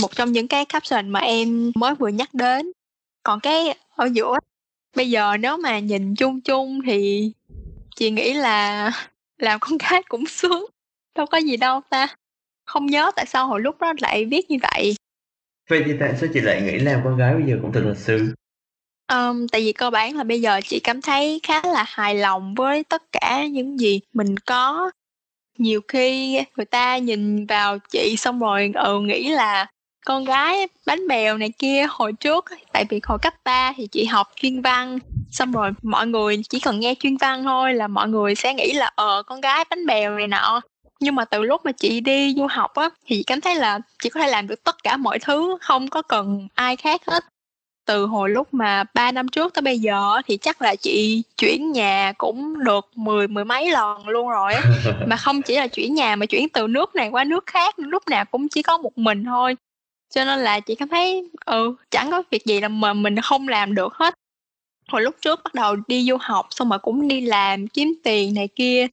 một 0.00 0.16
trong 0.16 0.32
những 0.32 0.48
cái 0.48 0.64
caption 0.64 1.08
mà 1.08 1.20
em 1.20 1.72
mới 1.74 1.94
vừa 1.94 2.08
nhắc 2.08 2.34
đến. 2.34 2.72
Còn 3.22 3.40
cái 3.40 3.74
ở 3.96 4.08
giữa, 4.12 4.38
bây 4.96 5.10
giờ 5.10 5.36
nếu 5.36 5.56
mà 5.56 5.78
nhìn 5.78 6.14
chung 6.14 6.40
chung 6.40 6.80
thì 6.86 7.32
chị 7.96 8.10
nghĩ 8.10 8.32
là 8.32 8.90
làm 9.38 9.60
con 9.60 9.78
gái 9.78 10.02
cũng 10.08 10.26
sướng. 10.26 10.66
Đâu 11.16 11.26
có 11.26 11.38
gì 11.38 11.56
đâu 11.56 11.80
ta. 11.90 12.06
Không 12.66 12.86
nhớ 12.86 13.10
tại 13.16 13.26
sao 13.26 13.46
hồi 13.46 13.60
lúc 13.60 13.78
đó 13.80 13.92
lại 14.00 14.24
viết 14.24 14.50
như 14.50 14.56
vậy. 14.62 14.94
Vậy 15.70 15.82
thì 15.86 15.92
tại 16.00 16.14
sao 16.20 16.28
chị 16.34 16.40
lại 16.40 16.62
nghĩ 16.62 16.78
làm 16.78 17.00
con 17.04 17.16
gái 17.16 17.34
bây 17.34 17.42
giờ 17.46 17.58
cũng 17.62 17.72
thật 17.72 17.82
là 17.84 17.94
sướng? 17.94 18.28
Um, 19.10 19.46
tại 19.52 19.60
vì 19.60 19.72
cơ 19.72 19.90
bản 19.90 20.16
là 20.16 20.24
bây 20.24 20.40
giờ 20.40 20.60
chị 20.64 20.80
cảm 20.80 21.02
thấy 21.02 21.40
khá 21.42 21.62
là 21.64 21.84
hài 21.88 22.14
lòng 22.14 22.54
với 22.54 22.84
tất 22.84 23.02
cả 23.12 23.46
những 23.46 23.80
gì 23.80 24.00
mình 24.12 24.36
có. 24.36 24.90
Nhiều 25.58 25.80
khi 25.88 26.38
người 26.56 26.66
ta 26.66 26.98
nhìn 26.98 27.46
vào 27.46 27.78
chị 27.78 28.14
xong 28.18 28.40
rồi 28.40 28.72
ừ 28.74 29.00
nghĩ 29.00 29.28
là 29.28 29.66
con 30.06 30.24
gái 30.24 30.68
bánh 30.86 31.08
bèo 31.08 31.38
này 31.38 31.50
kia 31.58 31.86
hồi 31.90 32.12
trước 32.12 32.44
tại 32.72 32.84
vì 32.88 33.00
hồi 33.04 33.18
cấp 33.22 33.34
3 33.44 33.72
thì 33.76 33.86
chị 33.86 34.04
học 34.04 34.28
chuyên 34.36 34.62
văn 34.62 34.98
xong 35.30 35.52
rồi 35.52 35.70
mọi 35.82 36.06
người 36.06 36.42
chỉ 36.48 36.60
cần 36.60 36.80
nghe 36.80 36.94
chuyên 37.00 37.16
văn 37.16 37.44
thôi 37.44 37.74
là 37.74 37.88
mọi 37.88 38.08
người 38.08 38.34
sẽ 38.34 38.54
nghĩ 38.54 38.72
là 38.72 38.90
ờ 38.94 39.22
con 39.26 39.40
gái 39.40 39.64
bánh 39.70 39.86
bèo 39.86 40.18
này 40.18 40.26
nọ. 40.26 40.60
Nhưng 41.00 41.14
mà 41.14 41.24
từ 41.24 41.42
lúc 41.42 41.64
mà 41.64 41.72
chị 41.72 42.00
đi 42.00 42.34
du 42.36 42.46
học 42.50 42.74
á 42.74 42.90
thì 43.06 43.16
chị 43.16 43.22
cảm 43.22 43.40
thấy 43.40 43.54
là 43.54 43.78
chị 44.02 44.08
có 44.08 44.20
thể 44.20 44.30
làm 44.30 44.46
được 44.46 44.64
tất 44.64 44.82
cả 44.82 44.96
mọi 44.96 45.18
thứ 45.18 45.56
không 45.60 45.88
có 45.88 46.02
cần 46.02 46.48
ai 46.54 46.76
khác 46.76 47.00
hết 47.06 47.24
từ 47.90 48.06
hồi 48.06 48.30
lúc 48.30 48.54
mà 48.54 48.84
3 48.94 49.12
năm 49.12 49.28
trước 49.28 49.54
tới 49.54 49.62
bây 49.62 49.78
giờ 49.78 50.20
thì 50.26 50.36
chắc 50.36 50.62
là 50.62 50.76
chị 50.76 51.22
chuyển 51.36 51.72
nhà 51.72 52.12
cũng 52.18 52.64
được 52.64 52.88
mười 52.94 53.28
mười 53.28 53.44
mấy 53.44 53.70
lần 53.70 54.08
luôn 54.08 54.28
rồi 54.28 54.52
mà 55.06 55.16
không 55.16 55.42
chỉ 55.42 55.56
là 55.56 55.66
chuyển 55.66 55.94
nhà 55.94 56.16
mà 56.16 56.26
chuyển 56.26 56.48
từ 56.48 56.66
nước 56.66 56.94
này 56.94 57.08
qua 57.08 57.24
nước 57.24 57.46
khác 57.46 57.74
lúc 57.78 58.08
nào 58.08 58.24
cũng 58.24 58.48
chỉ 58.48 58.62
có 58.62 58.78
một 58.78 58.98
mình 58.98 59.24
thôi. 59.24 59.56
Cho 60.14 60.24
nên 60.24 60.38
là 60.38 60.60
chị 60.60 60.74
cảm 60.74 60.88
thấy 60.88 61.30
ừ 61.44 61.74
chẳng 61.90 62.10
có 62.10 62.22
việc 62.30 62.44
gì 62.44 62.60
là 62.60 62.68
mà 62.68 62.92
mình 62.92 63.20
không 63.20 63.48
làm 63.48 63.74
được 63.74 63.94
hết. 63.94 64.14
Hồi 64.88 65.02
lúc 65.02 65.14
trước 65.20 65.40
bắt 65.44 65.54
đầu 65.54 65.76
đi 65.88 66.06
du 66.08 66.16
học 66.20 66.46
xong 66.50 66.70
rồi 66.70 66.78
cũng 66.78 67.08
đi 67.08 67.20
làm 67.20 67.68
kiếm 67.68 67.94
tiền 68.04 68.34
này 68.34 68.48
kia. 68.48 68.86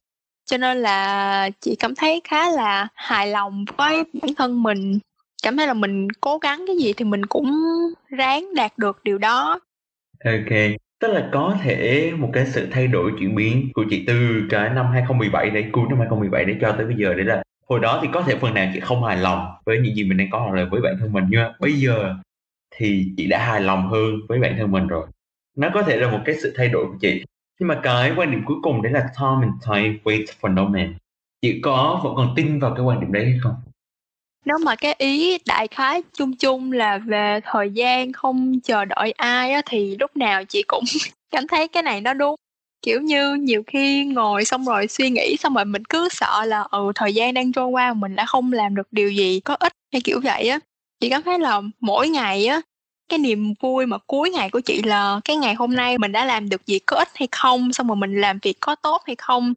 Cho 0.46 0.56
nên 0.56 0.82
là 0.82 1.50
chị 1.60 1.76
cảm 1.78 1.94
thấy 1.94 2.20
khá 2.24 2.50
là 2.50 2.88
hài 2.94 3.26
lòng 3.26 3.64
với 3.76 4.04
bản 4.22 4.34
thân 4.34 4.62
mình 4.62 4.98
cảm 5.42 5.56
thấy 5.56 5.66
là 5.66 5.74
mình 5.74 6.08
cố 6.20 6.38
gắng 6.38 6.64
cái 6.66 6.76
gì 6.76 6.92
thì 6.92 7.04
mình 7.04 7.26
cũng 7.26 7.52
ráng 8.08 8.54
đạt 8.54 8.78
được 8.78 9.00
điều 9.04 9.18
đó. 9.18 9.60
Ok. 10.24 10.58
Tức 11.00 11.08
là 11.08 11.28
có 11.32 11.56
thể 11.62 12.12
một 12.18 12.30
cái 12.32 12.46
sự 12.46 12.68
thay 12.70 12.86
đổi 12.86 13.12
chuyển 13.18 13.34
biến 13.34 13.68
của 13.74 13.84
chị 13.90 14.04
từ 14.06 14.42
cái 14.50 14.70
năm 14.70 14.86
2017 14.92 15.50
đến 15.50 15.72
cuối 15.72 15.84
năm 15.88 15.98
2017 15.98 16.44
để 16.44 16.56
cho 16.60 16.72
tới 16.72 16.86
bây 16.86 16.96
giờ 16.96 17.14
đấy 17.14 17.24
là 17.24 17.42
hồi 17.68 17.80
đó 17.80 17.98
thì 18.02 18.08
có 18.12 18.22
thể 18.22 18.36
phần 18.36 18.54
nào 18.54 18.70
chị 18.74 18.80
không 18.80 19.04
hài 19.04 19.16
lòng 19.16 19.46
với 19.64 19.78
những 19.78 19.94
gì 19.94 20.04
mình 20.04 20.18
đang 20.18 20.30
có 20.30 20.38
hoặc 20.38 20.54
là 20.54 20.64
với 20.64 20.80
bản 20.80 20.96
thân 21.00 21.12
mình, 21.12 21.24
nhưng 21.28 21.40
mà 21.40 21.52
bây 21.60 21.72
giờ 21.72 22.14
thì 22.70 23.12
chị 23.16 23.26
đã 23.26 23.46
hài 23.46 23.60
lòng 23.60 23.88
hơn 23.88 24.20
với 24.28 24.38
bản 24.38 24.54
thân 24.58 24.72
mình 24.72 24.86
rồi. 24.86 25.06
Nó 25.56 25.70
có 25.74 25.82
thể 25.82 25.96
là 25.96 26.10
một 26.10 26.20
cái 26.24 26.34
sự 26.42 26.52
thay 26.56 26.68
đổi 26.68 26.86
của 26.86 26.96
chị. 27.00 27.24
Nhưng 27.60 27.68
mà 27.68 27.80
cái 27.82 28.12
quan 28.16 28.30
điểm 28.30 28.42
cuối 28.46 28.56
cùng 28.62 28.82
đấy 28.82 28.92
là 28.92 29.00
time 29.00 29.40
and 29.40 29.52
time 29.66 29.98
wait 30.04 30.24
for 30.40 30.54
no 30.54 30.64
man. 30.64 30.94
Chị 31.42 31.60
có 31.60 32.00
vẫn 32.04 32.14
còn 32.16 32.32
tin 32.36 32.58
vào 32.58 32.74
cái 32.74 32.84
quan 32.84 33.00
điểm 33.00 33.12
đấy 33.12 33.24
hay 33.24 33.38
không? 33.42 33.54
Nếu 34.44 34.58
mà 34.64 34.76
cái 34.76 34.94
ý 34.98 35.38
đại 35.46 35.68
khái 35.68 36.02
chung 36.12 36.36
chung 36.36 36.72
là 36.72 36.98
về 36.98 37.40
thời 37.44 37.70
gian 37.70 38.12
không 38.12 38.60
chờ 38.60 38.84
đợi 38.84 39.12
ai 39.12 39.52
á, 39.52 39.62
thì 39.66 39.96
lúc 40.00 40.16
nào 40.16 40.44
chị 40.44 40.62
cũng 40.62 40.84
cảm 41.30 41.48
thấy 41.48 41.68
cái 41.68 41.82
này 41.82 42.00
nó 42.00 42.14
đúng. 42.14 42.34
Kiểu 42.82 43.00
như 43.00 43.34
nhiều 43.34 43.62
khi 43.66 44.04
ngồi 44.04 44.44
xong 44.44 44.64
rồi 44.64 44.86
suy 44.88 45.10
nghĩ 45.10 45.36
xong 45.36 45.54
rồi 45.54 45.64
mình 45.64 45.84
cứ 45.84 46.08
sợ 46.10 46.44
là 46.44 46.60
ừ 46.70 46.92
thời 46.94 47.14
gian 47.14 47.34
đang 47.34 47.52
trôi 47.52 47.66
qua 47.66 47.94
mình 47.94 48.16
đã 48.16 48.26
không 48.26 48.52
làm 48.52 48.74
được 48.74 48.88
điều 48.90 49.10
gì 49.10 49.40
có 49.40 49.54
ích 49.54 49.72
hay 49.92 50.00
kiểu 50.04 50.20
vậy 50.20 50.48
á. 50.48 50.58
Chị 51.00 51.10
cảm 51.10 51.22
thấy 51.22 51.38
là 51.38 51.60
mỗi 51.80 52.08
ngày 52.08 52.46
á, 52.46 52.60
cái 53.08 53.18
niềm 53.18 53.54
vui 53.60 53.86
mà 53.86 53.98
cuối 54.06 54.30
ngày 54.30 54.50
của 54.50 54.60
chị 54.60 54.82
là 54.82 55.20
cái 55.24 55.36
ngày 55.36 55.54
hôm 55.54 55.74
nay 55.74 55.98
mình 55.98 56.12
đã 56.12 56.24
làm 56.24 56.48
được 56.48 56.66
việc 56.66 56.80
có 56.86 56.96
ích 56.96 57.08
hay 57.14 57.28
không, 57.32 57.72
xong 57.72 57.86
rồi 57.86 57.96
mình 57.96 58.20
làm 58.20 58.38
việc 58.42 58.56
có 58.60 58.74
tốt 58.74 59.02
hay 59.06 59.16
không 59.16 59.54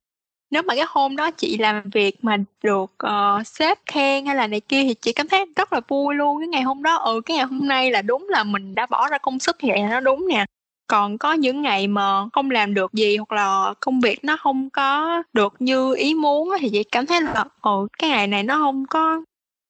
nếu 0.51 0.61
mà 0.61 0.75
cái 0.75 0.85
hôm 0.87 1.15
đó 1.15 1.31
chị 1.31 1.57
làm 1.57 1.89
việc 1.93 2.23
mà 2.23 2.37
được 2.63 2.91
uh, 3.05 3.47
sếp 3.47 3.79
khen 3.85 4.25
hay 4.25 4.35
là 4.35 4.47
này 4.47 4.59
kia 4.59 4.83
thì 4.83 4.93
chị 4.93 5.13
cảm 5.13 5.27
thấy 5.27 5.45
rất 5.55 5.73
là 5.73 5.81
vui 5.87 6.15
luôn. 6.15 6.39
Cái 6.39 6.47
ngày 6.47 6.61
hôm 6.61 6.83
đó 6.83 6.95
ừ 6.95 7.21
cái 7.25 7.37
ngày 7.37 7.45
hôm 7.45 7.67
nay 7.67 7.91
là 7.91 8.01
đúng 8.01 8.27
là 8.29 8.43
mình 8.43 8.75
đã 8.75 8.85
bỏ 8.85 9.07
ra 9.07 9.17
công 9.17 9.39
sức 9.39 9.55
thì 9.59 9.69
vậy 9.69 9.79
là 9.79 9.89
nó 9.89 9.99
đúng 9.99 10.27
nè. 10.27 10.45
Còn 10.87 11.17
có 11.17 11.33
những 11.33 11.61
ngày 11.61 11.87
mà 11.87 12.25
không 12.33 12.51
làm 12.51 12.73
được 12.73 12.93
gì 12.93 13.17
hoặc 13.17 13.31
là 13.31 13.73
công 13.79 14.01
việc 14.01 14.23
nó 14.23 14.37
không 14.37 14.69
có 14.69 15.23
được 15.33 15.53
như 15.59 15.95
ý 15.95 16.13
muốn 16.13 16.49
thì 16.59 16.69
chị 16.69 16.83
cảm 16.83 17.05
thấy 17.05 17.21
là 17.21 17.45
ừ 17.61 17.87
cái 17.99 18.09
ngày 18.09 18.27
này 18.27 18.43
nó 18.43 18.55
không 18.57 18.85
có 18.89 19.21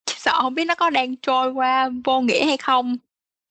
sợ 0.07 0.39
không 0.41 0.55
biết 0.55 0.65
nó 0.65 0.75
có 0.75 0.89
đang 0.89 1.15
trôi 1.15 1.51
qua 1.51 1.89
vô 2.03 2.21
nghĩa 2.21 2.45
hay 2.45 2.57
không. 2.57 2.97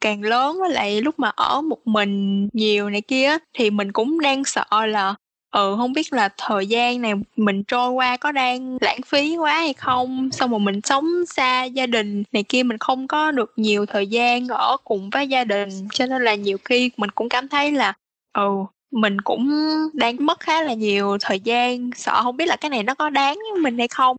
Càng 0.01 0.23
lớn 0.23 0.59
với 0.61 0.71
lại 0.71 1.01
lúc 1.01 1.19
mà 1.19 1.29
ở 1.37 1.61
một 1.61 1.87
mình 1.87 2.49
nhiều 2.53 2.91
này 2.91 3.01
kia 3.01 3.37
thì 3.55 3.71
mình 3.71 3.93
cũng 3.93 4.21
đang 4.21 4.45
sợ 4.45 4.87
là 4.87 5.15
ừ 5.51 5.75
không 5.79 5.93
biết 5.93 6.13
là 6.13 6.29
thời 6.39 6.67
gian 6.67 7.01
này 7.03 7.13
mình 7.37 7.63
trôi 7.65 7.91
qua 7.91 8.17
có 8.17 8.33
đang 8.33 8.79
lãng 8.81 9.01
phí 9.07 9.37
quá 9.37 9.55
hay 9.55 9.73
không? 9.73 10.31
Xong 10.33 10.51
rồi 10.51 10.61
mình 10.61 10.81
sống 10.85 11.07
xa 11.27 11.65
gia 11.65 11.87
đình 11.87 12.23
này 12.33 12.43
kia, 12.43 12.63
mình 12.63 12.79
không 12.79 13.09
có 13.09 13.31
được 13.31 13.53
nhiều 13.57 13.87
thời 13.87 14.07
gian 14.07 14.49
ở 14.49 14.77
cùng 14.85 15.11
với 15.11 15.29
gia 15.29 15.45
đình. 15.45 15.69
Cho 15.93 16.07
nên 16.07 16.23
là 16.23 16.35
nhiều 16.35 16.59
khi 16.65 16.91
mình 16.97 17.11
cũng 17.11 17.29
cảm 17.29 17.49
thấy 17.49 17.73
là 17.73 17.93
ừ 18.33 18.49
mình 18.91 19.21
cũng 19.21 19.51
đang 19.95 20.17
mất 20.21 20.41
khá 20.41 20.63
là 20.63 20.75
nhiều 20.75 21.17
thời 21.21 21.41
gian. 21.41 21.91
Sợ 21.97 22.23
không 22.23 22.37
biết 22.37 22.47
là 22.49 22.57
cái 22.57 22.71
này 22.71 22.83
nó 22.83 22.95
có 22.95 23.11
đáng 23.11 23.35
với 23.35 23.61
mình 23.63 23.79
hay 23.79 23.89
không? 23.89 24.17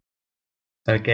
Ok, 0.88 1.08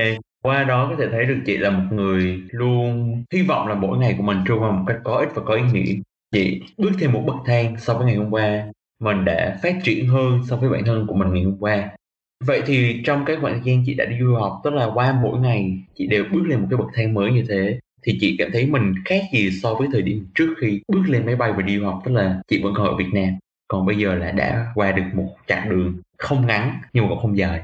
qua 0.44 0.64
đó 0.64 0.88
có 0.90 0.96
thể 1.00 1.06
thấy 1.12 1.26
được 1.26 1.40
chị 1.46 1.58
là 1.58 1.70
một 1.70 1.84
người 1.92 2.42
luôn 2.50 3.24
hy 3.34 3.42
vọng 3.42 3.68
là 3.68 3.76
mỗi 3.76 3.98
ngày 3.98 4.16
của 4.18 4.24
mình 4.24 4.38
trôi 4.48 4.58
qua 4.60 4.72
một 4.72 4.84
cách 4.88 4.98
có 5.04 5.16
ích 5.16 5.30
và 5.36 5.42
có 5.46 5.54
ý 5.56 5.62
nghĩa. 5.74 5.94
Chị 6.32 6.62
bước 6.78 6.92
thêm 7.00 7.12
một 7.14 7.24
bậc 7.28 7.36
thang 7.46 7.76
so 7.80 7.94
với 7.94 8.06
ngày 8.06 8.16
hôm 8.16 8.30
qua 8.30 8.66
mình 9.00 9.26
đã 9.26 9.60
phát 9.64 9.76
triển 9.84 10.08
hơn 10.08 10.42
so 10.50 10.56
với 10.56 10.70
bản 10.70 10.86
thân 10.86 11.08
của 11.08 11.16
mình 11.16 11.34
ngày 11.34 11.44
hôm 11.44 11.58
qua. 11.60 11.90
Vậy 12.46 12.62
thì 12.66 13.02
trong 13.06 13.26
cái 13.26 13.36
khoảng 13.42 13.54
thời 13.54 13.64
gian 13.64 13.84
chị 13.86 13.94
đã 13.94 14.06
đi 14.06 14.16
du 14.20 14.36
học, 14.36 14.62
tức 14.64 14.74
là 14.74 14.90
qua 14.94 15.20
mỗi 15.24 15.40
ngày 15.40 15.78
chị 15.96 16.08
đều 16.08 16.26
bước 16.32 16.44
lên 16.48 16.60
một 16.60 16.68
cái 16.70 16.78
bậc 16.78 16.88
thang 16.94 17.14
mới 17.14 17.32
như 17.32 17.44
thế, 17.50 17.80
thì 18.04 18.18
chị 18.22 18.36
cảm 18.40 18.50
thấy 18.54 18.68
mình 18.68 18.94
khác 19.06 19.22
gì 19.34 19.52
so 19.52 19.74
với 19.74 19.88
thời 19.92 20.02
điểm 20.02 20.26
trước 20.36 20.54
khi 20.62 20.82
bước 20.88 21.04
lên 21.08 21.26
máy 21.26 21.36
bay 21.36 21.52
và 21.52 21.62
đi 21.62 21.80
du 21.80 21.86
học, 21.86 22.02
tức 22.06 22.12
là 22.12 22.42
chị 22.48 22.64
vẫn 22.64 22.74
còn 22.76 22.88
ở 22.88 22.96
Việt 22.96 23.10
Nam, 23.14 23.30
còn 23.68 23.86
bây 23.86 23.98
giờ 23.98 24.16
là 24.16 24.32
đã 24.32 24.72
qua 24.76 24.92
được 24.92 25.04
một 25.14 25.36
chặng 25.48 25.70
đường 25.70 26.02
không 26.18 26.48
ngắn 26.48 26.74
nhưng 26.94 27.04
mà 27.04 27.10
cũng 27.10 27.20
không 27.20 27.38
dài 27.38 27.62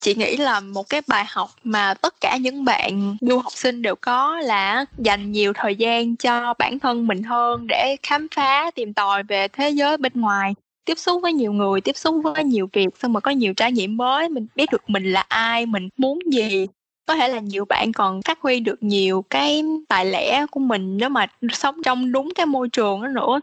chị 0.00 0.14
nghĩ 0.14 0.36
là 0.36 0.60
một 0.60 0.88
cái 0.88 1.00
bài 1.06 1.24
học 1.28 1.50
mà 1.64 1.94
tất 1.94 2.14
cả 2.20 2.36
những 2.36 2.64
bạn 2.64 3.16
du 3.20 3.38
học 3.38 3.52
sinh 3.52 3.82
đều 3.82 3.94
có 4.00 4.40
là 4.40 4.84
dành 4.98 5.32
nhiều 5.32 5.52
thời 5.52 5.76
gian 5.76 6.16
cho 6.16 6.54
bản 6.58 6.78
thân 6.78 7.06
mình 7.06 7.22
hơn 7.22 7.66
để 7.66 7.96
khám 8.02 8.26
phá, 8.34 8.70
tìm 8.74 8.94
tòi 8.94 9.22
về 9.22 9.48
thế 9.48 9.70
giới 9.70 9.96
bên 9.96 10.12
ngoài. 10.14 10.54
Tiếp 10.84 10.98
xúc 10.98 11.22
với 11.22 11.32
nhiều 11.32 11.52
người, 11.52 11.80
tiếp 11.80 11.96
xúc 11.96 12.16
với 12.22 12.44
nhiều 12.44 12.68
việc, 12.72 12.88
xong 12.98 13.12
mà 13.12 13.20
có 13.20 13.30
nhiều 13.30 13.54
trải 13.54 13.72
nghiệm 13.72 13.96
mới, 13.96 14.28
mình 14.28 14.46
biết 14.54 14.66
được 14.72 14.90
mình 14.90 15.12
là 15.12 15.24
ai, 15.28 15.66
mình 15.66 15.88
muốn 15.96 16.18
gì. 16.32 16.66
Có 17.06 17.16
thể 17.16 17.28
là 17.28 17.38
nhiều 17.38 17.64
bạn 17.64 17.92
còn 17.92 18.22
phát 18.22 18.40
huy 18.40 18.60
được 18.60 18.82
nhiều 18.82 19.24
cái 19.30 19.64
tài 19.88 20.06
lẻ 20.06 20.46
của 20.50 20.60
mình 20.60 20.96
nếu 20.96 21.08
mà 21.08 21.26
sống 21.52 21.82
trong 21.84 22.12
đúng 22.12 22.32
cái 22.34 22.46
môi 22.46 22.68
trường 22.68 23.02
đó 23.02 23.08
nữa 23.08 23.40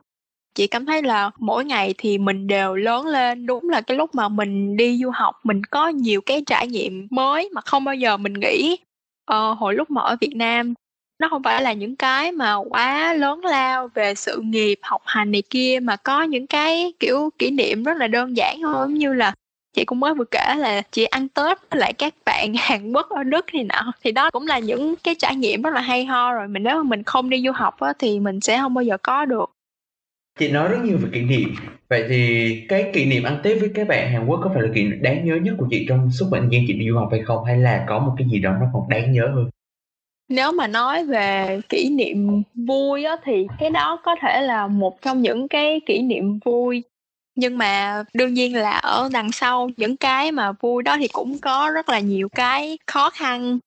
chị 0.57 0.67
cảm 0.67 0.85
thấy 0.85 1.01
là 1.01 1.31
mỗi 1.39 1.65
ngày 1.65 1.93
thì 1.97 2.17
mình 2.17 2.47
đều 2.47 2.75
lớn 2.75 3.05
lên. 3.05 3.45
Đúng 3.45 3.69
là 3.69 3.81
cái 3.81 3.97
lúc 3.97 4.15
mà 4.15 4.29
mình 4.29 4.77
đi 4.77 4.99
du 5.03 5.09
học 5.09 5.39
mình 5.43 5.63
có 5.63 5.87
nhiều 5.87 6.21
cái 6.21 6.43
trải 6.45 6.67
nghiệm 6.67 7.07
mới 7.09 7.49
mà 7.53 7.61
không 7.61 7.83
bao 7.83 7.95
giờ 7.95 8.17
mình 8.17 8.33
nghĩ. 8.33 8.77
Ờ, 9.25 9.53
hồi 9.53 9.73
lúc 9.73 9.89
mà 9.91 10.01
ở 10.01 10.15
Việt 10.21 10.35
Nam 10.35 10.73
nó 11.19 11.29
không 11.29 11.43
phải 11.43 11.61
là 11.61 11.73
những 11.73 11.95
cái 11.95 12.31
mà 12.31 12.55
quá 12.55 13.13
lớn 13.13 13.45
lao 13.45 13.87
về 13.87 14.15
sự 14.15 14.41
nghiệp 14.41 14.79
học 14.81 15.01
hành 15.05 15.31
này 15.31 15.43
kia 15.49 15.79
mà 15.81 15.95
có 15.95 16.23
những 16.23 16.47
cái 16.47 16.93
kiểu 16.99 17.29
kỷ 17.39 17.51
niệm 17.51 17.83
rất 17.83 17.97
là 17.97 18.07
đơn 18.07 18.37
giản 18.37 18.59
thôi. 18.61 18.87
Như 18.89 19.13
là 19.13 19.33
chị 19.73 19.85
cũng 19.85 19.99
mới 19.99 20.13
vừa 20.13 20.25
kể 20.31 20.55
là 20.57 20.81
chị 20.91 21.05
ăn 21.05 21.29
tết 21.29 21.57
với 21.71 21.79
lại 21.79 21.93
các 21.93 22.13
bạn 22.25 22.53
hàn 22.57 22.91
quốc 22.93 23.09
ở 23.09 23.23
đức 23.23 23.45
thì 23.51 23.63
nọ. 23.63 23.93
Thì 24.03 24.11
đó 24.11 24.31
cũng 24.31 24.47
là 24.47 24.59
những 24.59 24.95
cái 24.95 25.15
trải 25.19 25.35
nghiệm 25.35 25.61
rất 25.61 25.73
là 25.73 25.81
hay 25.81 26.05
ho. 26.05 26.33
Rồi 26.33 26.47
mình 26.47 26.63
nếu 26.63 26.75
mà 26.75 26.83
mình 26.83 27.03
không 27.03 27.29
đi 27.29 27.43
du 27.45 27.51
học 27.51 27.79
á, 27.79 27.93
thì 27.99 28.19
mình 28.19 28.41
sẽ 28.41 28.57
không 28.57 28.73
bao 28.73 28.83
giờ 28.83 28.97
có 29.03 29.25
được 29.25 29.56
chị 30.37 30.51
nói 30.51 30.69
rất 30.69 30.77
nhiều 30.83 30.97
về 30.97 31.09
kỷ 31.13 31.21
niệm. 31.21 31.55
Vậy 31.89 32.05
thì 32.09 32.65
cái 32.69 32.89
kỷ 32.93 33.05
niệm 33.05 33.23
ăn 33.23 33.39
tết 33.43 33.59
với 33.59 33.69
các 33.75 33.87
bạn 33.87 34.11
hàn 34.11 34.25
quốc 34.25 34.39
có 34.43 34.51
phải 34.53 34.63
là 34.63 34.69
kỷ 34.75 34.83
niệm 34.83 35.01
đáng 35.01 35.25
nhớ 35.25 35.35
nhất 35.35 35.55
của 35.57 35.67
chị 35.69 35.85
trong 35.89 36.11
suốt 36.11 36.25
khoảng 36.29 36.41
thời 36.41 36.49
gian 36.51 36.61
chị 36.67 36.73
đi 36.73 36.89
du 36.89 36.97
học 36.97 37.07
hay 37.11 37.21
không? 37.21 37.45
Hay 37.45 37.57
là 37.57 37.85
có 37.87 37.99
một 37.99 38.13
cái 38.17 38.27
gì 38.31 38.39
đó 38.39 38.51
nó 38.59 38.65
còn 38.73 38.89
đáng 38.89 39.11
nhớ 39.11 39.31
hơn? 39.35 39.49
Nếu 40.29 40.51
mà 40.51 40.67
nói 40.67 41.05
về 41.05 41.59
kỷ 41.69 41.89
niệm 41.89 42.43
vui 42.67 43.03
á, 43.03 43.15
thì 43.23 43.47
cái 43.59 43.69
đó 43.69 43.99
có 44.03 44.15
thể 44.21 44.41
là 44.41 44.67
một 44.67 45.01
trong 45.01 45.21
những 45.21 45.47
cái 45.47 45.81
kỷ 45.85 46.01
niệm 46.01 46.39
vui. 46.45 46.83
Nhưng 47.35 47.57
mà 47.57 48.03
đương 48.13 48.33
nhiên 48.33 48.55
là 48.55 48.71
ở 48.71 49.09
đằng 49.13 49.31
sau 49.31 49.69
những 49.77 49.97
cái 49.97 50.31
mà 50.31 50.51
vui 50.51 50.83
đó 50.83 50.97
thì 50.99 51.07
cũng 51.07 51.37
có 51.41 51.71
rất 51.73 51.89
là 51.89 51.99
nhiều 51.99 52.29
cái 52.29 52.77
khó 52.87 53.09
khăn 53.09 53.59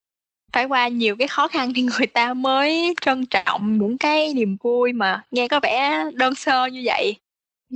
phải 0.53 0.65
qua 0.65 0.89
nhiều 0.89 1.17
cái 1.17 1.29
khó 1.29 1.49
khăn 1.49 1.73
thì 1.75 1.83
người 1.83 2.07
ta 2.07 2.35
mới 2.35 2.95
trân 3.01 3.27
trọng 3.27 3.79
những 3.79 3.99
cái 3.99 4.35
niềm 4.35 4.57
vui 4.63 4.93
mà 4.93 5.23
nghe 5.31 5.49
có 5.49 5.61
vẻ 5.61 6.05
đơn 6.15 6.35
sơ 6.35 6.67
như 6.67 6.83
vậy. 6.85 7.17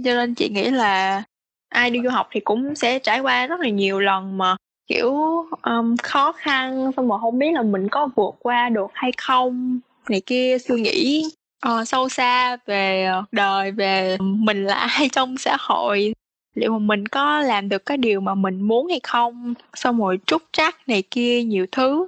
Cho 0.05 0.15
nên 0.15 0.35
chị 0.35 0.49
nghĩ 0.49 0.71
là 0.71 1.23
ai 1.69 1.91
đi 1.91 2.01
du 2.05 2.11
học 2.11 2.29
thì 2.33 2.41
cũng 2.41 2.75
sẽ 2.75 2.99
trải 2.99 3.21
qua 3.21 3.47
rất 3.47 3.61
là 3.61 3.69
nhiều 3.69 4.01
lần 4.01 4.39
mà 4.39 4.57
kiểu 4.87 5.15
um, 5.63 5.97
khó 6.03 6.33
khăn 6.33 6.93
xong 6.97 7.09
rồi 7.09 7.19
không 7.21 7.39
biết 7.39 7.53
là 7.53 7.63
mình 7.63 7.89
có 7.89 8.09
vượt 8.17 8.35
qua 8.39 8.69
được 8.69 8.91
hay 8.93 9.13
không 9.17 9.81
này 10.09 10.23
kia 10.27 10.59
suy 10.59 10.81
nghĩ 10.81 11.25
uh, 11.69 11.89
sâu 11.89 12.09
xa 12.09 12.57
về 12.67 13.09
đời 13.33 13.71
về 13.71 14.17
mình 14.21 14.65
là 14.65 14.75
ai 14.75 15.09
trong 15.13 15.39
xã 15.39 15.57
hội. 15.61 16.13
Liệu 16.55 16.73
mà 16.73 16.79
mình 16.79 17.09
có 17.09 17.41
làm 17.41 17.69
được 17.69 17.87
cái 17.87 17.97
điều 17.97 18.21
mà 18.21 18.35
mình 18.35 18.61
muốn 18.61 18.89
hay 18.89 19.01
không? 19.03 19.55
Xong 19.75 19.99
rồi 19.99 20.19
trúc 20.27 20.43
trắc 20.53 20.89
này 20.89 21.03
kia 21.11 21.43
nhiều 21.43 21.67
thứ. 21.73 22.07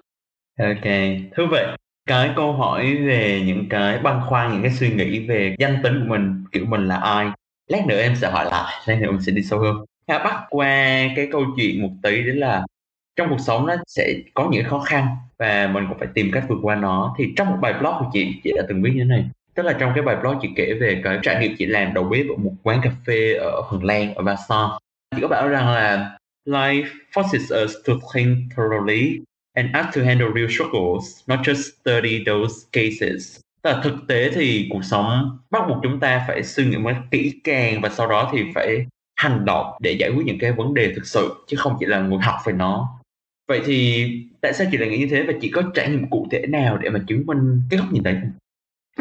Ok, 0.61 0.93
thú 1.37 1.47
vị. 1.53 1.63
Cái 2.07 2.31
câu 2.37 2.53
hỏi 2.53 2.97
về 2.97 3.43
những 3.47 3.69
cái 3.69 3.99
băn 3.99 4.21
khoăn, 4.29 4.53
những 4.53 4.63
cái 4.63 4.71
suy 4.71 4.91
nghĩ 4.91 5.27
về 5.27 5.57
danh 5.59 5.77
tính 5.83 6.01
của 6.01 6.07
mình, 6.09 6.45
kiểu 6.53 6.65
mình 6.67 6.89
là 6.89 6.97
ai. 6.97 7.27
Lát 7.69 7.87
nữa 7.87 8.01
em 8.01 8.17
sẽ 8.17 8.31
hỏi 8.31 8.45
lại, 8.45 8.75
lát 8.87 8.99
nữa 9.01 9.11
mình 9.11 9.23
sẽ 9.23 9.33
đi 9.33 9.43
sâu 9.43 9.59
hơn. 9.59 9.77
Ha, 10.09 10.19
bắt 10.19 10.43
qua 10.51 10.67
cái 11.17 11.29
câu 11.33 11.45
chuyện 11.57 11.83
một 11.83 11.91
tí 12.03 12.23
đó 12.23 12.33
là 12.35 12.63
trong 13.17 13.29
cuộc 13.31 13.41
sống 13.41 13.67
nó 13.67 13.77
sẽ 13.87 14.15
có 14.35 14.49
những 14.53 14.65
khó 14.65 14.79
khăn 14.79 15.07
và 15.39 15.71
mình 15.73 15.85
cũng 15.89 15.99
phải 15.99 16.09
tìm 16.15 16.31
cách 16.33 16.45
vượt 16.49 16.59
qua 16.63 16.75
nó. 16.75 17.15
Thì 17.19 17.33
trong 17.37 17.51
một 17.51 17.57
bài 17.61 17.75
blog 17.81 17.95
của 17.99 18.11
chị, 18.13 18.41
chị 18.45 18.53
đã 18.57 18.63
từng 18.69 18.83
viết 18.83 18.91
như 18.95 19.01
thế 19.01 19.09
này. 19.09 19.25
Tức 19.55 19.63
là 19.63 19.73
trong 19.73 19.93
cái 19.95 20.05
bài 20.05 20.17
blog 20.23 20.39
chị 20.43 20.49
kể 20.57 20.75
về 20.81 21.01
cái 21.05 21.19
trải 21.23 21.41
nghiệm 21.41 21.57
chị 21.59 21.67
làm 21.67 21.95
đầu 21.95 22.05
bếp 22.05 22.27
ở 22.29 22.37
một 22.37 22.53
quán 22.63 22.81
cà 22.83 22.91
phê 23.07 23.35
ở 23.35 23.63
Phần 23.71 23.85
Lan, 23.85 24.15
ở 24.15 24.25
Warsaw. 24.25 24.79
Chị 25.17 25.23
có 25.23 25.29
bảo 25.29 25.49
rằng 25.49 25.69
là 25.69 26.19
Life 26.49 26.87
forces 27.15 27.65
us 27.65 27.75
to 27.87 27.95
think 28.15 28.39
thoroughly 28.57 29.19
and 29.57 29.69
asked 29.73 29.95
to 29.95 30.03
handle 30.07 30.29
real 30.35 30.49
struggles, 30.49 31.21
not 31.27 31.39
just 31.39 31.63
study 31.81 32.25
those 32.27 32.55
cases. 32.73 33.41
Tức 33.63 33.71
là 33.71 33.81
thực 33.85 33.95
tế 34.09 34.31
thì 34.35 34.67
cuộc 34.71 34.85
sống 34.85 35.39
bắt 35.51 35.63
buộc 35.69 35.79
chúng 35.83 36.01
ta 36.01 36.25
phải 36.29 36.43
suy 36.43 36.65
nghĩ 36.65 36.77
một 36.77 36.93
kỹ 37.11 37.33
càng 37.45 37.81
và 37.81 37.89
sau 37.89 38.07
đó 38.07 38.31
thì 38.33 38.43
phải 38.55 38.87
hành 39.17 39.45
động 39.45 39.67
để 39.81 39.93
giải 39.93 40.11
quyết 40.11 40.27
những 40.27 40.39
cái 40.39 40.53
vấn 40.53 40.75
đề 40.75 40.93
thực 40.95 41.07
sự 41.07 41.45
chứ 41.47 41.57
không 41.57 41.77
chỉ 41.81 41.87
là 41.87 42.01
ngồi 42.01 42.23
học 42.23 42.37
về 42.45 42.53
nó. 42.53 42.89
Vậy 43.49 43.61
thì 43.67 44.09
tại 44.41 44.53
sao 44.53 44.67
chị 44.71 44.79
lại 44.79 44.89
nghĩ 44.89 44.99
như 44.99 45.09
thế 45.11 45.23
và 45.23 45.33
chị 45.41 45.51
có 45.51 45.63
trải 45.75 45.91
nghiệm 45.91 46.11
cụ 46.11 46.27
thể 46.31 46.47
nào 46.49 46.77
để 46.77 46.91
mà 46.91 47.01
chứng 47.07 47.27
minh 47.27 47.61
cái 47.71 47.79
góc 47.79 47.93
nhìn 47.93 48.03
đấy 48.03 48.17
không? 48.21 48.33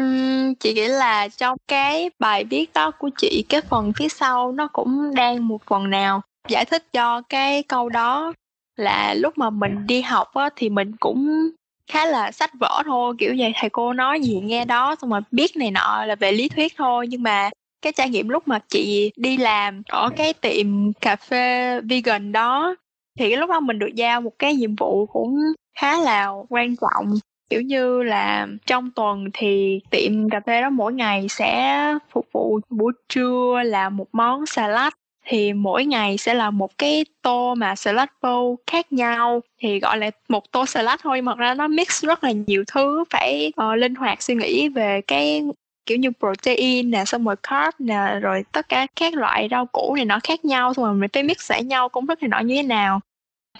Uhm, 0.02 0.54
chị 0.54 0.74
nghĩ 0.74 0.88
là 0.88 1.28
trong 1.28 1.56
cái 1.68 2.10
bài 2.18 2.44
viết 2.44 2.70
đó 2.74 2.90
của 2.90 3.10
chị 3.18 3.44
cái 3.48 3.60
phần 3.60 3.92
phía 3.96 4.08
sau 4.08 4.52
nó 4.52 4.68
cũng 4.72 5.14
đang 5.14 5.48
một 5.48 5.60
phần 5.66 5.90
nào 5.90 6.22
giải 6.48 6.64
thích 6.64 6.84
cho 6.92 7.22
cái 7.28 7.62
câu 7.62 7.88
đó 7.88 8.32
là 8.76 9.14
lúc 9.14 9.38
mà 9.38 9.50
mình 9.50 9.86
đi 9.86 10.02
học 10.02 10.34
á, 10.34 10.50
thì 10.56 10.68
mình 10.68 10.92
cũng 11.00 11.50
khá 11.90 12.06
là 12.06 12.32
sách 12.32 12.50
vở 12.60 12.82
thôi 12.84 13.14
kiểu 13.18 13.34
vậy. 13.38 13.52
Thầy 13.56 13.70
cô 13.70 13.92
nói 13.92 14.20
gì 14.20 14.40
nghe 14.40 14.64
đó 14.64 14.96
xong 15.00 15.10
rồi 15.10 15.20
biết 15.30 15.56
này 15.56 15.70
nọ 15.70 16.04
là 16.04 16.14
về 16.14 16.32
lý 16.32 16.48
thuyết 16.48 16.72
thôi. 16.76 17.06
Nhưng 17.08 17.22
mà 17.22 17.50
cái 17.82 17.92
trải 17.92 18.10
nghiệm 18.10 18.28
lúc 18.28 18.48
mà 18.48 18.58
chị 18.68 19.12
đi 19.16 19.36
làm 19.36 19.82
ở 19.88 20.10
cái 20.16 20.32
tiệm 20.32 20.92
cà 20.92 21.16
phê 21.16 21.80
vegan 21.80 22.32
đó 22.32 22.74
thì 23.18 23.30
cái 23.30 23.36
lúc 23.36 23.50
đó 23.50 23.60
mình 23.60 23.78
được 23.78 23.94
giao 23.94 24.20
một 24.20 24.32
cái 24.38 24.54
nhiệm 24.54 24.76
vụ 24.76 25.06
cũng 25.06 25.38
khá 25.78 25.98
là 26.00 26.30
quan 26.48 26.74
trọng. 26.76 27.14
Kiểu 27.50 27.60
như 27.60 28.02
là 28.02 28.46
trong 28.66 28.90
tuần 28.90 29.24
thì 29.32 29.80
tiệm 29.90 30.30
cà 30.30 30.40
phê 30.46 30.60
đó 30.60 30.70
mỗi 30.70 30.92
ngày 30.92 31.26
sẽ 31.28 31.98
phục 32.10 32.26
vụ 32.32 32.60
buổi 32.70 32.92
trưa 33.08 33.62
là 33.64 33.88
một 33.88 34.06
món 34.12 34.46
salad 34.46 34.92
thì 35.28 35.52
mỗi 35.52 35.84
ngày 35.84 36.18
sẽ 36.18 36.34
là 36.34 36.50
một 36.50 36.78
cái 36.78 37.04
tô 37.22 37.54
mà 37.54 37.76
salad 37.76 38.08
bowl 38.20 38.56
khác 38.66 38.92
nhau. 38.92 39.40
Thì 39.58 39.80
gọi 39.80 39.98
là 39.98 40.10
một 40.28 40.52
tô 40.52 40.66
salad 40.66 41.00
thôi 41.02 41.20
mà 41.20 41.34
ra 41.34 41.54
nó 41.54 41.68
mix 41.68 42.04
rất 42.04 42.24
là 42.24 42.30
nhiều 42.30 42.64
thứ 42.66 43.04
phải 43.10 43.52
uh, 43.62 43.78
linh 43.78 43.94
hoạt 43.94 44.22
suy 44.22 44.34
nghĩ 44.34 44.68
về 44.68 45.00
cái 45.00 45.42
kiểu 45.86 45.98
như 45.98 46.10
protein 46.18 46.90
nè 46.90 47.04
xong 47.04 47.24
rồi 47.24 47.36
carb 47.42 47.74
nè 47.78 48.18
rồi 48.20 48.44
tất 48.52 48.68
cả 48.68 48.86
các 48.96 49.14
loại 49.14 49.48
rau 49.50 49.66
củ 49.66 49.94
này 49.94 50.04
nó 50.04 50.20
khác 50.24 50.44
nhau 50.44 50.74
xong 50.74 50.84
rồi 50.84 50.94
mình 50.94 51.10
phải 51.12 51.22
mix 51.22 51.50
lại 51.50 51.64
nhau 51.64 51.88
công 51.88 52.06
thức 52.06 52.22
này 52.22 52.28
nọ 52.28 52.40
như 52.40 52.54
thế 52.54 52.62
nào. 52.62 53.00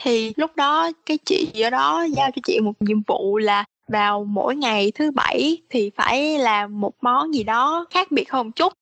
Thì 0.03 0.33
lúc 0.37 0.57
đó 0.57 0.91
cái 1.07 1.19
chị 1.25 1.61
ở 1.63 1.71
đó 1.71 2.07
giao 2.17 2.31
cho 2.31 2.43
chị 2.45 2.61
một 2.61 2.73
nhiệm 2.81 3.03
vụ 3.03 3.39
là 3.39 3.65
vào 3.89 4.25
mỗi 4.25 4.57
ngày 4.57 4.93
thứ 4.95 5.11
bảy 5.11 5.59
thì 5.71 5.91
phải 5.97 6.39
làm 6.39 6.81
một 6.81 6.93
món 7.01 7.35
gì 7.35 7.45
đó 7.45 7.87
khác 7.91 8.11
biệt 8.11 8.31
hơn 8.31 8.47
một 8.47 8.53
chút 8.57 8.73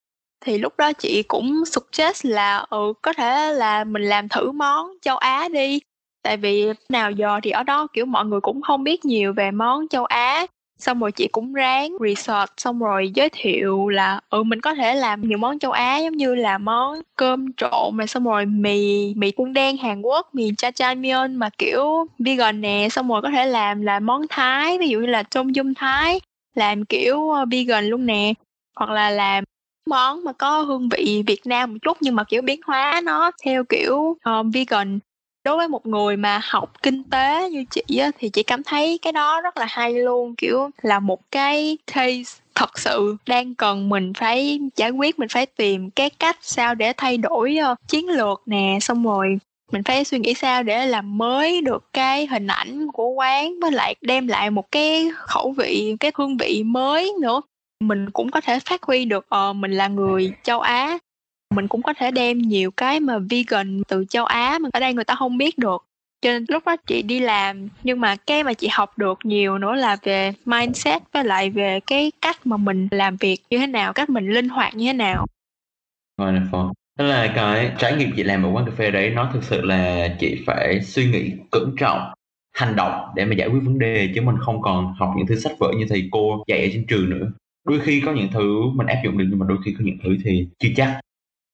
thì 0.44 0.58
lúc 0.58 0.72
đó 0.78 0.92
chị 0.92 1.22
cũng 1.22 1.64
suggest 1.64 2.26
là 2.26 2.66
ừ 2.70 2.92
có 3.02 3.12
thể 3.12 3.52
là 3.52 3.84
mình 3.84 4.02
làm 4.02 4.28
thử 4.28 4.52
món 4.52 4.90
châu 5.02 5.16
Á 5.16 5.48
đi. 5.52 5.80
Tại 6.22 6.36
vì 6.36 6.66
nào 6.88 7.10
giờ 7.10 7.40
thì 7.42 7.50
ở 7.50 7.62
đó, 7.62 7.86
kiểu, 7.92 8.06
mọi 8.06 8.24
người 8.24 8.40
cũng 8.40 8.62
không 8.62 8.84
biết 8.84 9.04
nhiều 9.04 9.32
về 9.32 9.50
món 9.50 9.88
châu 9.88 10.04
Á. 10.04 10.46
Xong 10.78 11.00
rồi 11.00 11.12
chị 11.12 11.28
cũng 11.32 11.52
ráng 11.52 11.96
research, 12.00 12.52
xong 12.56 12.78
rồi 12.78 13.10
giới 13.14 13.28
thiệu 13.32 13.88
là 13.88 14.20
ừ 14.30 14.42
mình 14.42 14.60
có 14.60 14.74
thể 14.74 14.94
làm 14.94 15.28
nhiều 15.28 15.38
món 15.38 15.58
châu 15.58 15.72
Á, 15.72 15.98
giống 15.98 16.16
như 16.16 16.34
là 16.34 16.58
món 16.58 17.00
cơm 17.16 17.52
trộn 17.52 17.96
mà 17.96 18.06
xong 18.06 18.24
rồi 18.24 18.46
mì 18.46 19.14
mì 19.16 19.30
cuốn 19.30 19.52
đen 19.52 19.76
Hàn 19.76 20.02
Quốc, 20.02 20.34
mì 20.34 20.50
cha 20.58 20.70
cha 20.70 20.94
mion 20.94 21.34
mà, 21.36 21.50
kiểu, 21.58 22.06
vegan 22.18 22.60
nè. 22.60 22.88
Xong 22.90 23.08
rồi 23.08 23.22
có 23.22 23.30
thể 23.30 23.46
làm 23.46 23.82
là 23.82 24.00
món 24.00 24.22
Thái, 24.28 24.78
ví 24.78 24.88
dụ 24.88 25.00
như 25.00 25.06
là 25.06 25.22
tôm 25.22 25.48
dung 25.48 25.74
Thái, 25.74 26.20
làm 26.54 26.84
kiểu 26.84 27.30
ờ, 27.30 27.44
vegan 27.50 27.84
luôn 27.86 28.06
nè. 28.06 28.34
Hoặc 28.76 28.90
là 28.90 29.10
làm 29.10 29.44
món 29.86 30.24
mà 30.24 30.32
có 30.32 30.60
hương 30.60 30.88
vị 30.88 31.22
Việt 31.26 31.46
Nam 31.46 31.72
một 31.72 31.78
chút 31.82 31.96
nhưng 32.00 32.14
mà 32.14 32.24
kiểu 32.24 32.42
biến 32.42 32.60
hóa 32.66 33.00
nó 33.04 33.30
theo 33.44 33.64
kiểu 33.64 34.16
um, 34.24 34.50
vegan. 34.50 34.98
Đối 35.44 35.56
với 35.56 35.68
một 35.68 35.86
người 35.86 36.16
mà 36.16 36.40
học 36.44 36.82
kinh 36.82 37.04
tế 37.04 37.50
như 37.50 37.64
chị 37.70 37.98
á, 37.98 38.10
thì 38.18 38.28
chị 38.28 38.42
cảm 38.42 38.62
thấy 38.62 38.98
cái 39.02 39.12
đó 39.12 39.40
rất 39.40 39.56
là 39.56 39.66
hay 39.68 39.94
luôn 39.94 40.34
kiểu 40.36 40.70
là 40.82 41.00
một 41.00 41.20
cái 41.30 41.78
case 41.86 42.40
thật 42.54 42.78
sự 42.78 43.16
đang 43.26 43.54
cần 43.54 43.88
mình 43.88 44.12
phải 44.14 44.60
giải 44.76 44.90
quyết 44.90 45.18
mình 45.18 45.28
phải 45.28 45.46
tìm 45.46 45.90
cái 45.90 46.10
cách 46.10 46.38
sao 46.40 46.74
để 46.74 46.92
thay 46.96 47.16
đổi 47.16 47.56
uh, 47.72 47.78
chiến 47.88 48.08
lược 48.08 48.42
nè 48.46 48.78
xong 48.80 49.04
rồi 49.04 49.38
mình 49.72 49.82
phải 49.82 50.04
suy 50.04 50.18
nghĩ 50.18 50.34
sao 50.34 50.62
để 50.62 50.86
làm 50.86 51.18
mới 51.18 51.60
được 51.60 51.92
cái 51.92 52.26
hình 52.26 52.46
ảnh 52.46 52.86
của 52.92 53.08
quán 53.08 53.60
với 53.60 53.72
lại 53.72 53.94
đem 54.00 54.26
lại 54.26 54.50
một 54.50 54.72
cái 54.72 55.10
khẩu 55.14 55.52
vị 55.52 55.96
cái 56.00 56.12
hương 56.14 56.36
vị 56.36 56.62
mới 56.66 57.12
nữa 57.20 57.40
mình 57.80 58.10
cũng 58.10 58.30
có 58.30 58.40
thể 58.40 58.58
phát 58.60 58.82
huy 58.82 59.04
được 59.04 59.26
uh, 59.50 59.56
mình 59.56 59.72
là 59.72 59.88
người 59.88 60.32
châu 60.42 60.60
Á. 60.60 60.98
Mình 61.54 61.68
cũng 61.68 61.82
có 61.82 61.94
thể 61.94 62.10
đem 62.10 62.38
nhiều 62.38 62.70
cái 62.70 63.00
mà 63.00 63.18
vegan 63.30 63.82
từ 63.88 64.04
châu 64.04 64.24
Á 64.24 64.58
mà 64.58 64.68
ở 64.72 64.80
đây 64.80 64.94
người 64.94 65.04
ta 65.04 65.14
không 65.14 65.38
biết 65.38 65.58
được. 65.58 65.84
Cho 66.22 66.30
nên 66.30 66.44
lúc 66.48 66.64
đó 66.66 66.76
chị 66.76 67.02
đi 67.02 67.20
làm 67.20 67.68
nhưng 67.82 68.00
mà 68.00 68.16
cái 68.16 68.44
mà 68.44 68.52
chị 68.52 68.68
học 68.72 68.98
được 68.98 69.18
nhiều 69.24 69.58
nữa 69.58 69.74
là 69.74 69.96
về 70.02 70.32
mindset 70.44 71.02
với 71.12 71.24
lại 71.24 71.50
về 71.50 71.80
cái 71.86 72.12
cách 72.20 72.46
mà 72.46 72.56
mình 72.56 72.88
làm 72.90 73.16
việc 73.16 73.40
như 73.50 73.58
thế 73.58 73.66
nào 73.66 73.92
cách 73.92 74.10
mình 74.10 74.30
linh 74.30 74.48
hoạt 74.48 74.74
như 74.74 74.86
thế 74.86 74.92
nào. 74.92 75.26
Wonderful. 76.20 76.72
Tức 76.98 77.04
là 77.04 77.32
cái 77.36 77.70
trải 77.78 77.96
nghiệm 77.96 78.10
chị 78.16 78.22
làm 78.22 78.42
ở 78.42 78.50
quán 78.50 78.66
cà 78.66 78.72
phê 78.76 78.90
đấy 78.90 79.10
nó 79.10 79.30
thực 79.32 79.44
sự 79.44 79.60
là 79.62 80.08
chị 80.20 80.42
phải 80.46 80.80
suy 80.82 81.10
nghĩ 81.10 81.32
cẩn 81.50 81.74
trọng 81.78 82.12
hành 82.52 82.76
động 82.76 83.08
để 83.14 83.24
mà 83.24 83.34
giải 83.34 83.48
quyết 83.48 83.60
vấn 83.64 83.78
đề 83.78 84.08
chứ 84.14 84.20
mình 84.20 84.36
không 84.40 84.62
còn 84.62 84.94
học 84.98 85.14
những 85.16 85.26
thứ 85.26 85.38
sách 85.40 85.52
vở 85.58 85.72
như 85.78 85.86
thầy 85.88 86.08
cô 86.12 86.44
dạy 86.46 86.60
ở 86.60 86.68
trên 86.72 86.86
trường 86.88 87.10
nữa 87.10 87.32
đôi 87.64 87.80
khi 87.80 88.02
có 88.06 88.12
những 88.12 88.28
thứ 88.32 88.62
mình 88.74 88.86
áp 88.86 89.00
dụng 89.04 89.18
được 89.18 89.24
nhưng 89.30 89.38
mà 89.38 89.46
đôi 89.48 89.58
khi 89.64 89.74
có 89.78 89.84
những 89.84 89.98
thứ 90.04 90.16
thì 90.24 90.48
chưa 90.58 90.68
chắc. 90.76 91.00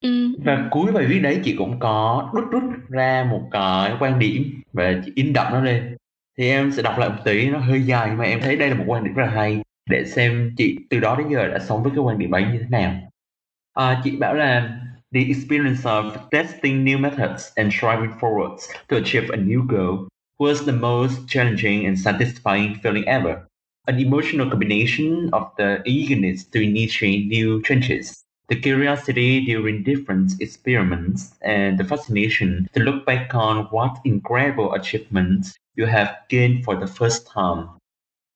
Ừ. 0.04 0.36
và 0.44 0.68
cuối 0.70 0.92
bài 0.92 1.06
viết 1.06 1.18
đấy 1.18 1.40
chị 1.44 1.54
cũng 1.58 1.78
có 1.78 2.30
rút 2.34 2.44
rút 2.50 2.62
ra 2.88 3.26
một 3.30 3.48
cái 3.50 3.92
quan 4.00 4.18
điểm 4.18 4.60
và 4.72 5.00
chị 5.04 5.12
in 5.14 5.32
đậm 5.32 5.52
nó 5.52 5.60
lên. 5.60 5.96
Thì 6.38 6.48
em 6.48 6.72
sẽ 6.72 6.82
đọc 6.82 6.98
lại 6.98 7.08
một 7.08 7.16
tí 7.24 7.48
nó 7.48 7.58
hơi 7.58 7.82
dài 7.82 8.08
nhưng 8.08 8.18
mà 8.18 8.24
em 8.24 8.40
thấy 8.40 8.56
đây 8.56 8.68
là 8.68 8.74
một 8.74 8.84
quan 8.86 9.04
điểm 9.04 9.14
rất 9.14 9.24
là 9.24 9.30
hay 9.30 9.62
để 9.90 10.04
xem 10.04 10.54
chị 10.56 10.78
từ 10.90 11.00
đó 11.00 11.16
đến 11.18 11.28
giờ 11.30 11.48
đã 11.48 11.58
sống 11.58 11.82
với 11.82 11.92
cái 11.96 12.04
quan 12.04 12.18
điểm 12.18 12.30
ấy 12.30 12.42
như 12.42 12.58
thế 12.58 12.66
nào. 12.68 12.94
À, 13.74 14.00
chị 14.04 14.16
bảo 14.16 14.34
là 14.34 14.80
the 15.14 15.20
experience 15.20 15.82
of 15.82 16.10
testing 16.30 16.84
new 16.84 17.00
methods 17.00 17.52
and 17.54 17.74
striving 17.74 18.10
forwards 18.20 18.58
to 18.88 18.96
achieve 18.96 19.26
a 19.32 19.36
new 19.36 19.66
goal 19.66 20.06
was 20.38 20.66
the 20.66 20.72
most 20.72 21.14
challenging 21.28 21.84
and 21.84 22.06
satisfying 22.06 22.74
feeling 22.82 23.04
ever 23.04 23.34
an 23.86 23.98
emotional 23.98 24.50
combination 24.50 25.30
of 25.32 25.42
the 25.56 25.82
eagerness 25.84 26.46
to 26.52 26.60
initiate 26.60 27.26
new 27.26 27.60
trenches 27.62 28.24
the 28.50 28.56
curiosity 28.56 29.40
during 29.46 29.84
different 29.84 30.32
experiments, 30.40 31.32
and 31.40 31.78
the 31.78 31.84
fascination 31.84 32.66
to 32.74 32.80
look 32.82 33.06
back 33.06 33.32
on 33.34 33.66
what 33.70 33.92
incredible 34.04 34.72
achievements 34.72 35.54
you 35.76 35.86
have 35.86 36.10
gained 36.28 36.64
for 36.64 36.74
the 36.74 36.86
first 36.86 37.26
time. 37.34 37.66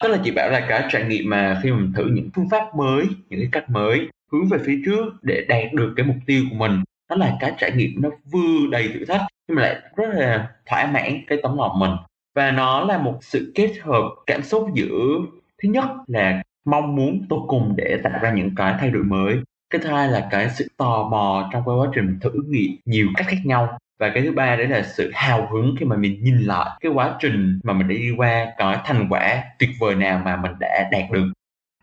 Tức 0.02 0.08
là 0.08 0.18
chị 0.24 0.30
bảo 0.30 0.50
là 0.50 0.66
cả 0.68 0.88
trải 0.92 1.04
nghiệm 1.04 1.30
mà 1.30 1.60
khi 1.62 1.72
mình 1.72 1.92
thử 1.96 2.06
những 2.06 2.30
phương 2.34 2.48
pháp 2.50 2.74
mới, 2.76 3.06
những 3.30 3.40
cái 3.40 3.48
cách 3.52 3.70
mới, 3.70 4.08
hướng 4.32 4.48
về 4.48 4.58
phía 4.64 4.82
trước 4.84 5.04
để 5.22 5.44
đạt 5.48 5.72
được 5.72 5.92
cái 5.96 6.06
mục 6.06 6.16
tiêu 6.26 6.44
của 6.50 6.56
mình, 6.56 6.82
đó 7.10 7.16
là 7.16 7.36
cái 7.40 7.52
trải 7.58 7.72
nghiệm 7.76 8.02
nó 8.02 8.10
vừa 8.32 8.66
đầy 8.70 8.88
thử 8.88 9.04
thách 9.04 9.22
nhưng 9.48 9.56
mà 9.56 9.62
lại 9.62 9.76
rất 9.96 10.06
là 10.14 10.48
thỏa 10.66 10.86
mãn 10.86 11.20
cái 11.26 11.38
tấm 11.42 11.56
lòng 11.56 11.78
mình 11.78 11.90
và 12.34 12.50
nó 12.50 12.84
là 12.84 12.98
một 12.98 13.18
sự 13.20 13.52
kết 13.54 13.72
hợp 13.82 14.02
cảm 14.26 14.42
xúc 14.42 14.68
giữa, 14.74 15.18
thứ 15.62 15.68
nhất 15.68 15.84
là 16.06 16.42
mong 16.64 16.96
muốn 16.96 17.26
tôi 17.28 17.38
cùng 17.48 17.74
để 17.76 17.98
tạo 18.02 18.18
ra 18.22 18.32
những 18.32 18.54
cái 18.56 18.74
thay 18.80 18.90
đổi 18.90 19.02
mới. 19.04 19.36
Cái 19.70 19.80
thứ 19.84 19.88
hai 19.88 20.08
là 20.08 20.28
cái 20.30 20.50
sự 20.50 20.68
tò 20.76 21.08
mò 21.10 21.50
trong 21.52 21.62
cái 21.66 21.74
quá 21.74 21.88
trình 21.94 22.18
thử 22.20 22.30
nghiệm 22.48 22.70
nhiều 22.84 23.08
cách 23.16 23.26
khác 23.28 23.36
nhau. 23.44 23.78
Và 23.98 24.10
cái 24.14 24.22
thứ 24.22 24.32
ba 24.32 24.56
đấy 24.56 24.68
là 24.68 24.82
sự 24.82 25.10
hào 25.14 25.48
hứng 25.52 25.74
khi 25.78 25.86
mà 25.86 25.96
mình 25.96 26.24
nhìn 26.24 26.38
lại 26.38 26.70
cái 26.80 26.92
quá 26.92 27.16
trình 27.20 27.60
mà 27.64 27.72
mình 27.72 27.88
đã 27.88 27.94
đi 27.94 28.10
qua, 28.16 28.46
cái 28.58 28.78
thành 28.84 29.06
quả 29.10 29.44
tuyệt 29.58 29.70
vời 29.80 29.94
nào 29.94 30.22
mà 30.24 30.36
mình 30.36 30.52
đã 30.60 30.88
đạt 30.92 31.10
được. 31.12 31.32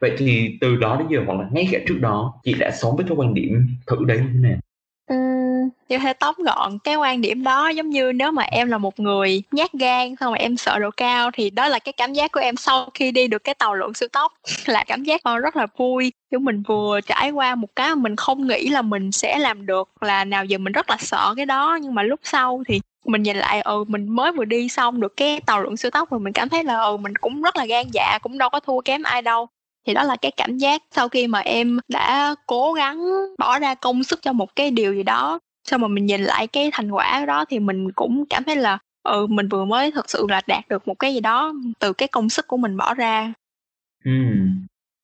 Vậy 0.01 0.11
thì 0.17 0.57
từ 0.61 0.75
đó 0.75 0.95
đến 0.99 1.07
giờ 1.09 1.23
hoặc 1.27 1.39
là 1.39 1.47
ngay 1.51 1.67
cả 1.71 1.79
trước 1.87 1.97
đó, 2.01 2.33
chị 2.43 2.53
đã 2.59 2.71
sống 2.71 2.95
với 2.95 3.05
cái 3.09 3.17
quan 3.17 3.33
điểm 3.33 3.67
thử 3.87 4.05
đấy 4.05 4.17
như 4.17 4.29
thế 4.33 4.39
nào? 4.49 4.57
Như 5.89 5.97
thế 5.97 6.13
tóm 6.13 6.35
gọn, 6.37 6.77
cái 6.83 6.95
quan 6.95 7.21
điểm 7.21 7.43
đó 7.43 7.69
giống 7.69 7.89
như 7.89 8.11
nếu 8.11 8.31
mà 8.31 8.43
em 8.43 8.69
là 8.69 8.77
một 8.77 8.99
người 8.99 9.43
nhát 9.51 9.73
gan, 9.73 10.15
xong 10.19 10.31
mà 10.31 10.37
em 10.37 10.57
sợ 10.57 10.79
độ 10.79 10.89
cao 10.97 11.31
thì 11.33 11.49
đó 11.49 11.67
là 11.67 11.79
cái 11.79 11.93
cảm 11.93 12.13
giác 12.13 12.31
của 12.31 12.39
em 12.39 12.57
sau 12.57 12.89
khi 12.93 13.11
đi 13.11 13.27
được 13.27 13.43
cái 13.43 13.55
tàu 13.55 13.75
lượn 13.75 13.93
siêu 13.93 14.09
tốc. 14.11 14.33
Là 14.65 14.83
cảm 14.87 15.03
giác 15.03 15.23
ờ, 15.23 15.37
rất 15.37 15.55
là 15.55 15.67
vui. 15.77 16.11
Chúng 16.31 16.45
mình 16.45 16.63
vừa 16.67 16.99
trải 17.01 17.31
qua 17.31 17.55
một 17.55 17.75
cái 17.75 17.95
mình 17.95 18.15
không 18.15 18.47
nghĩ 18.47 18.69
là 18.69 18.81
mình 18.81 19.11
sẽ 19.11 19.37
làm 19.37 19.65
được, 19.65 19.89
là 20.01 20.25
nào 20.25 20.45
giờ 20.45 20.57
mình 20.57 20.73
rất 20.73 20.89
là 20.89 20.97
sợ 20.99 21.33
cái 21.37 21.45
đó. 21.45 21.79
Nhưng 21.81 21.95
mà 21.95 22.03
lúc 22.03 22.19
sau 22.23 22.63
thì 22.67 22.81
mình 23.05 23.23
nhìn 23.23 23.37
lại 23.37 23.61
ừ 23.61 23.83
mình 23.87 24.09
mới 24.09 24.31
vừa 24.31 24.45
đi 24.45 24.69
xong 24.69 25.01
được 25.01 25.13
cái 25.17 25.41
tàu 25.45 25.63
lượn 25.63 25.77
siêu 25.77 25.91
tốc, 25.91 26.11
rồi 26.11 26.19
mình 26.19 26.33
cảm 26.33 26.49
thấy 26.49 26.63
là 26.63 26.81
ừ 26.81 26.97
mình 26.97 27.15
cũng 27.15 27.41
rất 27.41 27.57
là 27.57 27.65
gan 27.65 27.85
dạ 27.93 28.19
cũng 28.21 28.37
đâu 28.37 28.49
có 28.49 28.59
thua 28.59 28.81
kém 28.81 29.03
ai 29.03 29.21
đâu. 29.21 29.47
Thì 29.87 29.93
đó 29.93 30.03
là 30.03 30.15
cái 30.15 30.31
cảm 30.31 30.57
giác 30.57 30.83
sau 30.91 31.09
khi 31.09 31.27
mà 31.27 31.39
em 31.39 31.79
đã 31.87 32.35
cố 32.47 32.73
gắng 32.73 32.99
bỏ 33.37 33.59
ra 33.59 33.75
công 33.75 34.03
sức 34.03 34.21
cho 34.21 34.33
một 34.33 34.55
cái 34.55 34.71
điều 34.71 34.93
gì 34.93 35.03
đó 35.03 35.39
sau 35.63 35.79
mà 35.79 35.87
mình 35.87 36.05
nhìn 36.05 36.21
lại 36.21 36.47
cái 36.47 36.69
thành 36.73 36.91
quả 36.91 37.25
đó 37.27 37.45
thì 37.49 37.59
mình 37.59 37.91
cũng 37.91 38.25
cảm 38.29 38.43
thấy 38.43 38.55
là 38.55 38.77
ừ 39.03 39.27
mình 39.27 39.47
vừa 39.49 39.65
mới 39.65 39.91
thực 39.91 40.09
sự 40.09 40.25
là 40.29 40.41
đạt 40.47 40.67
được 40.69 40.87
một 40.87 40.99
cái 40.99 41.13
gì 41.13 41.19
đó 41.19 41.53
từ 41.79 41.93
cái 41.93 42.07
công 42.07 42.29
sức 42.29 42.47
của 42.47 42.57
mình 42.57 42.77
bỏ 42.77 42.93
ra. 42.93 43.33
Ừ. 44.05 44.11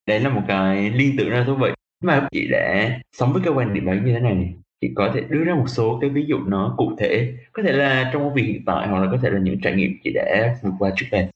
Đấy 0.07 0.19
là 0.19 0.29
một 0.29 0.41
cái 0.47 0.89
liên 0.89 1.15
tưởng 1.17 1.29
ra 1.29 1.43
thú 1.47 1.55
vị. 1.55 1.69
Mà 2.03 2.27
chị 2.31 2.47
đã 2.51 2.99
sống 3.17 3.33
với 3.33 3.41
cái 3.45 3.53
quan 3.53 3.73
điểm 3.73 3.85
ấy 3.85 3.99
như 4.05 4.13
thế 4.13 4.19
này 4.19 4.53
chị 4.81 4.87
có 4.95 5.11
thể 5.15 5.21
đưa 5.29 5.43
ra 5.43 5.55
một 5.55 5.65
số 5.67 5.97
cái 6.01 6.09
ví 6.09 6.25
dụ 6.27 6.37
nó 6.47 6.73
cụ 6.77 6.91
thể 6.99 7.33
có 7.53 7.63
thể 7.63 7.71
là 7.71 8.09
trong 8.13 8.23
công 8.23 8.33
việc 8.33 8.43
hiện 8.43 8.61
tại 8.65 8.87
hoặc 8.87 8.99
là 8.99 9.07
có 9.11 9.17
thể 9.23 9.29
là 9.29 9.39
những 9.39 9.59
trải 9.63 9.73
nghiệm 9.75 9.91
chị 10.03 10.11
đã 10.13 10.55
vượt 10.63 10.71
qua 10.79 10.91
trước 10.97 11.05
đây. 11.11 11.27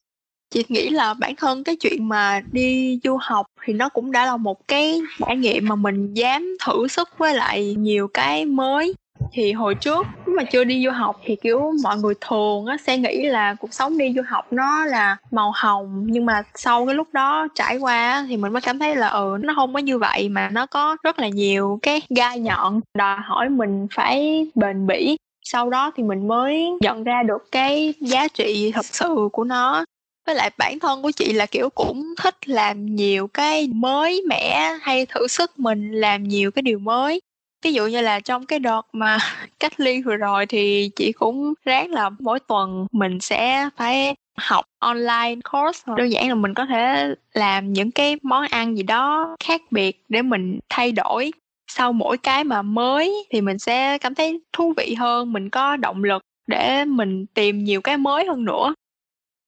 Chị 0.50 0.66
nghĩ 0.70 0.90
là 0.90 1.14
bản 1.14 1.36
thân 1.36 1.64
cái 1.64 1.76
chuyện 1.76 2.10
mà 2.10 2.42
đi 2.52 3.00
du 3.04 3.18
học 3.22 3.46
thì 3.66 3.74
nó 3.74 3.90
cũng 3.90 4.12
đã 4.12 4.26
là 4.26 4.38
một 4.38 4.68
cái 4.68 5.02
trải 5.20 5.38
nghiệm 5.38 5.68
mà 5.68 5.76
mình 5.76 6.14
dám 6.14 6.58
thử 6.66 6.88
sức 6.88 7.10
với 7.18 7.34
lại 7.34 7.76
nhiều 7.76 8.08
cái 8.08 8.46
mới 8.46 8.94
thì 9.34 9.52
hồi 9.52 9.76
trước 9.76 10.08
lúc 10.26 10.36
mà 10.38 10.44
chưa 10.44 10.64
đi 10.64 10.86
du 10.86 10.92
học 10.92 11.16
thì, 11.26 11.36
kiểu, 11.36 11.72
mọi 11.84 11.98
người 11.98 12.14
thường 12.22 12.66
á 12.66 12.78
sẽ 12.86 12.98
nghĩ 12.98 13.26
là 13.26 13.56
cuộc 13.60 13.74
sống 13.74 13.98
đi 13.98 14.14
du 14.16 14.22
học 14.28 14.46
nó 14.54 14.86
là 14.86 15.18
màu 15.32 15.52
hồng, 15.56 16.04
nhưng 16.08 16.26
mà 16.26 16.44
sau 16.56 16.86
cái 16.86 16.96
lúc 16.96 17.08
đó 17.14 17.48
trải 17.56 17.78
qua 17.78 18.26
thì 18.30 18.38
mình 18.38 18.54
mới 18.54 18.62
cảm 18.62 18.80
thấy 18.80 18.96
là 18.96 19.08
ừ 19.08 19.38
nó 19.42 19.54
không 19.56 19.74
có 19.74 19.80
như 19.80 19.98
vậy 19.98 20.30
mà 20.30 20.50
nó 20.50 20.66
có 20.66 20.98
rất 21.04 21.20
là 21.20 21.28
nhiều 21.28 21.80
cái 21.82 22.02
gai 22.10 22.40
nhọn 22.40 22.82
đòi 22.98 23.18
hỏi 23.24 23.50
mình 23.50 23.88
phải 23.96 24.48
bền 24.56 24.88
bỉ. 24.88 25.18
Sau 25.44 25.70
đó 25.70 25.92
thì 25.96 26.04
mình 26.04 26.28
mới 26.28 26.66
nhận 26.82 27.04
ra 27.04 27.24
được 27.24 27.52
cái 27.52 27.94
giá 28.00 28.28
trị 28.28 28.72
thật 28.74 28.86
sự 28.86 29.30
của 29.32 29.44
nó. 29.44 29.86
Với 30.28 30.36
lại 30.36 30.52
bản 30.58 30.80
thân 30.80 31.02
của 31.02 31.12
chị 31.12 31.34
là, 31.34 31.46
kiểu, 31.46 31.70
cũng 31.70 32.14
thích 32.24 32.50
làm 32.50 32.86
nhiều 32.86 33.28
cái 33.28 33.68
mới 33.74 34.22
mẻ, 34.30 34.78
hay 34.82 35.06
thử 35.06 35.28
sức 35.28 35.60
mình 35.60 35.92
làm 35.92 36.24
nhiều 36.24 36.52
cái 36.52 36.62
điều 36.62 36.80
mới 36.80 37.22
ví 37.64 37.74
dụ 37.74 37.88
như 37.88 38.02
là 38.02 38.20
trong 38.20 38.46
cái 38.46 38.60
đợt 38.60 38.82
mà 38.94 39.18
cách 39.60 39.80
ly 39.80 40.02
vừa 40.02 40.16
rồi 40.16 40.46
thì 40.46 40.90
chị 40.96 41.12
cũng 41.12 41.54
ráng 41.66 41.92
là 41.92 42.10
mỗi 42.20 42.40
tuần 42.40 42.88
mình 42.92 43.20
sẽ 43.20 43.70
phải 43.78 44.16
học 44.38 44.66
online 44.80 45.36
course 45.52 45.84
đơn 45.98 46.12
giản 46.12 46.30
là 46.30 46.36
mình 46.36 46.54
có 46.54 46.66
thể 46.66 47.14
làm 47.34 47.74
những 47.74 47.92
cái 47.92 48.18
món 48.24 48.48
ăn 48.50 48.78
gì 48.78 48.84
đó 48.84 49.36
khác 49.44 49.62
biệt 49.72 50.04
để 50.10 50.22
mình 50.22 50.60
thay 50.70 50.92
đổi. 50.92 51.32
Sau 51.68 51.94
mỗi 51.94 52.18
cái 52.18 52.44
mà 52.44 52.62
mới 52.62 53.26
thì 53.32 53.42
mình 53.42 53.60
sẽ 53.60 53.98
cảm 53.98 54.16
thấy 54.16 54.42
thú 54.54 54.74
vị 54.78 54.96
hơn, 55.00 55.34
mình 55.34 55.50
có 55.50 55.76
động 55.76 56.04
lực 56.04 56.22
để 56.48 56.86
mình 56.86 57.26
tìm 57.26 57.64
nhiều 57.64 57.82
cái 57.82 57.98
mới 57.98 58.26
hơn 58.26 58.46
nữa. 58.46 58.74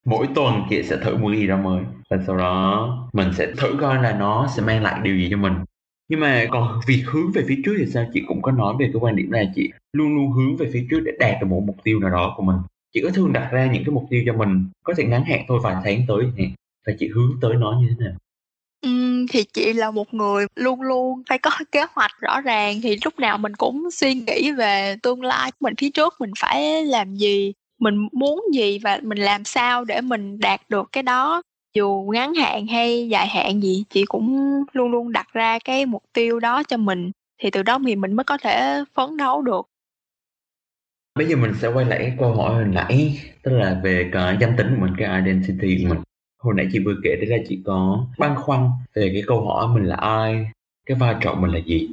Mỗi 0.06 0.28
tuần 0.36 0.62
chị 0.70 0.84
sẽ 0.84 0.98
thử 0.98 1.18
một 1.18 1.32
gì 1.32 1.48
đó 1.48 1.58
mới, 1.58 1.82
và 2.10 2.18
sau 2.28 2.38
đó 2.38 2.90
mình 3.14 3.34
sẽ 3.34 3.52
thử 3.58 3.68
coi 3.82 4.04
là 4.04 4.16
nó 4.20 4.48
sẽ 4.56 4.64
mang 4.64 4.84
lại 4.84 5.00
điều 5.04 5.16
gì 5.16 5.28
cho 5.32 5.38
mình 5.38 5.54
nhưng 6.10 6.20
mà 6.20 6.46
còn 6.52 6.80
việc 6.88 7.04
hướng 7.08 7.32
về 7.32 7.44
phía 7.48 7.62
trước 7.66 7.76
thì 7.78 7.86
sao? 7.86 8.06
Chị 8.14 8.22
cũng 8.28 8.42
có 8.42 8.52
nói 8.52 8.76
về 8.80 8.90
cái 8.94 9.00
quan 9.00 9.16
điểm 9.16 9.32
là 9.32 9.44
chị 9.56 9.70
luôn 9.94 10.16
luôn 10.16 10.32
hướng 10.32 10.58
về 10.58 10.70
phía 10.74 10.88
trước 10.90 11.00
để 11.00 11.12
đạt 11.20 11.42
được 11.42 11.48
một 11.48 11.64
mục 11.66 11.78
tiêu 11.84 12.00
nào 12.00 12.10
đó 12.10 12.34
của 12.38 12.44
mình. 12.44 12.58
Chị 12.94 13.02
có 13.04 13.10
thường 13.10 13.34
đặt 13.34 13.50
ra 13.52 13.72
những 13.74 13.84
cái 13.86 13.94
mục 13.94 14.06
tiêu 14.10 14.24
cho 14.26 14.34
mình 14.34 14.66
có 14.84 14.94
thể 14.98 15.04
ngắn 15.04 15.24
hạn 15.26 15.46
thôi 15.48 15.60
vài 15.64 15.76
tháng 15.84 16.02
tới 16.08 16.26
nè 16.38 16.50
và 16.88 16.94
chị 17.00 17.10
hướng 17.16 17.38
tới 17.42 17.54
nó 17.56 17.80
như 17.82 17.88
thế 17.90 18.06
nào? 18.06 18.16
Ừ, 18.82 19.26
thì 19.30 19.44
chị 19.44 19.74
là 19.74 19.92
một 19.92 20.14
người 20.14 20.46
luôn 20.56 20.82
luôn 20.82 21.24
phải 21.30 21.38
có 21.38 21.52
kế 21.72 21.86
hoạch 21.94 22.12
rõ 22.22 22.42
ràng 22.42 22.80
thì 22.84 22.98
lúc 23.06 23.20
nào 23.20 23.38
mình 23.38 23.56
cũng 23.56 23.92
suy 23.92 24.14
nghĩ 24.14 24.52
về 24.52 24.96
tương 25.04 25.22
lai 25.22 25.52
của 25.52 25.58
mình 25.60 25.74
phía 25.78 25.90
trước 25.90 26.14
mình 26.20 26.32
phải 26.40 26.86
làm 26.86 27.16
gì 27.16 27.54
mình 27.80 28.08
muốn 28.12 28.44
gì 28.54 28.80
và 28.84 29.00
mình 29.04 29.18
làm 29.18 29.44
sao 29.44 29.86
để 29.86 30.02
mình 30.02 30.40
đạt 30.40 30.62
được 30.70 30.90
cái 30.92 31.04
đó 31.04 31.42
dù 31.74 32.10
ngắn 32.14 32.34
hạn 32.34 32.68
hay 32.68 33.10
dài 33.10 33.28
hạn 33.28 33.62
gì 33.62 33.84
chị 33.90 34.06
cũng 34.06 34.64
luôn 34.74 34.92
luôn 34.92 35.12
đặt 35.12 35.28
ra 35.34 35.60
cái 35.60 35.86
mục 35.86 36.04
tiêu 36.14 36.40
đó 36.40 36.64
cho 36.64 36.78
mình 36.78 37.12
thì 37.42 37.50
từ 37.50 37.64
đó 37.64 37.80
thì 37.88 37.96
mình 37.96 38.14
mới 38.14 38.24
có 38.24 38.38
thể 38.38 38.84
phấn 38.94 39.18
đấu 39.18 39.42
được. 39.42 39.68
Bây 41.16 41.28
giờ 41.28 41.36
mình 41.36 41.52
sẽ 41.62 41.68
quay 41.68 41.86
lại 41.86 42.00
cái 42.00 42.14
câu 42.20 42.34
hỏi 42.34 42.54
hồi 42.54 42.66
nãy 42.66 43.20
tức 43.44 43.52
là 43.52 43.82
về 43.84 44.10
cái 44.14 44.38
danh 44.42 44.54
tính 44.58 44.68
của 44.70 44.82
mình 44.86 44.94
cái 44.98 45.22
identity 45.22 45.84
của 45.84 45.90
mình. 45.90 46.04
Hồi 46.44 46.54
nãy 46.58 46.68
chị 46.72 46.80
vừa 46.80 46.96
kể 47.04 47.16
đấy 47.16 47.26
là 47.26 47.38
chị 47.50 47.62
có 47.66 48.06
băn 48.18 48.36
khoăn 48.36 48.70
về 48.96 49.10
cái 49.14 49.24
câu 49.28 49.46
hỏi 49.46 49.68
mình 49.74 49.84
là 49.84 49.96
ai 49.96 50.48
cái 50.86 50.98
vai 50.98 51.16
trò 51.22 51.36
mình 51.36 51.52
là 51.52 51.60
gì. 51.60 51.90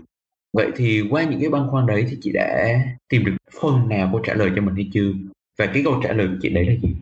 Vậy 0.52 0.70
thì 0.76 1.02
qua 1.10 1.24
những 1.24 1.40
cái 1.40 1.50
băn 1.50 1.68
khoăn 1.70 1.86
đấy 1.86 2.06
thì 2.10 2.16
chị 2.22 2.30
đã 2.34 2.80
tìm 3.08 3.24
được 3.24 3.36
phần 3.62 3.88
nào 3.88 4.08
câu 4.12 4.20
trả 4.24 4.34
lời 4.34 4.50
cho 4.56 4.62
mình 4.62 4.74
hay 4.74 4.90
chưa? 4.92 5.12
Và 5.58 5.66
cái 5.66 5.82
câu 5.84 6.00
trả 6.04 6.12
lời 6.12 6.26
của 6.26 6.38
chị 6.42 6.48
đấy 6.48 6.64
là 6.64 6.72
gì? 6.82 6.94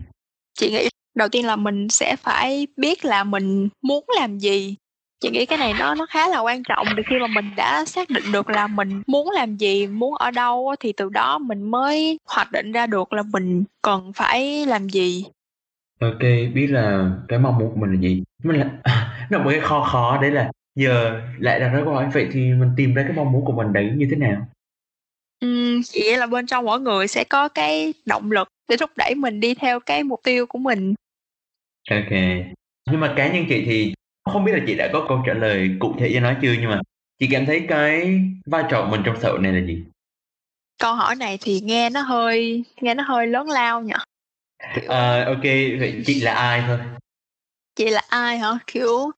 Chị 0.54 0.70
nghĩ 0.70 0.88
đầu 1.18 1.28
tiên 1.28 1.46
là 1.46 1.56
mình 1.56 1.88
sẽ 1.88 2.16
phải 2.16 2.66
biết 2.76 3.04
là 3.04 3.24
mình 3.24 3.68
muốn 3.82 4.04
làm 4.16 4.38
gì. 4.38 4.76
Chị 5.20 5.30
nghĩ 5.30 5.46
cái 5.46 5.58
này 5.58 5.74
nó 5.78 5.94
nó 5.94 6.06
khá 6.06 6.28
là 6.28 6.40
quan 6.40 6.62
trọng 6.68 6.86
từ 6.96 7.02
khi 7.06 7.16
mà 7.20 7.26
mình 7.26 7.50
đã 7.56 7.84
xác 7.84 8.10
định 8.10 8.32
được 8.32 8.50
là 8.50 8.66
mình 8.66 9.02
muốn 9.06 9.30
làm 9.30 9.56
gì 9.56 9.86
muốn 9.86 10.14
ở 10.14 10.30
đâu 10.30 10.74
thì 10.80 10.92
từ 10.92 11.08
đó 11.08 11.38
mình 11.38 11.70
mới 11.70 12.18
hoạch 12.28 12.52
định 12.52 12.72
ra 12.72 12.86
được 12.86 13.12
là 13.12 13.22
mình 13.32 13.64
cần 13.82 14.12
phải 14.12 14.66
làm 14.66 14.88
gì. 14.88 15.24
Ok 16.00 16.20
biết 16.54 16.66
là 16.70 17.10
cái 17.28 17.38
mong 17.38 17.58
muốn 17.58 17.70
của 17.70 17.80
mình 17.80 17.92
là 17.92 18.00
gì. 18.00 18.22
Mình 18.44 18.56
là 18.56 18.70
nó 19.30 19.38
một 19.38 19.50
cái 19.50 19.60
khó 19.60 19.84
khó 19.84 20.18
đấy 20.22 20.30
là 20.30 20.50
giờ 20.76 21.20
lại 21.38 21.60
đặt 21.60 21.68
ra 21.68 21.80
câu 21.84 21.94
hỏi 21.94 22.08
vậy 22.14 22.28
thì 22.32 22.40
mình 22.40 22.70
tìm 22.76 22.94
ra 22.94 23.02
cái 23.02 23.12
mong 23.12 23.32
muốn 23.32 23.44
của 23.44 23.52
mình 23.52 23.72
đấy 23.72 23.92
như 23.96 24.06
thế 24.10 24.16
nào? 24.16 24.46
Chị 25.84 26.00
nghĩ 26.00 26.16
là 26.16 26.26
bên 26.26 26.46
trong 26.46 26.64
mỗi 26.64 26.80
người 26.80 27.08
sẽ 27.08 27.24
có 27.24 27.48
cái 27.48 27.94
động 28.06 28.32
lực 28.32 28.48
để 28.68 28.76
thúc 28.76 28.90
đẩy 28.96 29.14
mình 29.14 29.40
đi 29.40 29.54
theo 29.54 29.80
cái 29.80 30.04
mục 30.04 30.20
tiêu 30.24 30.46
của 30.46 30.58
mình. 30.58 30.94
Ok 31.90 32.12
nhưng 32.90 33.00
mà 33.00 33.14
cá 33.16 33.32
nhân 33.32 33.44
chị 33.48 33.62
thì 33.66 33.94
không 34.24 34.44
biết 34.44 34.52
là 34.52 34.60
chị 34.66 34.74
đã 34.74 34.90
có 34.92 35.06
câu 35.08 35.22
trả 35.26 35.34
lời 35.34 35.70
cụ 35.80 35.94
thể 35.98 36.10
cho 36.14 36.20
nó 36.20 36.32
chưa 36.42 36.54
nhưng 36.60 36.70
mà 36.70 36.80
chị 37.18 37.28
cảm 37.30 37.46
thấy 37.46 37.64
cái 37.68 38.20
vai 38.46 38.64
trò 38.70 38.82
của 38.84 38.90
mình 38.90 39.02
trong 39.04 39.16
xã 39.22 39.28
hội 39.28 39.38
này 39.38 39.52
là 39.52 39.66
gì 39.66 39.84
Câu 40.78 40.94
hỏi 40.94 41.16
này 41.16 41.38
thì 41.40 41.60
nghe 41.60 41.90
nó 41.90 42.00
hơi 42.00 42.64
nghe 42.80 42.94
nó 42.94 43.04
hơi 43.06 43.26
lớn 43.26 43.50
lao 43.50 43.80
nhỉ. 43.82 43.94
à, 44.88 45.24
ok 45.24 45.42
vậy 45.80 46.02
chị 46.06 46.20
là 46.20 46.34
ai 46.34 46.62
thôi 46.66 46.78
Chị 47.76 47.90
là 47.90 48.02
ai 48.08 48.38
hả? 48.38 48.58
Kiểu 48.66 49.10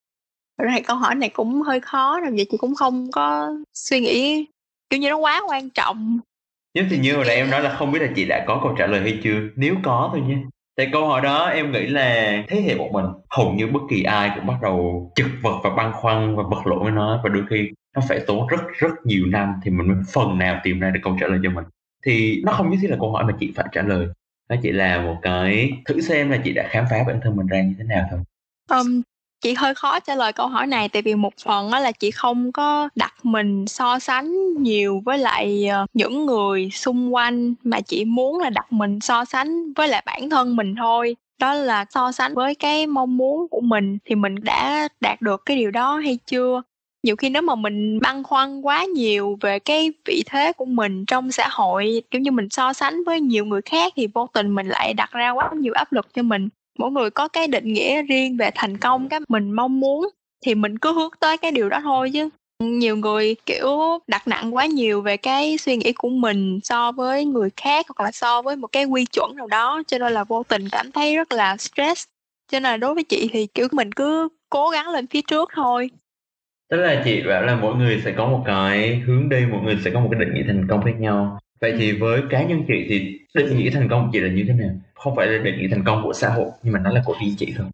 thật 0.58 0.64
ra 0.64 0.72
thì 0.76 0.82
câu 0.82 0.96
hỏi 0.96 1.14
này 1.14 1.28
cũng 1.28 1.62
hơi 1.62 1.80
khó 1.80 2.20
làm 2.20 2.34
vậy 2.34 2.46
chị 2.50 2.56
cũng 2.56 2.74
không 2.74 3.10
có 3.12 3.52
suy 3.74 4.00
nghĩ 4.00 4.46
kiểu 4.90 5.00
như 5.00 5.10
nó 5.10 5.16
quá 5.16 5.42
quan 5.48 5.70
trọng. 5.70 6.18
Giống 6.74 6.86
thì 6.90 6.98
như 6.98 7.16
hồi 7.16 7.24
nãy 7.24 7.36
em 7.36 7.50
nói 7.50 7.62
là 7.62 7.76
không 7.78 7.92
biết 7.92 7.98
là 8.02 8.08
chị 8.16 8.24
đã 8.24 8.44
có 8.48 8.60
câu 8.62 8.74
trả 8.78 8.86
lời 8.86 9.00
hay 9.00 9.20
chưa 9.22 9.40
Nếu 9.56 9.74
có 9.84 10.08
thôi 10.12 10.22
nha 10.26 10.42
thì 10.80 10.86
câu 10.92 11.08
hỏi 11.08 11.20
đó 11.20 11.46
em 11.46 11.72
nghĩ 11.72 11.86
là 11.86 12.42
thế 12.48 12.60
hệ 12.60 12.74
bọn 12.74 12.92
mình 12.92 13.04
Hầu 13.30 13.52
như 13.52 13.66
bất 13.66 13.80
kỳ 13.90 14.02
ai 14.02 14.30
cũng 14.34 14.46
bắt 14.46 14.54
đầu 14.62 15.12
chật 15.14 15.26
vật 15.42 15.60
và 15.64 15.70
băn 15.70 15.92
khoăn 15.92 16.36
và 16.36 16.42
vật 16.50 16.66
lộn 16.66 16.82
với 16.82 16.92
nó. 16.92 17.20
Và 17.24 17.28
đôi 17.28 17.44
khi 17.50 17.70
nó 17.96 18.02
phải 18.08 18.20
tốn 18.26 18.46
rất 18.46 18.60
rất 18.78 18.90
nhiều 19.04 19.26
năm 19.26 19.54
Thì 19.64 19.70
mình 19.70 19.88
mới 19.88 19.96
phần 20.12 20.38
nào 20.38 20.60
tìm 20.62 20.80
ra 20.80 20.90
được 20.90 21.00
câu 21.02 21.16
trả 21.20 21.26
lời 21.26 21.38
cho 21.42 21.50
mình. 21.50 21.64
Thì 22.06 22.42
nó 22.44 22.52
không 22.52 22.70
nhất 22.70 22.78
thiết 22.82 22.90
là 22.90 22.96
câu 23.00 23.12
hỏi 23.12 23.24
mà 23.24 23.32
chị 23.40 23.52
phải 23.56 23.66
trả 23.72 23.82
lời. 23.82 24.06
Nó 24.48 24.56
chỉ 24.62 24.72
là 24.72 25.02
một 25.02 25.16
cái 25.22 25.70
thử 25.86 26.00
xem 26.00 26.30
là 26.30 26.38
chị 26.44 26.52
đã 26.52 26.68
khám 26.70 26.84
phá 26.90 27.04
bản 27.06 27.20
thân 27.22 27.36
mình 27.36 27.46
ra 27.46 27.62
như 27.62 27.74
thế 27.78 27.84
nào 27.84 28.06
thôi. 28.10 28.20
Um, 28.70 29.02
chị 29.40 29.54
hơi 29.54 29.74
khó 29.74 30.00
trả 30.00 30.14
lời 30.14 30.32
câu 30.32 30.46
hỏi 30.46 30.66
này 30.66 30.88
tại 30.88 31.02
vì 31.02 31.14
một 31.14 31.32
phần 31.44 31.70
á 31.70 31.80
là 31.80 31.92
chị 31.92 32.10
không 32.10 32.52
có 32.52 32.88
đặt 32.94 33.14
mình 33.22 33.66
so 33.66 33.98
sánh 33.98 34.54
nhiều 34.62 35.02
với 35.04 35.18
lại 35.18 35.66
ờ, 35.68 35.86
những 35.94 36.26
người 36.26 36.70
xung 36.70 37.14
quanh, 37.14 37.54
mà 37.64 37.80
chị 37.80 38.04
muốn 38.04 38.38
là 38.38 38.50
đặt 38.50 38.72
mình 38.72 39.00
so 39.00 39.24
sánh 39.24 39.72
với 39.72 39.88
lại 39.88 40.02
bản 40.06 40.30
thân 40.30 40.56
mình 40.56 40.74
thôi. 40.76 41.16
Đó 41.40 41.54
là 41.54 41.84
so 41.90 42.12
sánh 42.12 42.34
với 42.34 42.54
cái 42.54 42.86
mong 42.86 43.16
muốn 43.16 43.48
của 43.48 43.60
mình, 43.60 43.98
thì 44.04 44.14
mình 44.14 44.34
đã 44.42 44.88
đạt 45.00 45.20
được 45.22 45.42
cái 45.46 45.56
điều 45.56 45.70
đó 45.70 45.96
hay 45.98 46.18
chưa? 46.26 46.62
Nhiều 47.02 47.16
khi 47.16 47.28
nếu 47.30 47.42
mà 47.42 47.54
mình 47.54 48.00
băn 48.00 48.22
khoăn 48.22 48.60
quá 48.60 48.84
nhiều 48.84 49.38
về 49.40 49.58
cái 49.58 49.92
vị 50.06 50.22
thế 50.26 50.52
của 50.52 50.64
mình 50.64 51.04
trong 51.06 51.32
xã 51.32 51.48
hội, 51.50 52.02
kiểu 52.10 52.20
như 52.20 52.30
mình 52.30 52.48
so 52.50 52.72
sánh 52.72 53.04
với 53.04 53.20
nhiều 53.20 53.44
người 53.44 53.60
khác 53.62 53.92
thì 53.96 54.06
vô 54.14 54.26
tình 54.32 54.54
mình 54.54 54.66
lại 54.68 54.94
đặt 54.94 55.10
ra 55.12 55.30
quá 55.30 55.50
nhiều 55.56 55.72
áp 55.72 55.92
lực 55.92 56.14
cho 56.14 56.22
mình 56.22 56.48
mỗi 56.80 56.90
người 56.90 57.10
có 57.10 57.28
cái 57.28 57.48
định 57.48 57.72
nghĩa 57.72 58.02
riêng 58.02 58.36
về 58.36 58.50
thành 58.54 58.76
công 58.76 59.08
cái 59.08 59.20
mình 59.28 59.52
mong 59.52 59.80
muốn 59.80 60.08
thì 60.46 60.54
mình 60.54 60.78
cứ 60.78 60.92
hướng 60.92 61.10
tới 61.20 61.36
cái 61.36 61.52
điều 61.52 61.68
đó 61.68 61.80
thôi 61.82 62.10
chứ. 62.14 62.28
Nhiều 62.62 62.96
người 62.96 63.36
kiểu 63.46 63.98
đặt 64.06 64.28
nặng 64.28 64.54
quá 64.54 64.66
nhiều 64.66 65.02
về 65.02 65.16
cái 65.16 65.58
suy 65.58 65.76
nghĩ 65.76 65.92
của 65.92 66.08
mình 66.08 66.60
so 66.62 66.92
với 66.92 67.24
người 67.24 67.48
khác 67.56 67.86
hoặc 67.88 68.04
là 68.04 68.12
so 68.12 68.42
với 68.42 68.56
một 68.56 68.66
cái 68.72 68.84
quy 68.84 69.04
chuẩn 69.04 69.36
nào 69.36 69.46
đó 69.46 69.82
cho 69.86 69.98
nên 69.98 70.12
là 70.12 70.24
vô 70.24 70.42
tình 70.42 70.68
cảm 70.72 70.92
thấy 70.92 71.16
rất 71.16 71.32
là 71.32 71.56
stress. 71.56 72.04
Cho 72.52 72.60
nên 72.60 72.62
là 72.62 72.76
đối 72.76 72.94
với 72.94 73.04
chị 73.04 73.28
thì 73.32 73.46
kiểu 73.46 73.68
mình 73.72 73.92
cứ 73.92 74.28
cố 74.50 74.68
gắng 74.68 74.88
lên 74.88 75.06
phía 75.06 75.22
trước 75.22 75.48
thôi. 75.54 75.90
Tức 76.70 76.76
là 76.76 77.02
chị 77.04 77.22
bảo 77.22 77.42
là 77.42 77.56
mỗi 77.56 77.74
người 77.74 78.00
sẽ 78.04 78.14
có 78.16 78.26
một 78.26 78.42
cái 78.46 78.94
hướng 79.06 79.28
đi, 79.28 79.40
mỗi 79.50 79.62
người 79.62 79.78
sẽ 79.84 79.90
có 79.94 80.00
một 80.00 80.08
cái 80.12 80.20
định 80.20 80.34
nghĩa 80.34 80.44
thành 80.46 80.66
công 80.70 80.84
khác 80.84 80.94
nhau. 80.98 81.38
Vậy 81.60 81.74
thì 81.78 81.92
với 81.92 82.22
cá 82.30 82.42
nhân 82.44 82.64
chị 82.68 82.86
thì 82.88 83.18
định 83.34 83.56
nghĩa 83.58 83.70
thành 83.70 83.88
công 83.90 84.02
của 84.04 84.10
chị 84.12 84.20
là 84.20 84.28
như 84.28 84.44
thế 84.48 84.54
nào? 84.54 84.70
Không 84.94 85.16
phải 85.16 85.26
là 85.26 85.38
định 85.44 85.54
nghĩa 85.58 85.68
thành 85.70 85.84
công 85.86 86.02
của 86.04 86.12
xã 86.12 86.28
hội, 86.28 86.46
nhưng 86.62 86.72
mà 86.72 86.78
nó 86.78 86.90
là 86.90 87.02
của 87.04 87.16
riêng 87.20 87.34
chị 87.38 87.54
thôi. 87.58 87.66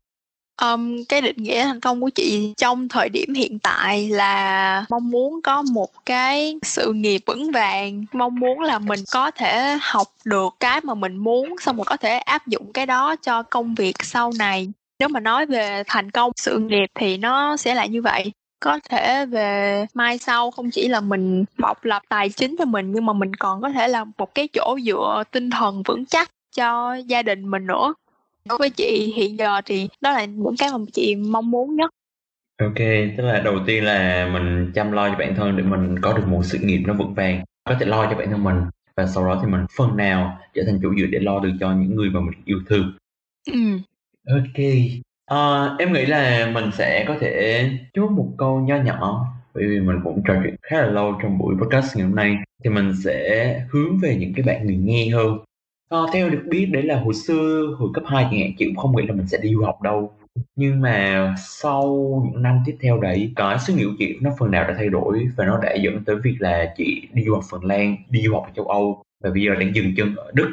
um, 0.62 1.04
cái 1.08 1.20
định 1.20 1.36
nghĩa 1.36 1.64
thành 1.64 1.80
công 1.80 2.00
của 2.00 2.10
chị 2.10 2.54
trong 2.56 2.88
thời 2.88 3.08
điểm 3.08 3.34
hiện 3.34 3.58
tại 3.58 4.08
là 4.08 4.84
mong 4.90 5.10
muốn 5.10 5.40
có 5.42 5.62
một 5.62 5.90
cái 6.06 6.58
sự 6.62 6.92
nghiệp 6.92 7.20
vững 7.26 7.50
vàng 7.50 8.04
mong 8.12 8.34
muốn 8.34 8.60
là 8.60 8.78
mình 8.78 9.00
có 9.12 9.30
thể 9.30 9.78
học 9.80 10.08
được 10.24 10.54
cái 10.60 10.80
mà 10.80 10.94
mình 10.94 11.16
muốn 11.16 11.54
xong 11.60 11.76
rồi 11.76 11.84
có 11.86 11.96
thể 11.96 12.18
áp 12.18 12.46
dụng 12.46 12.72
cái 12.72 12.86
đó 12.86 13.16
cho 13.16 13.42
công 13.42 13.74
việc 13.74 13.96
sau 14.02 14.32
này 14.38 14.68
nếu 14.98 15.08
mà 15.08 15.20
nói 15.20 15.46
về 15.46 15.82
thành 15.86 16.10
công 16.10 16.32
sự 16.36 16.58
nghiệp 16.58 16.86
thì 16.94 17.16
nó 17.16 17.56
sẽ 17.56 17.74
là 17.74 17.86
như 17.86 18.02
vậy 18.02 18.32
có 18.66 18.80
thể 18.90 19.26
về 19.26 19.86
mai 19.94 20.18
sau 20.18 20.50
không 20.50 20.70
chỉ 20.70 20.88
là 20.88 21.00
mình 21.00 21.44
bộc 21.58 21.84
lập 21.84 22.02
tài 22.08 22.28
chính 22.28 22.56
cho 22.58 22.64
mình 22.64 22.92
nhưng 22.92 23.06
mà 23.06 23.12
mình 23.12 23.34
còn 23.34 23.60
có 23.62 23.70
thể 23.70 23.88
là 23.88 24.04
một 24.18 24.34
cái 24.34 24.48
chỗ 24.52 24.78
dựa 24.84 25.22
tinh 25.30 25.50
thần 25.50 25.82
vững 25.82 26.06
chắc 26.06 26.30
cho 26.56 26.94
gia 26.94 27.22
đình 27.22 27.50
mình 27.50 27.66
nữa 27.66 27.94
đối 28.44 28.58
với 28.58 28.70
chị 28.70 29.12
hiện 29.16 29.38
giờ 29.38 29.60
thì 29.64 29.88
đó 30.00 30.12
là 30.12 30.24
những 30.24 30.56
cái 30.58 30.70
mà 30.70 30.78
chị 30.92 31.16
mong 31.16 31.50
muốn 31.50 31.76
nhất 31.76 31.90
Ok, 32.62 32.78
tức 33.16 33.22
là 33.22 33.40
đầu 33.40 33.58
tiên 33.66 33.84
là 33.84 34.28
mình 34.32 34.72
chăm 34.74 34.92
lo 34.92 35.08
cho 35.08 35.16
bản 35.18 35.34
thân 35.34 35.56
để 35.56 35.62
mình 35.62 35.98
có 36.02 36.12
được 36.12 36.26
một 36.26 36.42
sự 36.44 36.58
nghiệp 36.58 36.82
nó 36.86 36.94
vững 36.94 37.14
vàng, 37.14 37.44
có 37.64 37.76
thể 37.80 37.86
lo 37.86 38.10
cho 38.10 38.16
bản 38.16 38.30
thân 38.30 38.44
mình 38.44 38.56
và 38.96 39.06
sau 39.06 39.24
đó 39.24 39.40
thì 39.42 39.50
mình 39.50 39.66
phần 39.76 39.96
nào 39.96 40.38
trở 40.54 40.62
thành 40.66 40.78
chủ 40.82 40.94
dựa 40.98 41.06
để 41.06 41.18
lo 41.18 41.40
được 41.40 41.52
cho 41.60 41.72
những 41.72 41.94
người 41.94 42.10
mà 42.10 42.20
mình 42.20 42.42
yêu 42.44 42.58
thương. 42.66 42.92
ừ. 43.46 43.60
Ok, 44.26 44.64
Ờ, 45.26 45.76
em 45.78 45.92
nghĩ 45.92 46.06
là 46.06 46.50
mình 46.54 46.70
sẽ 46.72 47.04
có 47.08 47.16
thể 47.20 47.64
chốt 47.94 48.10
một 48.10 48.28
câu 48.38 48.60
nho 48.60 48.76
nhỏ 48.76 49.26
bởi 49.54 49.64
vì 49.66 49.80
mình 49.80 49.96
cũng 50.04 50.22
trò 50.26 50.34
chuyện 50.42 50.56
khá 50.62 50.76
là 50.76 50.86
lâu 50.86 51.14
trong 51.22 51.38
buổi 51.38 51.54
podcast 51.62 51.96
ngày 51.96 52.06
hôm 52.06 52.14
nay 52.14 52.36
thì 52.64 52.70
mình 52.70 52.92
sẽ 53.04 53.60
hướng 53.70 53.98
về 54.02 54.16
những 54.16 54.32
cái 54.36 54.44
bạn 54.46 54.66
người 54.66 54.76
nghe 54.76 55.08
hơn. 55.08 55.38
Ờ, 55.88 56.06
theo 56.12 56.30
được 56.30 56.42
biết 56.48 56.66
đấy 56.72 56.82
là 56.82 57.00
hồi 57.00 57.14
xưa 57.14 57.74
hồi 57.78 57.90
cấp 57.94 58.04
2 58.06 58.24
chẳng 58.30 58.40
hạn 58.40 58.50
chị 58.58 58.64
cũng 58.66 58.76
không 58.76 58.96
nghĩ 58.96 59.06
là 59.06 59.14
mình 59.14 59.26
sẽ 59.26 59.38
đi 59.42 59.54
du 59.54 59.62
học 59.64 59.82
đâu. 59.82 60.12
Nhưng 60.56 60.80
mà 60.80 61.34
sau 61.38 61.84
những 62.32 62.42
năm 62.42 62.58
tiếp 62.66 62.76
theo 62.80 62.98
đấy 63.00 63.32
cái 63.36 63.58
suy 63.58 63.74
nghĩ 63.74 63.84
của 63.84 63.94
chị 63.98 64.16
nó 64.20 64.30
phần 64.38 64.50
nào 64.50 64.64
đã 64.68 64.74
thay 64.78 64.88
đổi 64.88 65.28
và 65.36 65.46
nó 65.46 65.58
đã 65.62 65.74
dẫn 65.74 66.04
tới 66.04 66.16
việc 66.16 66.36
là 66.38 66.74
chị 66.76 67.08
đi 67.12 67.24
du 67.24 67.34
học 67.34 67.44
Phần 67.50 67.64
Lan 67.64 67.96
đi 68.10 68.22
du 68.22 68.34
học 68.34 68.42
ở 68.46 68.50
châu 68.56 68.64
Âu. 68.64 69.02
Và 69.24 69.30
bây 69.30 69.42
giờ 69.42 69.54
đang 69.54 69.74
dừng 69.74 69.94
chân 69.96 70.14
ở 70.16 70.30
Đức 70.34 70.50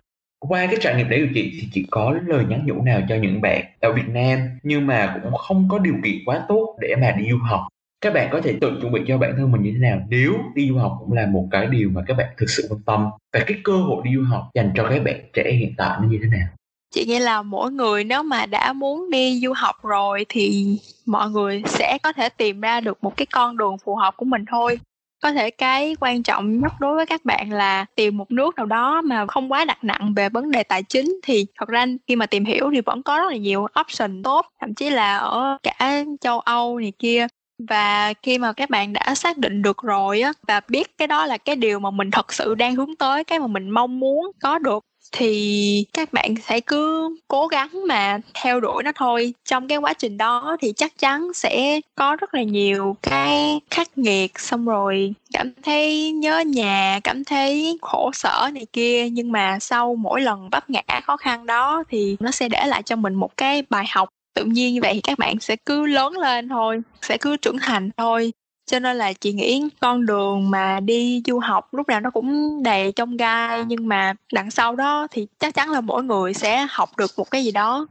qua 0.47 0.65
cái 0.65 0.75
trải 0.81 0.95
nghiệm 0.95 1.09
đấy 1.09 1.19
của 1.21 1.31
chị 1.33 1.57
thì 1.61 1.67
chị 1.73 1.85
có 1.91 2.15
lời 2.27 2.45
nhắn 2.49 2.65
nhủ 2.65 2.81
nào 2.81 3.01
cho 3.09 3.15
những 3.15 3.41
bạn 3.41 3.63
ở 3.81 3.93
Việt 3.93 4.07
Nam 4.07 4.39
nhưng 4.63 4.87
mà 4.87 5.19
cũng 5.23 5.33
không 5.33 5.67
có 5.69 5.79
điều 5.79 5.93
kiện 6.03 6.15
quá 6.25 6.45
tốt 6.47 6.77
để 6.79 6.95
mà 7.01 7.11
đi 7.11 7.25
du 7.31 7.37
học? 7.37 7.61
Các 8.01 8.13
bạn 8.13 8.29
có 8.31 8.41
thể 8.41 8.55
tự 8.61 8.77
chuẩn 8.81 8.91
bị 8.91 9.01
cho 9.07 9.17
bản 9.17 9.33
thân 9.37 9.51
mình 9.51 9.61
như 9.61 9.71
thế 9.71 9.79
nào 9.79 9.99
nếu 10.09 10.33
đi 10.55 10.69
du 10.69 10.77
học 10.77 10.97
cũng 10.99 11.13
là 11.13 11.25
một 11.25 11.47
cái 11.51 11.67
điều 11.67 11.89
mà 11.89 12.01
các 12.07 12.17
bạn 12.17 12.27
thực 12.37 12.49
sự 12.49 12.67
quan 12.69 12.81
tâm? 12.85 13.09
Và 13.33 13.43
cái 13.47 13.57
cơ 13.63 13.73
hội 13.73 14.01
đi 14.05 14.11
du 14.15 14.23
học 14.23 14.49
dành 14.55 14.71
cho 14.75 14.87
các 14.89 15.03
bạn 15.03 15.15
trẻ 15.33 15.51
hiện 15.51 15.73
tại 15.77 15.97
nó 16.01 16.07
như 16.07 16.19
thế 16.21 16.29
nào? 16.37 16.47
Chị 16.93 17.05
nghĩ 17.05 17.19
là 17.19 17.41
mỗi 17.41 17.71
người 17.71 18.03
nếu 18.03 18.23
mà 18.23 18.45
đã 18.45 18.73
muốn 18.73 19.09
đi 19.09 19.39
du 19.43 19.53
học 19.55 19.75
rồi 19.83 20.25
thì 20.29 20.77
mọi 21.05 21.29
người 21.29 21.61
sẽ 21.65 21.97
có 22.03 22.13
thể 22.13 22.29
tìm 22.29 22.61
ra 22.61 22.81
được 22.81 23.03
một 23.03 23.17
cái 23.17 23.25
con 23.25 23.57
đường 23.57 23.77
phù 23.77 23.95
hợp 23.95 24.17
của 24.17 24.25
mình 24.25 24.45
thôi 24.51 24.79
có 25.23 25.31
thể 25.31 25.49
cái 25.49 25.95
quan 25.99 26.23
trọng 26.23 26.59
nhất 26.59 26.71
đối 26.79 26.95
với 26.95 27.05
các 27.05 27.25
bạn 27.25 27.51
là 27.51 27.85
tìm 27.95 28.17
một 28.17 28.31
nước 28.31 28.55
nào 28.55 28.65
đó 28.65 29.01
mà 29.01 29.25
không 29.27 29.51
quá 29.51 29.65
đặt 29.65 29.83
nặng 29.83 30.13
về 30.15 30.29
vấn 30.29 30.51
đề 30.51 30.63
tài 30.63 30.83
chính 30.83 31.19
thì 31.23 31.45
thật 31.59 31.69
ra 31.69 31.85
khi 32.07 32.15
mà 32.15 32.25
tìm 32.25 32.45
hiểu 32.45 32.71
thì 32.73 32.81
vẫn 32.81 33.03
có 33.03 33.17
rất 33.17 33.31
là 33.31 33.37
nhiều 33.37 33.67
option 33.81 34.23
tốt, 34.23 34.45
thậm 34.61 34.73
chí 34.73 34.89
là 34.89 35.17
ở 35.17 35.57
cả 35.63 36.03
châu 36.21 36.39
Âu 36.39 36.79
này 36.79 36.93
kia. 36.99 37.27
Và 37.69 38.13
khi 38.23 38.37
mà 38.37 38.53
các 38.53 38.69
bạn 38.69 38.93
đã 38.93 39.15
xác 39.15 39.37
định 39.37 39.61
được 39.61 39.77
rồi 39.83 40.21
á, 40.21 40.33
và 40.47 40.61
biết 40.67 40.97
cái 40.97 41.07
đó 41.07 41.25
là 41.25 41.37
cái 41.37 41.55
điều 41.55 41.79
mà 41.79 41.91
mình 41.91 42.11
thật 42.11 42.33
sự 42.33 42.55
đang 42.55 42.75
hướng 42.75 42.95
tới, 42.95 43.23
cái 43.23 43.39
mà 43.39 43.47
mình 43.47 43.69
mong 43.69 43.99
muốn 43.99 44.31
có 44.41 44.59
được 44.59 44.85
thì 45.11 45.85
các 45.93 46.13
bạn 46.13 46.35
sẽ 46.47 46.59
cứ 46.59 47.09
cố 47.27 47.47
gắng 47.47 47.69
mà 47.87 48.19
theo 48.33 48.59
đuổi 48.59 48.83
nó 48.83 48.91
thôi. 48.95 49.33
Trong 49.45 49.67
cái 49.67 49.77
quá 49.77 49.93
trình 49.93 50.17
đó 50.17 50.57
thì 50.61 50.73
chắc 50.75 50.99
chắn 50.99 51.33
sẽ 51.33 51.79
có 51.95 52.15
rất 52.15 52.33
là 52.33 52.43
nhiều 52.43 52.95
cái 53.01 53.59
khắc 53.71 53.97
nghiệt, 53.97 54.39
xong 54.39 54.65
rồi 54.65 55.13
cảm 55.33 55.53
thấy 55.63 56.11
nhớ 56.11 56.39
nhà, 56.39 56.99
cảm 57.03 57.23
thấy 57.23 57.77
khổ 57.81 58.11
sở 58.13 58.49
này 58.53 58.65
kia. 58.73 59.09
Nhưng 59.09 59.31
mà 59.31 59.59
sau 59.59 59.95
mỗi 59.95 60.21
lần 60.21 60.49
vấp 60.49 60.69
ngã 60.69 60.81
khó 61.03 61.17
khăn 61.17 61.45
đó 61.45 61.83
thì 61.89 62.17
nó 62.19 62.31
sẽ 62.31 62.49
để 62.49 62.65
lại 62.67 62.83
cho 62.83 62.95
mình 62.95 63.13
một 63.13 63.37
cái 63.37 63.63
bài 63.69 63.85
học. 63.89 64.09
Tự 64.35 64.45
nhiên 64.45 64.73
như 64.73 64.79
vậy 64.81 64.93
thì 64.93 65.01
các 65.01 65.19
bạn 65.19 65.39
sẽ 65.39 65.55
cứ 65.65 65.85
lớn 65.85 66.17
lên 66.17 66.49
thôi, 66.49 66.81
sẽ 67.01 67.17
cứ 67.17 67.37
trưởng 67.37 67.57
thành 67.61 67.89
thôi 67.97 68.31
cho 68.65 68.79
nên 68.79 68.97
là 68.97 69.13
chị 69.13 69.33
nghĩ 69.33 69.69
con 69.81 70.05
đường 70.05 70.51
mà 70.51 70.79
đi 70.79 71.21
du 71.25 71.39
học 71.39 71.73
lúc 71.73 71.87
nào 71.87 71.99
nó 71.99 72.09
cũng 72.09 72.63
đầy 72.63 72.91
trong 72.91 73.17
gai, 73.17 73.63
nhưng 73.65 73.87
mà 73.87 74.13
đằng 74.33 74.51
sau 74.51 74.75
đó 74.75 75.07
thì 75.11 75.27
chắc 75.39 75.53
chắn 75.53 75.71
là 75.71 75.81
mỗi 75.81 76.03
người 76.03 76.33
sẽ 76.33 76.67
học 76.69 76.89
được 76.97 77.11
một 77.17 77.31
cái 77.31 77.43
gì 77.43 77.51
đó. 77.51 77.87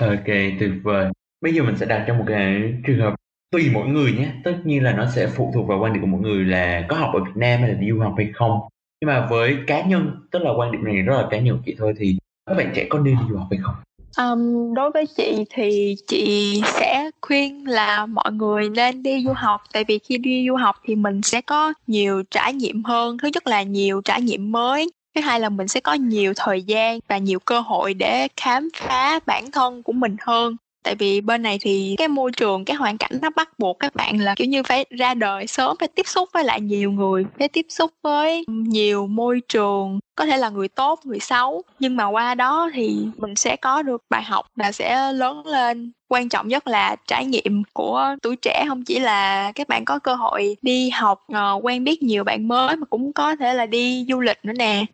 Ok, 0.00 0.26
tuyệt 0.60 0.70
vời. 0.82 1.10
Bây 1.40 1.54
giờ 1.54 1.62
mình 1.62 1.76
sẽ 1.76 1.86
đặt 1.86 2.04
trong 2.06 2.18
một 2.18 2.24
cái 2.28 2.74
trường 2.86 3.00
hợp 3.00 3.14
tùy 3.50 3.70
mỗi 3.72 3.88
người 3.88 4.12
nhé. 4.12 4.28
Tất 4.44 4.54
nhiên 4.64 4.84
là 4.84 4.92
nó 4.92 5.06
sẽ 5.14 5.26
phụ 5.26 5.50
thuộc 5.54 5.66
vào 5.68 5.78
quan 5.78 5.92
điểm 5.92 6.02
của 6.02 6.06
mỗi 6.06 6.20
người 6.20 6.44
là 6.44 6.86
có 6.88 6.96
học 6.96 7.10
ở 7.14 7.24
Việt 7.24 7.36
Nam 7.36 7.60
hay 7.60 7.68
là 7.68 7.74
đi 7.74 7.90
du 7.90 8.00
học 8.00 8.14
hay 8.16 8.30
không. 8.34 8.60
Nhưng 9.00 9.08
mà 9.08 9.26
với 9.30 9.56
cá 9.66 9.82
nhân, 9.82 10.26
tức 10.30 10.42
là 10.42 10.50
quan 10.56 10.72
điểm 10.72 10.84
này 10.84 11.02
rất 11.02 11.16
là 11.16 11.28
cá 11.30 11.38
nhân 11.38 11.56
của 11.56 11.62
chị 11.66 11.74
thôi, 11.78 11.94
thì 11.98 12.18
các 12.46 12.54
bạn 12.54 12.72
trẻ 12.74 12.86
có 12.90 12.98
nên 12.98 13.16
đi 13.16 13.22
du 13.30 13.36
học 13.36 13.48
hay 13.50 13.60
không? 13.62 13.74
Um, 14.16 14.74
đối 14.74 14.90
với 14.90 15.06
chị 15.16 15.44
thì 15.50 15.96
chị 16.06 16.60
sẽ 16.64 17.10
khuyên 17.20 17.68
là 17.68 18.06
mọi 18.06 18.32
người 18.32 18.68
nên 18.68 19.02
đi 19.02 19.24
du 19.24 19.32
học. 19.36 19.62
Tại 19.72 19.84
vì 19.88 19.98
khi 19.98 20.18
đi 20.18 20.46
du 20.48 20.56
học 20.56 20.76
thì 20.84 20.94
mình 20.94 21.22
sẽ 21.22 21.40
có 21.40 21.72
nhiều 21.86 22.22
trải 22.30 22.54
nghiệm 22.54 22.84
hơn. 22.84 23.18
Thứ 23.18 23.28
nhất 23.34 23.46
là 23.46 23.62
nhiều 23.62 24.00
trải 24.04 24.22
nghiệm 24.22 24.52
mới. 24.52 24.90
Thứ 25.14 25.20
hai 25.20 25.40
là 25.40 25.48
mình 25.48 25.68
sẽ 25.68 25.80
có 25.80 25.92
nhiều 25.92 26.32
thời 26.36 26.62
gian 26.62 26.98
và 27.08 27.18
nhiều 27.18 27.38
cơ 27.38 27.60
hội 27.60 27.94
để 27.94 28.28
khám 28.36 28.68
phá 28.76 29.20
bản 29.26 29.50
thân 29.50 29.82
của 29.82 29.92
mình 29.92 30.16
hơn 30.20 30.56
tại 30.82 30.94
vì 30.94 31.20
bên 31.20 31.42
này 31.42 31.58
thì 31.60 31.94
cái 31.98 32.08
môi 32.08 32.32
trường 32.32 32.64
cái 32.64 32.76
hoàn 32.76 32.98
cảnh 32.98 33.12
nó 33.22 33.30
bắt 33.36 33.58
buộc 33.58 33.78
các 33.78 33.94
bạn 33.94 34.20
là 34.20 34.34
kiểu 34.34 34.46
như 34.46 34.62
phải 34.62 34.84
ra 34.90 35.14
đời 35.14 35.46
sớm 35.46 35.76
phải 35.80 35.88
tiếp 35.88 36.06
xúc 36.06 36.28
với 36.34 36.44
lại 36.44 36.60
nhiều 36.60 36.92
người 36.92 37.24
phải 37.38 37.48
tiếp 37.48 37.66
xúc 37.68 37.90
với 38.02 38.44
nhiều 38.48 39.06
môi 39.06 39.40
trường 39.48 39.98
có 40.18 40.26
thể 40.26 40.36
là 40.36 40.48
người 40.50 40.68
tốt 40.68 41.00
người 41.04 41.20
xấu. 41.20 41.62
Nhưng 41.78 41.96
mà 41.96 42.06
qua 42.06 42.34
đó 42.34 42.70
thì 42.74 43.06
mình 43.16 43.36
sẽ 43.36 43.56
có 43.56 43.82
được 43.82 44.02
bài 44.10 44.22
học 44.22 44.46
là 44.56 44.72
sẽ 44.72 45.12
lớn 45.12 45.46
lên. 45.46 45.92
Quan 46.08 46.28
trọng 46.28 46.48
nhất 46.48 46.66
là 46.66 46.96
trải 47.06 47.24
nghiệm 47.24 47.62
của 47.72 48.16
tuổi 48.22 48.36
trẻ 48.36 48.64
không 48.68 48.84
chỉ 48.84 48.98
là 48.98 49.52
các 49.52 49.68
bạn 49.68 49.84
có 49.84 49.98
cơ 49.98 50.14
hội 50.14 50.56
đi 50.62 50.90
học 50.90 51.24
ờ, 51.32 51.60
quen 51.62 51.84
biết 51.84 52.02
nhiều 52.02 52.24
bạn 52.24 52.48
mới 52.48 52.76
mà 52.76 52.86
cũng 52.90 53.12
có 53.12 53.36
thể 53.36 53.54
là 53.54 53.66
đi 53.66 54.06
du 54.08 54.20
lịch 54.20 54.38
nữa 54.42 54.52
nè. 54.58 54.84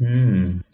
Ừ, 0.00 0.06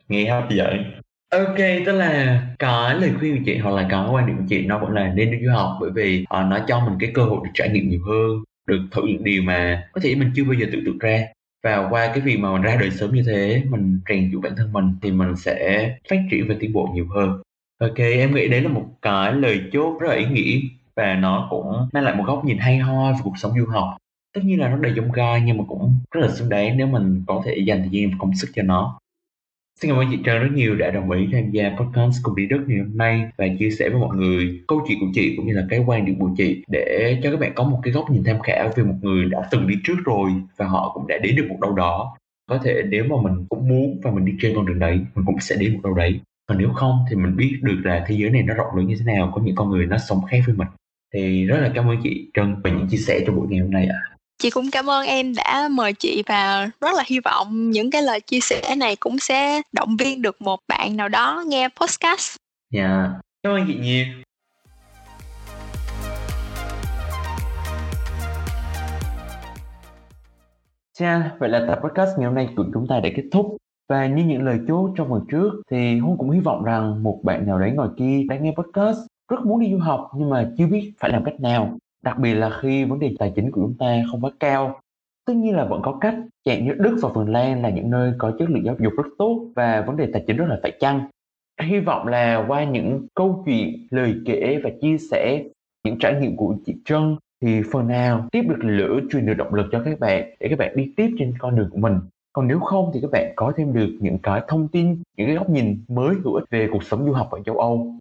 nghe 0.08 0.30
hấp 0.30 0.50
dẫn. 0.50 0.84
Ok, 1.30 1.56
tức 1.86 1.92
là 1.92 2.42
cái 2.58 2.94
lời 2.94 3.12
khuyên 3.18 3.36
của 3.36 3.42
chị 3.46 3.58
hoặc 3.58 3.70
là 3.70 3.86
cái 3.90 4.04
quan 4.10 4.26
điểm 4.26 4.36
của 4.36 4.44
chị 4.48 4.66
nó 4.66 4.78
cũng 4.78 4.90
là 4.90 5.12
nên 5.14 5.30
đi 5.30 5.38
du 5.46 5.52
học. 5.52 5.78
Bởi 5.80 5.90
vì 5.90 6.22
uh, 6.22 6.50
nó 6.50 6.58
cho 6.68 6.80
mình 6.80 6.94
cái 7.00 7.10
cơ 7.14 7.24
hội 7.24 7.40
được 7.44 7.50
trải 7.54 7.68
nghiệm 7.68 7.88
nhiều 7.88 8.00
hơn, 8.06 8.42
được 8.66 8.80
thử 8.90 9.02
những 9.06 9.24
điều 9.24 9.42
mà 9.42 9.88
có 9.92 10.00
thể 10.04 10.14
mình 10.14 10.30
chưa 10.34 10.44
bao 10.44 10.52
giờ 10.52 10.66
tưởng 10.72 10.84
tượng 10.84 10.98
ra. 10.98 11.24
Và 11.64 11.88
qua 11.90 12.06
cái 12.06 12.20
việc 12.20 12.36
mà 12.36 12.52
mình 12.52 12.62
ra 12.62 12.76
đời 12.80 12.90
sớm 12.90 13.14
như 13.14 13.22
thế 13.26 13.62
mình 13.70 14.00
rèn 14.08 14.30
giũa 14.32 14.40
bản 14.40 14.52
thân 14.56 14.72
mình 14.72 14.96
thì 15.02 15.10
mình 15.10 15.36
sẽ 15.36 15.88
phát 16.10 16.16
triển 16.30 16.48
và 16.48 16.54
tiến 16.60 16.72
bộ 16.72 16.88
nhiều 16.94 17.06
hơn. 17.14 17.42
Ok 17.80 17.98
em 17.98 18.34
nghĩ 18.34 18.48
đấy 18.48 18.60
là 18.60 18.68
một 18.68 18.86
cái 19.02 19.32
lời 19.32 19.60
chốt 19.72 20.00
rất 20.00 20.08
là 20.08 20.14
ý 20.14 20.26
nghĩa 20.26 20.60
và 20.96 21.14
nó 21.14 21.46
cũng 21.50 21.88
mang 21.92 22.04
lại 22.04 22.14
một 22.14 22.24
góc 22.26 22.44
nhìn 22.44 22.58
hay 22.58 22.78
ho 22.78 23.12
về 23.12 23.18
cuộc 23.22 23.38
sống 23.38 23.52
du 23.58 23.66
học. 23.66 23.96
Tất 24.34 24.40
nhiên 24.44 24.60
là 24.60 24.68
nó 24.68 24.76
đầy 24.76 24.92
giống 24.96 25.12
gai 25.12 25.42
nhưng 25.44 25.58
mà 25.58 25.64
cũng 25.68 25.94
rất 26.10 26.20
là 26.20 26.28
xứng 26.28 26.48
đáng 26.48 26.76
nếu 26.76 26.86
mình 26.86 27.22
có 27.26 27.42
thể 27.46 27.56
dành 27.56 27.80
thời 27.80 27.90
gian 27.90 28.10
và 28.10 28.16
công 28.18 28.34
sức 28.34 28.48
cho 28.54 28.62
nó. 28.62 28.98
Xin 29.80 29.90
cảm 29.90 29.98
ơn 29.98 30.08
chị 30.10 30.18
Trang 30.24 30.42
rất 30.42 30.48
nhiều 30.54 30.76
đã 30.76 30.90
đồng 30.90 31.10
ý 31.10 31.28
tham 31.32 31.50
gia 31.50 31.70
podcast 31.70 32.16
cùng 32.22 32.36
đi 32.36 32.46
đất 32.46 32.58
ngày 32.66 32.78
hôm 32.78 32.96
nay 32.96 33.22
và 33.36 33.46
chia 33.58 33.70
sẻ 33.70 33.88
với 33.88 34.00
mọi 34.00 34.16
người 34.16 34.60
câu 34.68 34.84
chuyện 34.88 34.98
của 35.00 35.06
chị 35.14 35.34
cũng 35.36 35.46
như 35.46 35.52
là 35.52 35.66
cái 35.70 35.82
quan 35.86 36.04
điểm 36.04 36.18
của 36.18 36.30
chị 36.36 36.64
để 36.68 37.20
cho 37.22 37.30
các 37.30 37.40
bạn 37.40 37.52
có 37.54 37.64
một 37.64 37.80
cái 37.82 37.92
góc 37.92 38.10
nhìn 38.10 38.24
tham 38.24 38.40
khảo 38.40 38.70
về 38.76 38.84
một 38.84 38.94
người 39.02 39.24
đã 39.24 39.38
từng 39.50 39.66
đi 39.68 39.74
trước 39.84 39.96
rồi 40.04 40.30
và 40.56 40.66
họ 40.66 40.90
cũng 40.94 41.06
đã 41.06 41.18
đến 41.22 41.36
được 41.36 41.46
một 41.48 41.56
đâu 41.60 41.72
đó. 41.72 42.16
Có 42.50 42.58
thể 42.64 42.82
nếu 42.88 43.04
mà 43.04 43.16
mình 43.22 43.46
cũng 43.48 43.68
muốn 43.68 44.00
và 44.02 44.10
mình 44.10 44.24
đi 44.24 44.32
trên 44.40 44.54
con 44.54 44.66
đường 44.66 44.78
đấy, 44.78 44.98
mình 45.14 45.24
cũng 45.26 45.40
sẽ 45.40 45.56
đến 45.60 45.74
một 45.74 45.80
đâu 45.84 45.94
đấy. 45.94 46.20
Còn 46.46 46.58
nếu 46.58 46.68
không 46.68 46.98
thì 47.10 47.16
mình 47.16 47.36
biết 47.36 47.58
được 47.62 47.80
là 47.84 48.04
thế 48.08 48.14
giới 48.14 48.30
này 48.30 48.42
nó 48.42 48.54
rộng 48.54 48.76
lớn 48.76 48.86
như 48.86 48.96
thế 48.98 49.14
nào, 49.14 49.32
có 49.34 49.42
những 49.44 49.54
con 49.54 49.70
người 49.70 49.86
nó 49.86 49.98
sống 49.98 50.20
khác 50.30 50.38
với 50.46 50.54
mình. 50.56 50.68
Thì 51.14 51.44
rất 51.44 51.58
là 51.60 51.72
cảm 51.74 51.88
ơn 51.88 51.96
chị 52.02 52.30
Trân 52.34 52.62
về 52.64 52.70
những 52.70 52.88
chia 52.88 52.96
sẻ 52.96 53.20
trong 53.26 53.36
buổi 53.36 53.46
ngày 53.50 53.60
hôm 53.60 53.70
nay 53.70 53.86
ạ. 53.86 53.98
À 54.12 54.17
chị 54.38 54.50
cũng 54.50 54.70
cảm 54.72 54.90
ơn 54.90 55.06
em 55.06 55.34
đã 55.34 55.68
mời 55.70 55.92
chị 55.92 56.22
và 56.26 56.70
rất 56.80 56.94
là 56.96 57.02
hy 57.06 57.20
vọng 57.20 57.70
những 57.70 57.90
cái 57.90 58.02
lời 58.02 58.20
chia 58.20 58.40
sẻ 58.40 58.74
này 58.76 58.96
cũng 58.96 59.18
sẽ 59.18 59.62
động 59.72 59.96
viên 59.96 60.22
được 60.22 60.42
một 60.42 60.60
bạn 60.68 60.96
nào 60.96 61.08
đó 61.08 61.44
nghe 61.46 61.68
podcast. 61.68 62.36
Dạ, 62.72 62.82
yeah. 62.82 63.10
cảm 63.42 63.52
ơn 63.52 63.64
chị 63.66 63.78
nhiều. 63.82 64.04
Cha, 70.98 71.30
vậy 71.38 71.48
là 71.48 71.64
tập 71.68 71.80
podcast 71.82 72.10
ngày 72.18 72.26
hôm 72.26 72.34
nay 72.34 72.48
của 72.56 72.64
chúng 72.74 72.86
ta 72.88 73.00
đã 73.00 73.08
kết 73.16 73.24
thúc. 73.32 73.56
Và 73.88 74.06
như 74.06 74.24
những 74.24 74.42
lời 74.42 74.58
chốt 74.68 74.90
trong 74.96 75.08
phần 75.10 75.24
trước 75.30 75.50
thì 75.70 75.98
Hôn 75.98 76.16
cũng 76.18 76.30
hy 76.30 76.40
vọng 76.40 76.64
rằng 76.64 77.02
một 77.02 77.20
bạn 77.24 77.46
nào 77.46 77.58
đấy 77.58 77.70
ngoài 77.70 77.88
kia 77.98 78.22
đang 78.28 78.42
nghe 78.42 78.54
podcast 78.56 78.98
rất 79.28 79.40
muốn 79.44 79.60
đi 79.60 79.70
du 79.72 79.78
học 79.78 80.10
nhưng 80.16 80.30
mà 80.30 80.50
chưa 80.58 80.66
biết 80.66 80.92
phải 81.00 81.10
làm 81.10 81.24
cách 81.24 81.40
nào 81.40 81.78
đặc 82.02 82.18
biệt 82.18 82.34
là 82.34 82.50
khi 82.60 82.84
vấn 82.84 82.98
đề 82.98 83.14
tài 83.18 83.32
chính 83.36 83.50
của 83.50 83.60
chúng 83.60 83.76
ta 83.78 84.02
không 84.10 84.20
quá 84.20 84.30
cao, 84.40 84.80
tất 85.26 85.34
nhiên 85.36 85.56
là 85.56 85.64
vẫn 85.64 85.82
có 85.82 85.98
cách. 86.00 86.14
Dạng 86.44 86.64
như 86.64 86.72
đức 86.78 86.98
và 87.02 87.08
phần 87.14 87.28
lan 87.28 87.62
là 87.62 87.70
những 87.70 87.90
nơi 87.90 88.12
có 88.18 88.32
chất 88.38 88.50
lượng 88.50 88.64
giáo 88.64 88.76
dục 88.80 88.92
rất 88.96 89.08
tốt 89.18 89.46
và 89.56 89.84
vấn 89.86 89.96
đề 89.96 90.08
tài 90.12 90.24
chính 90.26 90.36
rất 90.36 90.46
là 90.48 90.58
phải 90.62 90.72
chăng. 90.80 91.08
Hy 91.62 91.80
vọng 91.80 92.06
là 92.06 92.44
qua 92.48 92.64
những 92.64 93.06
câu 93.14 93.42
chuyện, 93.46 93.86
lời 93.90 94.14
kể 94.26 94.60
và 94.64 94.70
chia 94.80 94.98
sẻ, 94.98 95.44
những 95.84 95.98
trải 95.98 96.14
nghiệm 96.20 96.36
của 96.36 96.56
chị 96.66 96.74
trân 96.84 97.16
thì 97.42 97.62
phần 97.72 97.88
nào 97.88 98.28
tiếp 98.32 98.42
được 98.48 98.58
lửa 98.60 99.00
truyền 99.10 99.26
được 99.26 99.34
động 99.34 99.54
lực 99.54 99.66
cho 99.72 99.82
các 99.84 100.00
bạn 100.00 100.30
để 100.40 100.48
các 100.48 100.58
bạn 100.58 100.76
đi 100.76 100.92
tiếp 100.96 101.10
trên 101.18 101.34
con 101.38 101.56
đường 101.56 101.70
của 101.70 101.78
mình. 101.78 101.94
Còn 102.32 102.48
nếu 102.48 102.58
không 102.58 102.90
thì 102.94 103.00
các 103.02 103.10
bạn 103.12 103.32
có 103.36 103.52
thêm 103.56 103.72
được 103.72 103.96
những 104.00 104.18
cái 104.18 104.42
thông 104.48 104.68
tin, 104.68 105.02
những 105.16 105.26
cái 105.26 105.36
góc 105.36 105.50
nhìn 105.50 105.84
mới 105.88 106.14
hữu 106.24 106.34
ích 106.34 106.44
về 106.50 106.68
cuộc 106.72 106.84
sống 106.84 107.04
du 107.06 107.12
học 107.12 107.30
ở 107.30 107.40
châu 107.46 107.58
âu. 107.58 107.94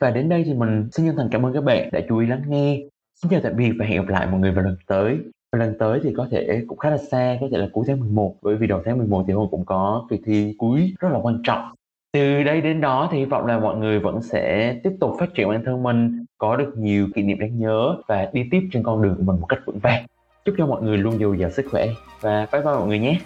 Và 0.00 0.10
đến 0.10 0.28
đây 0.28 0.44
thì 0.44 0.54
mình 0.54 0.88
xin 0.92 1.06
chân 1.06 1.16
thành 1.16 1.28
cảm 1.30 1.46
ơn 1.46 1.52
các 1.52 1.64
bạn 1.64 1.88
đã 1.92 2.00
chú 2.08 2.18
ý 2.18 2.26
lắng 2.26 2.42
nghe. 2.48 2.80
Xin 3.22 3.30
chào 3.30 3.40
tạm 3.42 3.56
biệt 3.56 3.72
và 3.78 3.86
hẹn 3.86 4.02
gặp 4.02 4.08
lại 4.08 4.26
mọi 4.26 4.40
người 4.40 4.52
vào 4.52 4.64
lần 4.64 4.76
tới. 4.86 5.18
Và 5.52 5.58
lần 5.58 5.74
tới 5.78 6.00
thì 6.02 6.14
có 6.16 6.28
thể 6.30 6.62
cũng 6.66 6.78
khá 6.78 6.90
là 6.90 6.98
xa, 6.98 7.38
có 7.40 7.48
thể 7.52 7.58
là 7.58 7.68
cuối 7.72 7.84
tháng 7.88 8.00
11 8.00 8.34
bởi 8.42 8.56
vì 8.56 8.66
đầu 8.66 8.82
tháng 8.84 8.98
11 8.98 9.24
thì 9.26 9.32
Hùng 9.32 9.48
cũng 9.50 9.64
có 9.64 10.06
kỳ 10.10 10.20
thi 10.26 10.54
cuối 10.58 10.94
rất 11.00 11.08
là 11.12 11.18
quan 11.22 11.40
trọng. 11.44 11.74
Từ 12.12 12.42
đây 12.42 12.60
đến 12.60 12.80
đó 12.80 13.08
thì 13.12 13.18
hy 13.18 13.24
vọng 13.24 13.46
là 13.46 13.58
mọi 13.58 13.76
người 13.76 13.98
vẫn 13.98 14.22
sẽ 14.22 14.74
tiếp 14.84 14.90
tục 15.00 15.10
phát 15.18 15.34
triển 15.34 15.48
bản 15.48 15.62
thân 15.64 15.82
mình, 15.82 16.24
có 16.38 16.56
được 16.56 16.72
nhiều 16.76 17.08
kỷ 17.14 17.22
niệm 17.22 17.38
đáng 17.38 17.58
nhớ 17.58 17.96
và 18.08 18.30
đi 18.32 18.48
tiếp 18.50 18.68
trên 18.72 18.82
con 18.82 19.02
đường 19.02 19.14
của 19.16 19.22
mình 19.22 19.40
một 19.40 19.46
cách 19.46 19.60
vững 19.66 19.78
vàng. 19.78 20.06
Chúc 20.44 20.54
cho 20.58 20.66
mọi 20.66 20.82
người 20.82 20.98
luôn 20.98 21.18
dồi 21.18 21.38
dào 21.38 21.50
sức 21.50 21.66
khỏe 21.70 21.88
và 22.20 22.46
bye 22.52 22.62
bye 22.62 22.74
mọi 22.74 22.88
người 22.88 22.98
nhé. 22.98 23.18